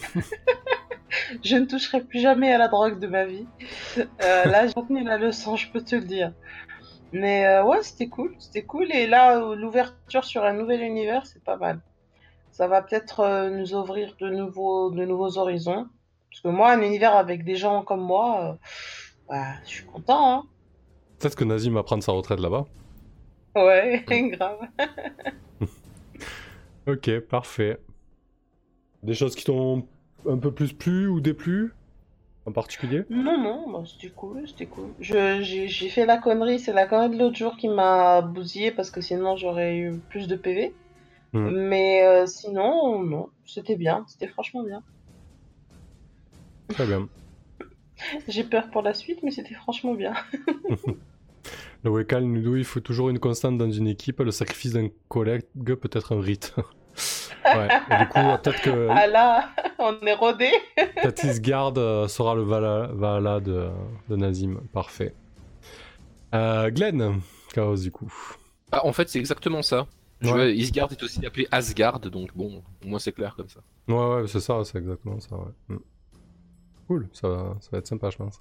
[1.43, 3.45] je ne toucherai plus jamais à la drogue de ma vie.
[3.97, 6.33] Euh, là, j'ai retenu la leçon, je peux te le dire.
[7.13, 8.91] Mais euh, ouais, c'était cool, c'était cool.
[8.91, 11.79] Et là, euh, l'ouverture sur un nouvel univers, c'est pas mal.
[12.57, 15.85] Ça va peut-être euh, nous ouvrir de nouveaux, de nouveaux horizons.
[16.31, 18.53] Parce que moi, un univers avec des gens comme moi, euh,
[19.29, 20.43] bah, je suis content, hein.
[21.19, 22.65] Peut-être que Nazim va prendre sa retraite là-bas.
[23.55, 24.57] Ouais, grave.
[26.87, 27.77] Ok, parfait.
[29.03, 29.85] Des choses qui t'ont
[30.27, 31.75] un peu plus plu ou déplu
[32.47, 33.03] en particulier?
[33.09, 34.93] Non, non, bah, c'était cool, c'était cool.
[34.99, 39.01] J'ai fait la connerie, c'est la connerie de l'autre jour qui m'a bousillé parce que
[39.01, 40.73] sinon j'aurais eu plus de PV.
[41.33, 41.49] Hmm.
[41.49, 44.81] Mais euh, sinon, non, c'était bien, c'était franchement bien.
[46.69, 47.07] Très bien.
[48.27, 50.13] J'ai peur pour la suite, mais c'était franchement bien.
[51.83, 54.89] Le Wekal nous dit il faut toujours une constante dans une équipe, le sacrifice d'un
[55.07, 56.53] collègue peut être un rite.
[57.45, 59.49] ouais, et du coup, peut-être que Ah là,
[59.79, 60.49] on est rodé.
[61.01, 63.69] Tatis Garde euh, sera le Vala, Vala de,
[64.09, 64.59] de Nazim.
[64.73, 65.13] Parfait.
[66.33, 67.21] Euh, Glenn,
[67.53, 68.11] Chaos du coup.
[68.71, 69.87] Ah, en fait, c'est exactement ça.
[70.21, 70.33] Je Ouais.
[70.33, 73.59] vois, Isgard est aussi appelé Asgard, donc bon, au moins c'est clair comme ça.
[73.87, 75.35] Ouais, ouais, c'est ça, c'est exactement ça.
[75.37, 75.51] Ouais.
[75.69, 75.77] Mm.
[76.87, 78.39] Cool, ça, va- ça va être sympa, je pense.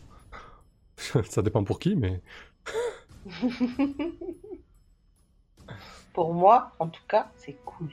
[1.31, 2.23] ça dépend pour qui, mais.
[6.12, 7.90] Pour moi, en tout cas, c'est cool.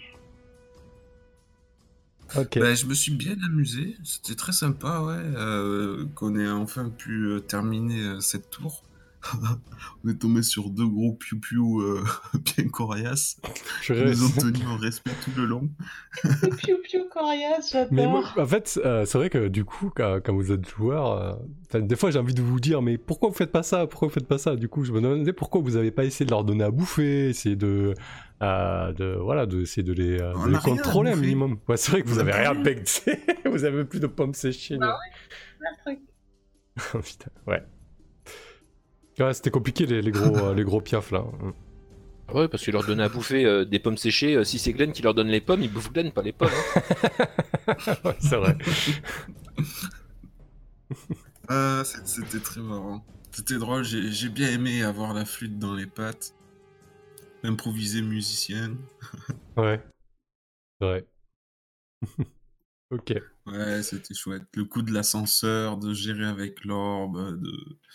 [2.38, 2.58] Ok.
[2.58, 7.26] Ben, je me suis bien amusé, c'était très sympa, ouais, euh, qu'on ait enfin pu
[7.26, 8.82] euh, terminer euh, cette tour.
[10.04, 12.04] On est tombé sur deux gros piou-piou euh,
[12.58, 13.40] bien coriaces.
[13.82, 15.70] je Ils nous ont tenus en respect tout le long.
[16.58, 18.44] Piu piu coriace, Mais moi, j'adore.
[18.44, 21.40] en fait, euh, c'est vrai que du coup, quand, quand vous êtes joueur,
[21.74, 23.88] euh, des fois j'ai envie de vous dire, mais pourquoi vous faites pas ça?
[23.88, 24.56] Pourquoi vous faites pas ça?
[24.56, 27.30] Du coup, je me demandais pourquoi vous avez pas essayé de leur donner à bouffer,
[27.30, 27.94] essayer de,
[28.42, 31.58] euh, de voilà, de essayer de les, euh, de les contrôler un minimum.
[31.70, 32.88] Ouais, c'est vrai que vous a avez rien bec,
[33.46, 34.78] vous avez plus de pommes séchées.
[34.82, 34.96] Un
[35.86, 36.00] truc.
[36.94, 37.64] Oh, Putain, ouais.
[39.20, 41.24] Ouais, c'était compliqué les, les gros, euh, les gros piafs là.
[42.28, 44.36] Ah Ouais, parce qu'il leur donnait à bouffer euh, des pommes séchées.
[44.36, 46.50] euh, si c'est Glenn qui leur donne les pommes, il bouffe Glenn, pas les pommes.
[46.50, 47.76] hein.
[48.06, 48.58] Ouais, c'est vrai.
[51.50, 53.06] Ah, c'était très marrant.
[53.32, 56.34] C'était drôle, j'ai bien aimé avoir la flûte dans les pattes.
[57.44, 58.78] Improviser musicien.
[59.58, 59.82] Ouais.
[60.80, 61.06] C'est vrai.
[62.94, 63.14] ok.
[63.46, 64.44] Ouais, c'était chouette.
[64.56, 67.52] Le coup de l'ascenseur, de gérer avec l'orbe, de...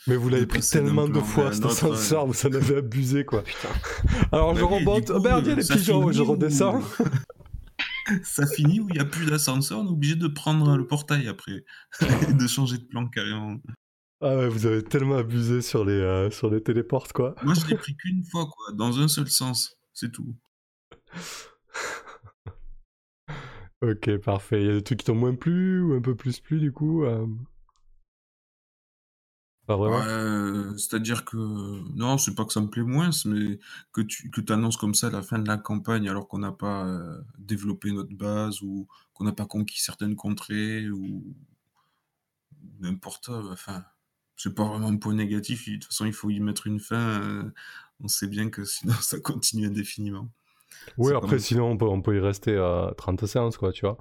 [0.06, 3.42] Mais vous l'avez pris tellement de fois cet ascenseur, vous en avez abusé quoi.
[3.42, 3.68] Putain.
[4.32, 6.82] Alors je Bah remonte, oh merde, il y a les ça pigeons, je redescends.
[8.22, 11.28] Ça finit où il n'y a plus d'ascenseur, on est obligé de prendre le portail
[11.28, 11.64] après.
[12.38, 13.56] De changer de plan carrément.
[14.20, 17.34] Ah ouais, vous avez tellement abusé sur les, euh, sur les téléportes quoi.
[17.44, 19.76] Moi, je l'ai pris qu'une fois, quoi, dans un seul sens.
[19.92, 20.34] C'est tout.
[23.82, 24.60] Ok, parfait.
[24.62, 26.72] Il y a des trucs qui t'ont moins plu ou un peu plus plu du
[26.72, 27.26] coup euh?
[29.66, 30.78] Pas vraiment?
[30.78, 33.58] C'est-à-dire que non, c'est pas que ça me plaît moins, mais
[33.92, 36.86] que tu que annonces comme ça la fin de la campagne alors qu'on n'a pas
[36.86, 41.22] euh, développé notre base ou qu'on n'a pas conquis certaines contrées ou
[42.80, 43.28] n'importe.
[43.28, 43.84] Enfin,
[44.36, 45.66] c'est pas vraiment un point négatif.
[45.68, 47.20] De toute façon, il faut y mettre une fin.
[47.22, 47.50] euh,
[48.00, 50.30] on sait bien que sinon ça continue indéfiniment.
[50.96, 53.86] Oui, après, comme- sinon, on peut, on peut y rester à 30 séances, quoi, tu
[53.86, 53.98] vois.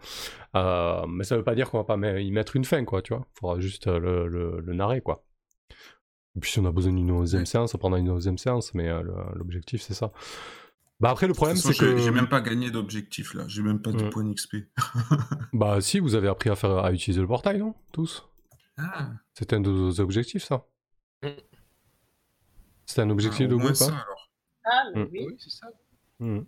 [0.55, 3.13] Euh, mais ça veut pas dire qu'on va pas y mettre une fin, quoi, tu
[3.13, 3.27] vois.
[3.39, 5.23] Faudra juste euh, le, le, le narrer, quoi.
[6.35, 7.45] Et puis, si on a besoin d'une onzième Ouais.
[7.45, 9.01] séance, on prendra une onzième séance, mais euh,
[9.35, 10.11] l'objectif, c'est ça.
[10.99, 11.97] Bah, après, le problème, c'est que.
[11.97, 13.43] j'ai même pas gagné d'objectif là.
[13.47, 14.09] J'ai même pas de Ouais.
[14.09, 14.55] points XP.
[15.53, 18.27] Bah, si, vous avez appris à, faire, à utiliser le portail, non Tous?
[18.77, 20.65] Ah, C'était un de vos objectifs, ça
[21.23, 21.29] Mm.
[22.85, 24.29] C'était un objectif ah, de groupe, ça hein alors.
[24.65, 25.09] Ah, mais Mm.
[25.11, 25.25] oui.
[25.29, 25.67] Oui, c'est ça.
[26.19, 26.45] Mhm.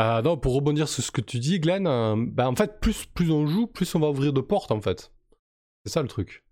[0.00, 3.06] Euh, non, pour rebondir sur ce que tu dis, Glenn, euh, bah, en fait, plus,
[3.06, 5.12] plus on joue, plus on va ouvrir de portes, en fait.
[5.84, 6.44] C'est ça le truc.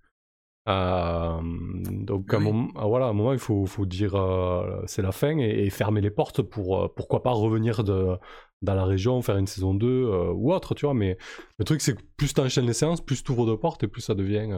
[0.69, 4.13] Euh, donc, à, un moment, ah, voilà, à un moment, il faut, faut dire
[4.87, 8.17] c'est la fin et, et fermer les portes pour, pourquoi pas, revenir de,
[8.63, 10.95] dans la région, faire une saison 2 euh, ou autre, tu vois.
[10.95, 11.17] Mais
[11.59, 13.89] le truc, c'est que plus tu enchaînes les séances, plus tu ouvres de portes et
[13.89, 14.49] plus ça devient.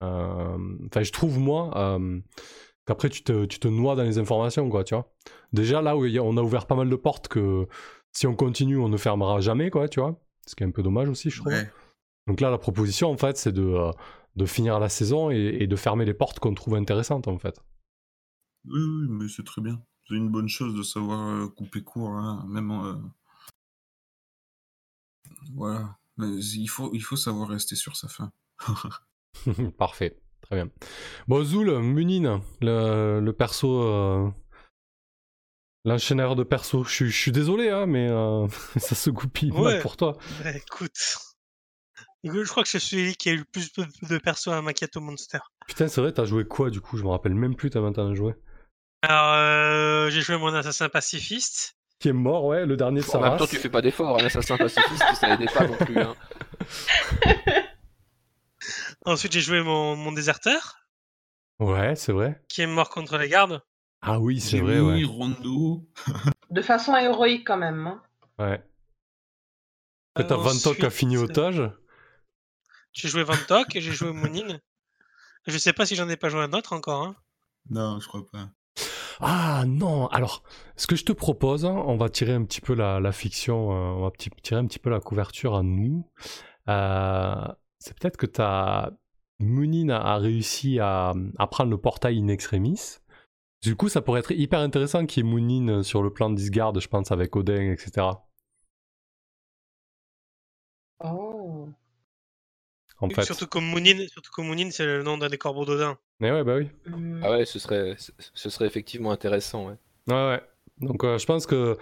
[0.00, 1.98] Enfin, je trouve, moi,
[2.88, 5.12] qu'après, tu te, tu te noies dans les informations, quoi, tu vois.
[5.52, 7.68] Déjà, là où on a ouvert pas mal de portes que
[8.12, 10.20] si on continue, on ne fermera jamais, quoi, tu vois.
[10.46, 11.52] Ce qui est un peu dommage aussi, je trouve.
[11.52, 11.70] Ouais.
[12.26, 13.90] Donc là, la proposition, en fait, c'est de, euh,
[14.36, 17.60] de finir la saison et, et de fermer les portes qu'on trouve intéressantes, en fait.
[18.64, 19.80] Oui, oui, mais c'est très bien.
[20.08, 22.70] C'est une bonne chose de savoir euh, couper court, hein, même.
[22.70, 22.94] euh,
[25.54, 25.98] Voilà.
[26.16, 28.32] Mais il faut, il faut savoir rester sur sa fin.
[29.78, 30.18] Parfait,
[30.50, 30.68] très bien.
[31.26, 33.82] Bon, Zoul, Munin, le, le perso.
[33.82, 34.28] euh,
[35.84, 38.46] L'enchaîneur de perso, je, suis- désolé, hein, mais euh,
[38.76, 40.18] ça se goupille mal pour toi.
[40.42, 41.16] Bah, écoute.
[42.24, 45.00] Je crois que je suis celui qui a eu le plus de, persos à Macchiato
[45.00, 45.38] Monster.
[45.68, 46.96] Putain, c'est vrai, t'as joué quoi du coup?
[46.96, 48.34] Je me rappelle même plus, t'as maintenant joué.
[49.02, 51.76] Alors, euh, j'ai joué mon assassin pacifiste.
[52.00, 53.38] qui est mort, ouais, le dernier de sa En même race.
[53.38, 55.98] temps, tu fais pas d'effort, un assassin pacifiste, ça aidait pas non plus.
[56.00, 56.16] Hein.
[59.08, 60.76] Ensuite, j'ai joué mon, mon déserteur,
[61.60, 62.40] Ouais, c'est vrai.
[62.48, 63.62] qui est mort contre les gardes.
[64.02, 65.02] Ah oui, c'est vrai, ouais.
[65.04, 65.88] Rondo.
[66.50, 67.86] De façon héroïque quand même.
[67.86, 68.02] hein.
[68.38, 68.62] ouais.
[70.14, 71.62] Après, t'as Euh, Vantok a fini otage.
[72.92, 74.58] J'ai joué Vantok et j'ai joué Moonin.
[75.46, 77.02] Je sais pas si j'en ai pas joué un autre encore.
[77.02, 77.16] Hein.
[77.70, 78.50] Non, je crois pas.
[79.20, 80.42] Ah non, alors,
[80.76, 83.72] ce que je te propose, hein, on va tirer un petit peu la, la fiction,
[83.72, 84.10] euh, on va
[84.42, 86.08] tirer un petit peu la couverture à nous.
[86.68, 87.34] Euh,
[87.78, 88.90] c'est peut-être que t'as...
[89.40, 92.98] Munin a, a réussi à, à prendre le portail in extremis.
[93.62, 96.78] Du coup, ça pourrait être hyper intéressant qu'il y ait Munin sur le plan d'Isgard,
[96.78, 98.06] je pense, avec Odin, etc.
[101.04, 101.68] Oh.
[103.00, 103.22] En fait.
[103.22, 105.96] Surtout comme Moonin, surtout comme Moonin, c'est le nom d'un des corbeaux d'Odin.
[106.18, 106.68] Mais ouais, bah oui.
[107.22, 109.68] Ah ouais, ce serait, ce- ce serait effectivement intéressant.
[109.68, 109.76] Ouais.
[110.08, 110.42] Ouais, ouais.
[110.80, 111.76] Donc euh, je pense que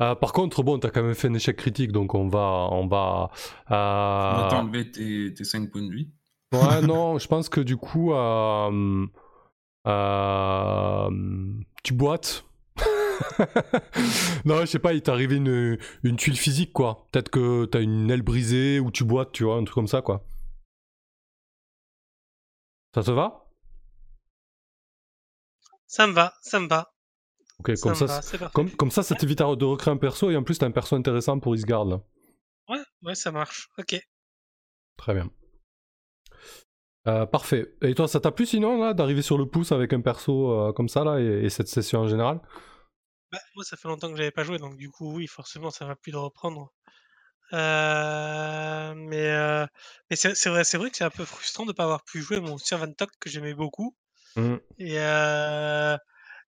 [0.00, 2.86] euh, par contre bon t'as quand même fait un échec critique donc on va on
[2.86, 3.30] va
[3.68, 6.10] On va euh, t'enlever tes, tes 5 points de vie.
[6.52, 9.06] ouais non je pense que du coup euh,
[9.86, 11.10] euh,
[11.82, 12.44] tu boites
[14.44, 17.80] non je sais pas il t'est arrivé une, une tuile physique quoi peut-être que t'as
[17.80, 20.24] une aile brisée ou tu boites tu vois un truc comme ça quoi
[22.94, 23.46] ça te va?
[25.86, 26.92] Ça me va, ça me va.
[27.70, 28.52] Ok Ça comme me ça va, c'est parfait.
[28.54, 30.96] comme, comme ça ça t'évite de recréer un perso et en plus t'as un perso
[30.96, 32.00] intéressant pour Isgard là
[32.68, 33.68] Ouais, ouais, ça marche.
[33.78, 34.00] Ok.
[34.96, 35.30] Très bien.
[37.08, 37.74] Euh, parfait.
[37.82, 40.72] Et toi, ça t'a plu sinon, là, d'arriver sur le pouce avec un perso euh,
[40.72, 42.40] comme ça, là, et, et cette session en général?
[43.32, 45.84] Bah, moi, ça fait longtemps que j'avais pas joué, donc du coup, oui, forcément, ça
[45.86, 46.72] va plus de reprendre.
[47.52, 49.66] Euh, mais
[50.08, 52.40] mais c'est vrai, c'est vrai que c'est un peu frustrant de pas avoir pu jouer
[52.40, 53.96] mon Sir Van que j'aimais beaucoup
[54.36, 54.56] Mm.
[54.78, 54.98] et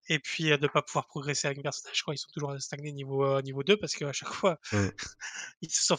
[0.08, 2.02] et puis euh, de pas pouvoir progresser avec le personnage.
[2.02, 2.14] Quoi.
[2.14, 4.88] Ils sont toujours stagnés niveau euh, niveau 2 parce qu'à chaque fois Mm.
[5.62, 5.96] ils se sont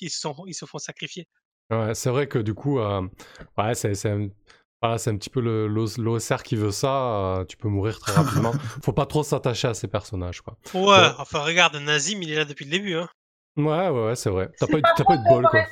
[0.00, 1.26] ils se sont ils se font sacrifier.
[1.70, 3.02] Ouais, c'est vrai que du coup, euh,
[3.58, 4.28] ouais, c'est c'est un,
[4.80, 8.52] voilà, c'est un petit peu l'OSR qui veut ça, euh, tu peux mourir très rapidement.
[8.84, 10.56] Faut pas trop s'attacher à ces personnages, quoi.
[10.74, 12.94] Ouais, enfin regarde, Nazim, il est là depuis le début.
[12.94, 13.08] Hein.
[13.56, 14.48] Ouais, ouais, ouais, c'est vrai.
[14.58, 15.64] T'as C'est pas, eu- pas t'as pas eu de bol, quoi.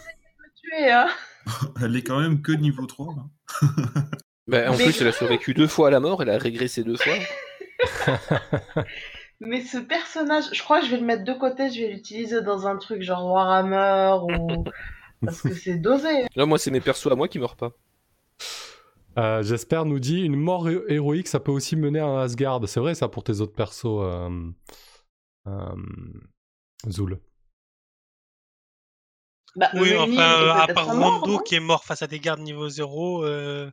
[0.57, 1.09] tuer, hein.
[1.83, 3.15] Elle est quand même que niveau 3.
[3.15, 3.23] là.
[4.49, 6.83] Bah, en Mais- plus, elle a survécu deux fois à la mort, elle a régressé
[6.83, 7.15] deux fois.
[9.41, 12.41] Mais ce personnage, je crois que je vais le mettre de côté, je vais l'utiliser
[12.43, 14.65] dans un truc genre Warhammer ou.
[15.25, 16.27] Parce que c'est dosé.
[16.37, 17.73] Là, moi, c'est mes persos à moi qui meurent pas.
[19.19, 22.61] Euh, J'espère nous dit une mort hé- héroïque, ça peut aussi mener à Asgard.
[22.69, 24.29] C'est vrai ça pour tes autres persos, euh,
[25.47, 25.77] euh,
[26.91, 27.19] Zul.
[29.57, 32.69] Bah, Oui, enfin, à part Rondo non qui est mort face à des gardes niveau
[32.69, 33.71] 0, euh,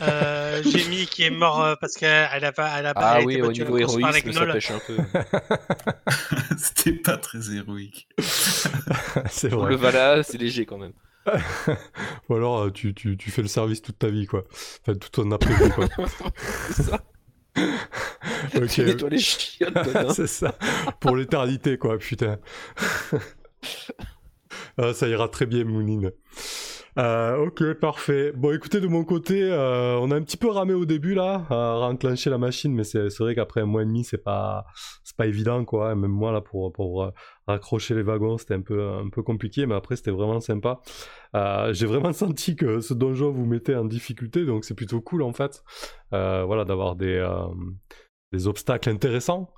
[0.00, 3.26] euh, Jamie qui est mort euh, parce qu'elle elle a pas, elle a, Ah elle
[3.26, 4.96] oui, au niveau héroïsme, ça pêche un peu.
[6.58, 8.08] C'était pas très héroïque.
[9.28, 9.70] c'est Pour vrai.
[9.70, 10.92] le Vala, c'est léger quand même.
[12.28, 14.44] Ou alors euh, tu, tu, tu fais le service toute ta vie, quoi.
[14.82, 15.86] Enfin, toute ton après-vie, quoi.
[16.70, 17.00] C'est ça.
[18.56, 18.68] Ok.
[18.70, 20.14] Tu les chiottes, dedans.
[20.14, 20.54] c'est ça.
[21.00, 22.38] Pour l'éternité, quoi, putain.
[24.80, 26.12] Ah, ça ira très bien, Mounine.
[26.98, 28.32] Euh, ok, parfait.
[28.32, 31.46] Bon, écoutez, de mon côté, euh, on a un petit peu ramé au début, là,
[31.50, 34.66] à enclencher la machine, mais c'est vrai qu'après un mois et demi, c'est pas,
[35.02, 35.96] c'est pas évident, quoi.
[35.96, 37.12] Même moi, là, pour, pour
[37.48, 40.80] raccrocher les wagons, c'était un peu, un peu compliqué, mais après, c'était vraiment sympa.
[41.34, 45.22] Euh, J'ai vraiment senti que ce donjon vous mettait en difficulté, donc c'est plutôt cool,
[45.22, 45.64] en fait.
[46.12, 47.24] Voilà, d'avoir des,
[48.32, 49.52] des obstacles intéressants.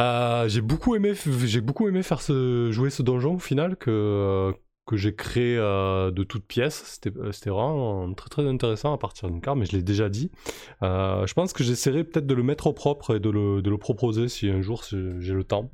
[0.00, 1.12] Euh, j'ai beaucoup aimé,
[1.44, 4.54] j'ai beaucoup aimé faire jouer ce donjon au final que
[4.90, 7.00] que j'ai créé euh, de toutes pièces.
[7.00, 10.32] C'était, vraiment très très intéressant à partir d'une carte, mais je l'ai déjà dit.
[10.82, 13.70] Euh, je pense que j'essaierai peut-être de le mettre au propre et de le, de
[13.70, 15.70] le proposer si un jour j'ai le temps.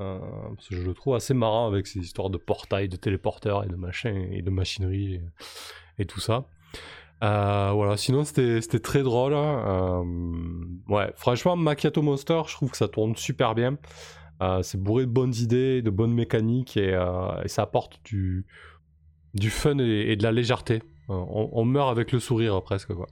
[0.00, 0.18] Euh,
[0.54, 3.68] parce que je le trouve assez marrant avec ces histoires de portail, de téléporteurs et
[3.68, 5.20] de machins et de machinerie
[5.98, 6.48] et tout ça.
[7.24, 9.32] Euh, voilà, sinon c'était c'était très drôle.
[9.34, 9.64] hein.
[9.66, 13.78] Euh, ouais, franchement, Macchiato Monster, je trouve que ça tourne super bien.
[14.42, 18.44] Euh, c'est bourré de bonnes idées, de bonnes mécaniques et, euh, et ça apporte du,
[19.32, 20.82] du fun et, et de la légèreté.
[21.08, 23.06] Euh, on, on meurt avec le sourire presque quoi.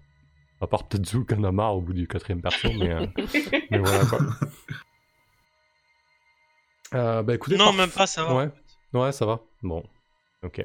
[0.61, 3.07] À part peut-être Zouk en a marre au bout du quatrième perso, mais, euh,
[3.71, 4.19] mais voilà quoi.
[6.95, 8.35] Euh, bah écoutez, Non, parf- même pas, ça va.
[8.35, 8.51] Ouais,
[8.93, 9.41] ouais, ça va.
[9.63, 9.83] Bon,
[10.45, 10.65] ok.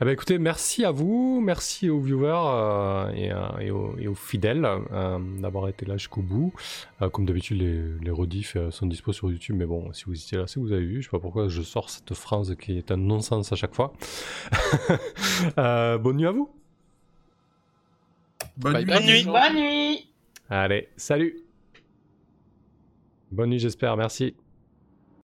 [0.00, 4.08] Eh ben, écoutez, merci à vous, merci aux viewers euh, et, euh, et aux, et
[4.08, 6.52] aux fidèles euh, d'avoir été là jusqu'au bout.
[7.00, 10.14] Euh, comme d'habitude, les, les rediffs euh, sont dispo sur YouTube, mais bon, si vous
[10.14, 11.00] étiez là, que vous avez vu.
[11.00, 13.92] Je sais pas pourquoi je sors cette phrase qui est un non-sens à chaque fois.
[15.58, 16.48] Euh, bonne nuit à vous.
[18.56, 18.90] Bonne Bye nuit.
[18.90, 18.98] bye.
[18.98, 19.24] Bonne nuit.
[19.24, 20.10] Bonne nuit
[20.50, 21.36] Allez, salut.
[23.30, 23.96] Bonne nuit, j'espère.
[23.96, 24.34] Merci.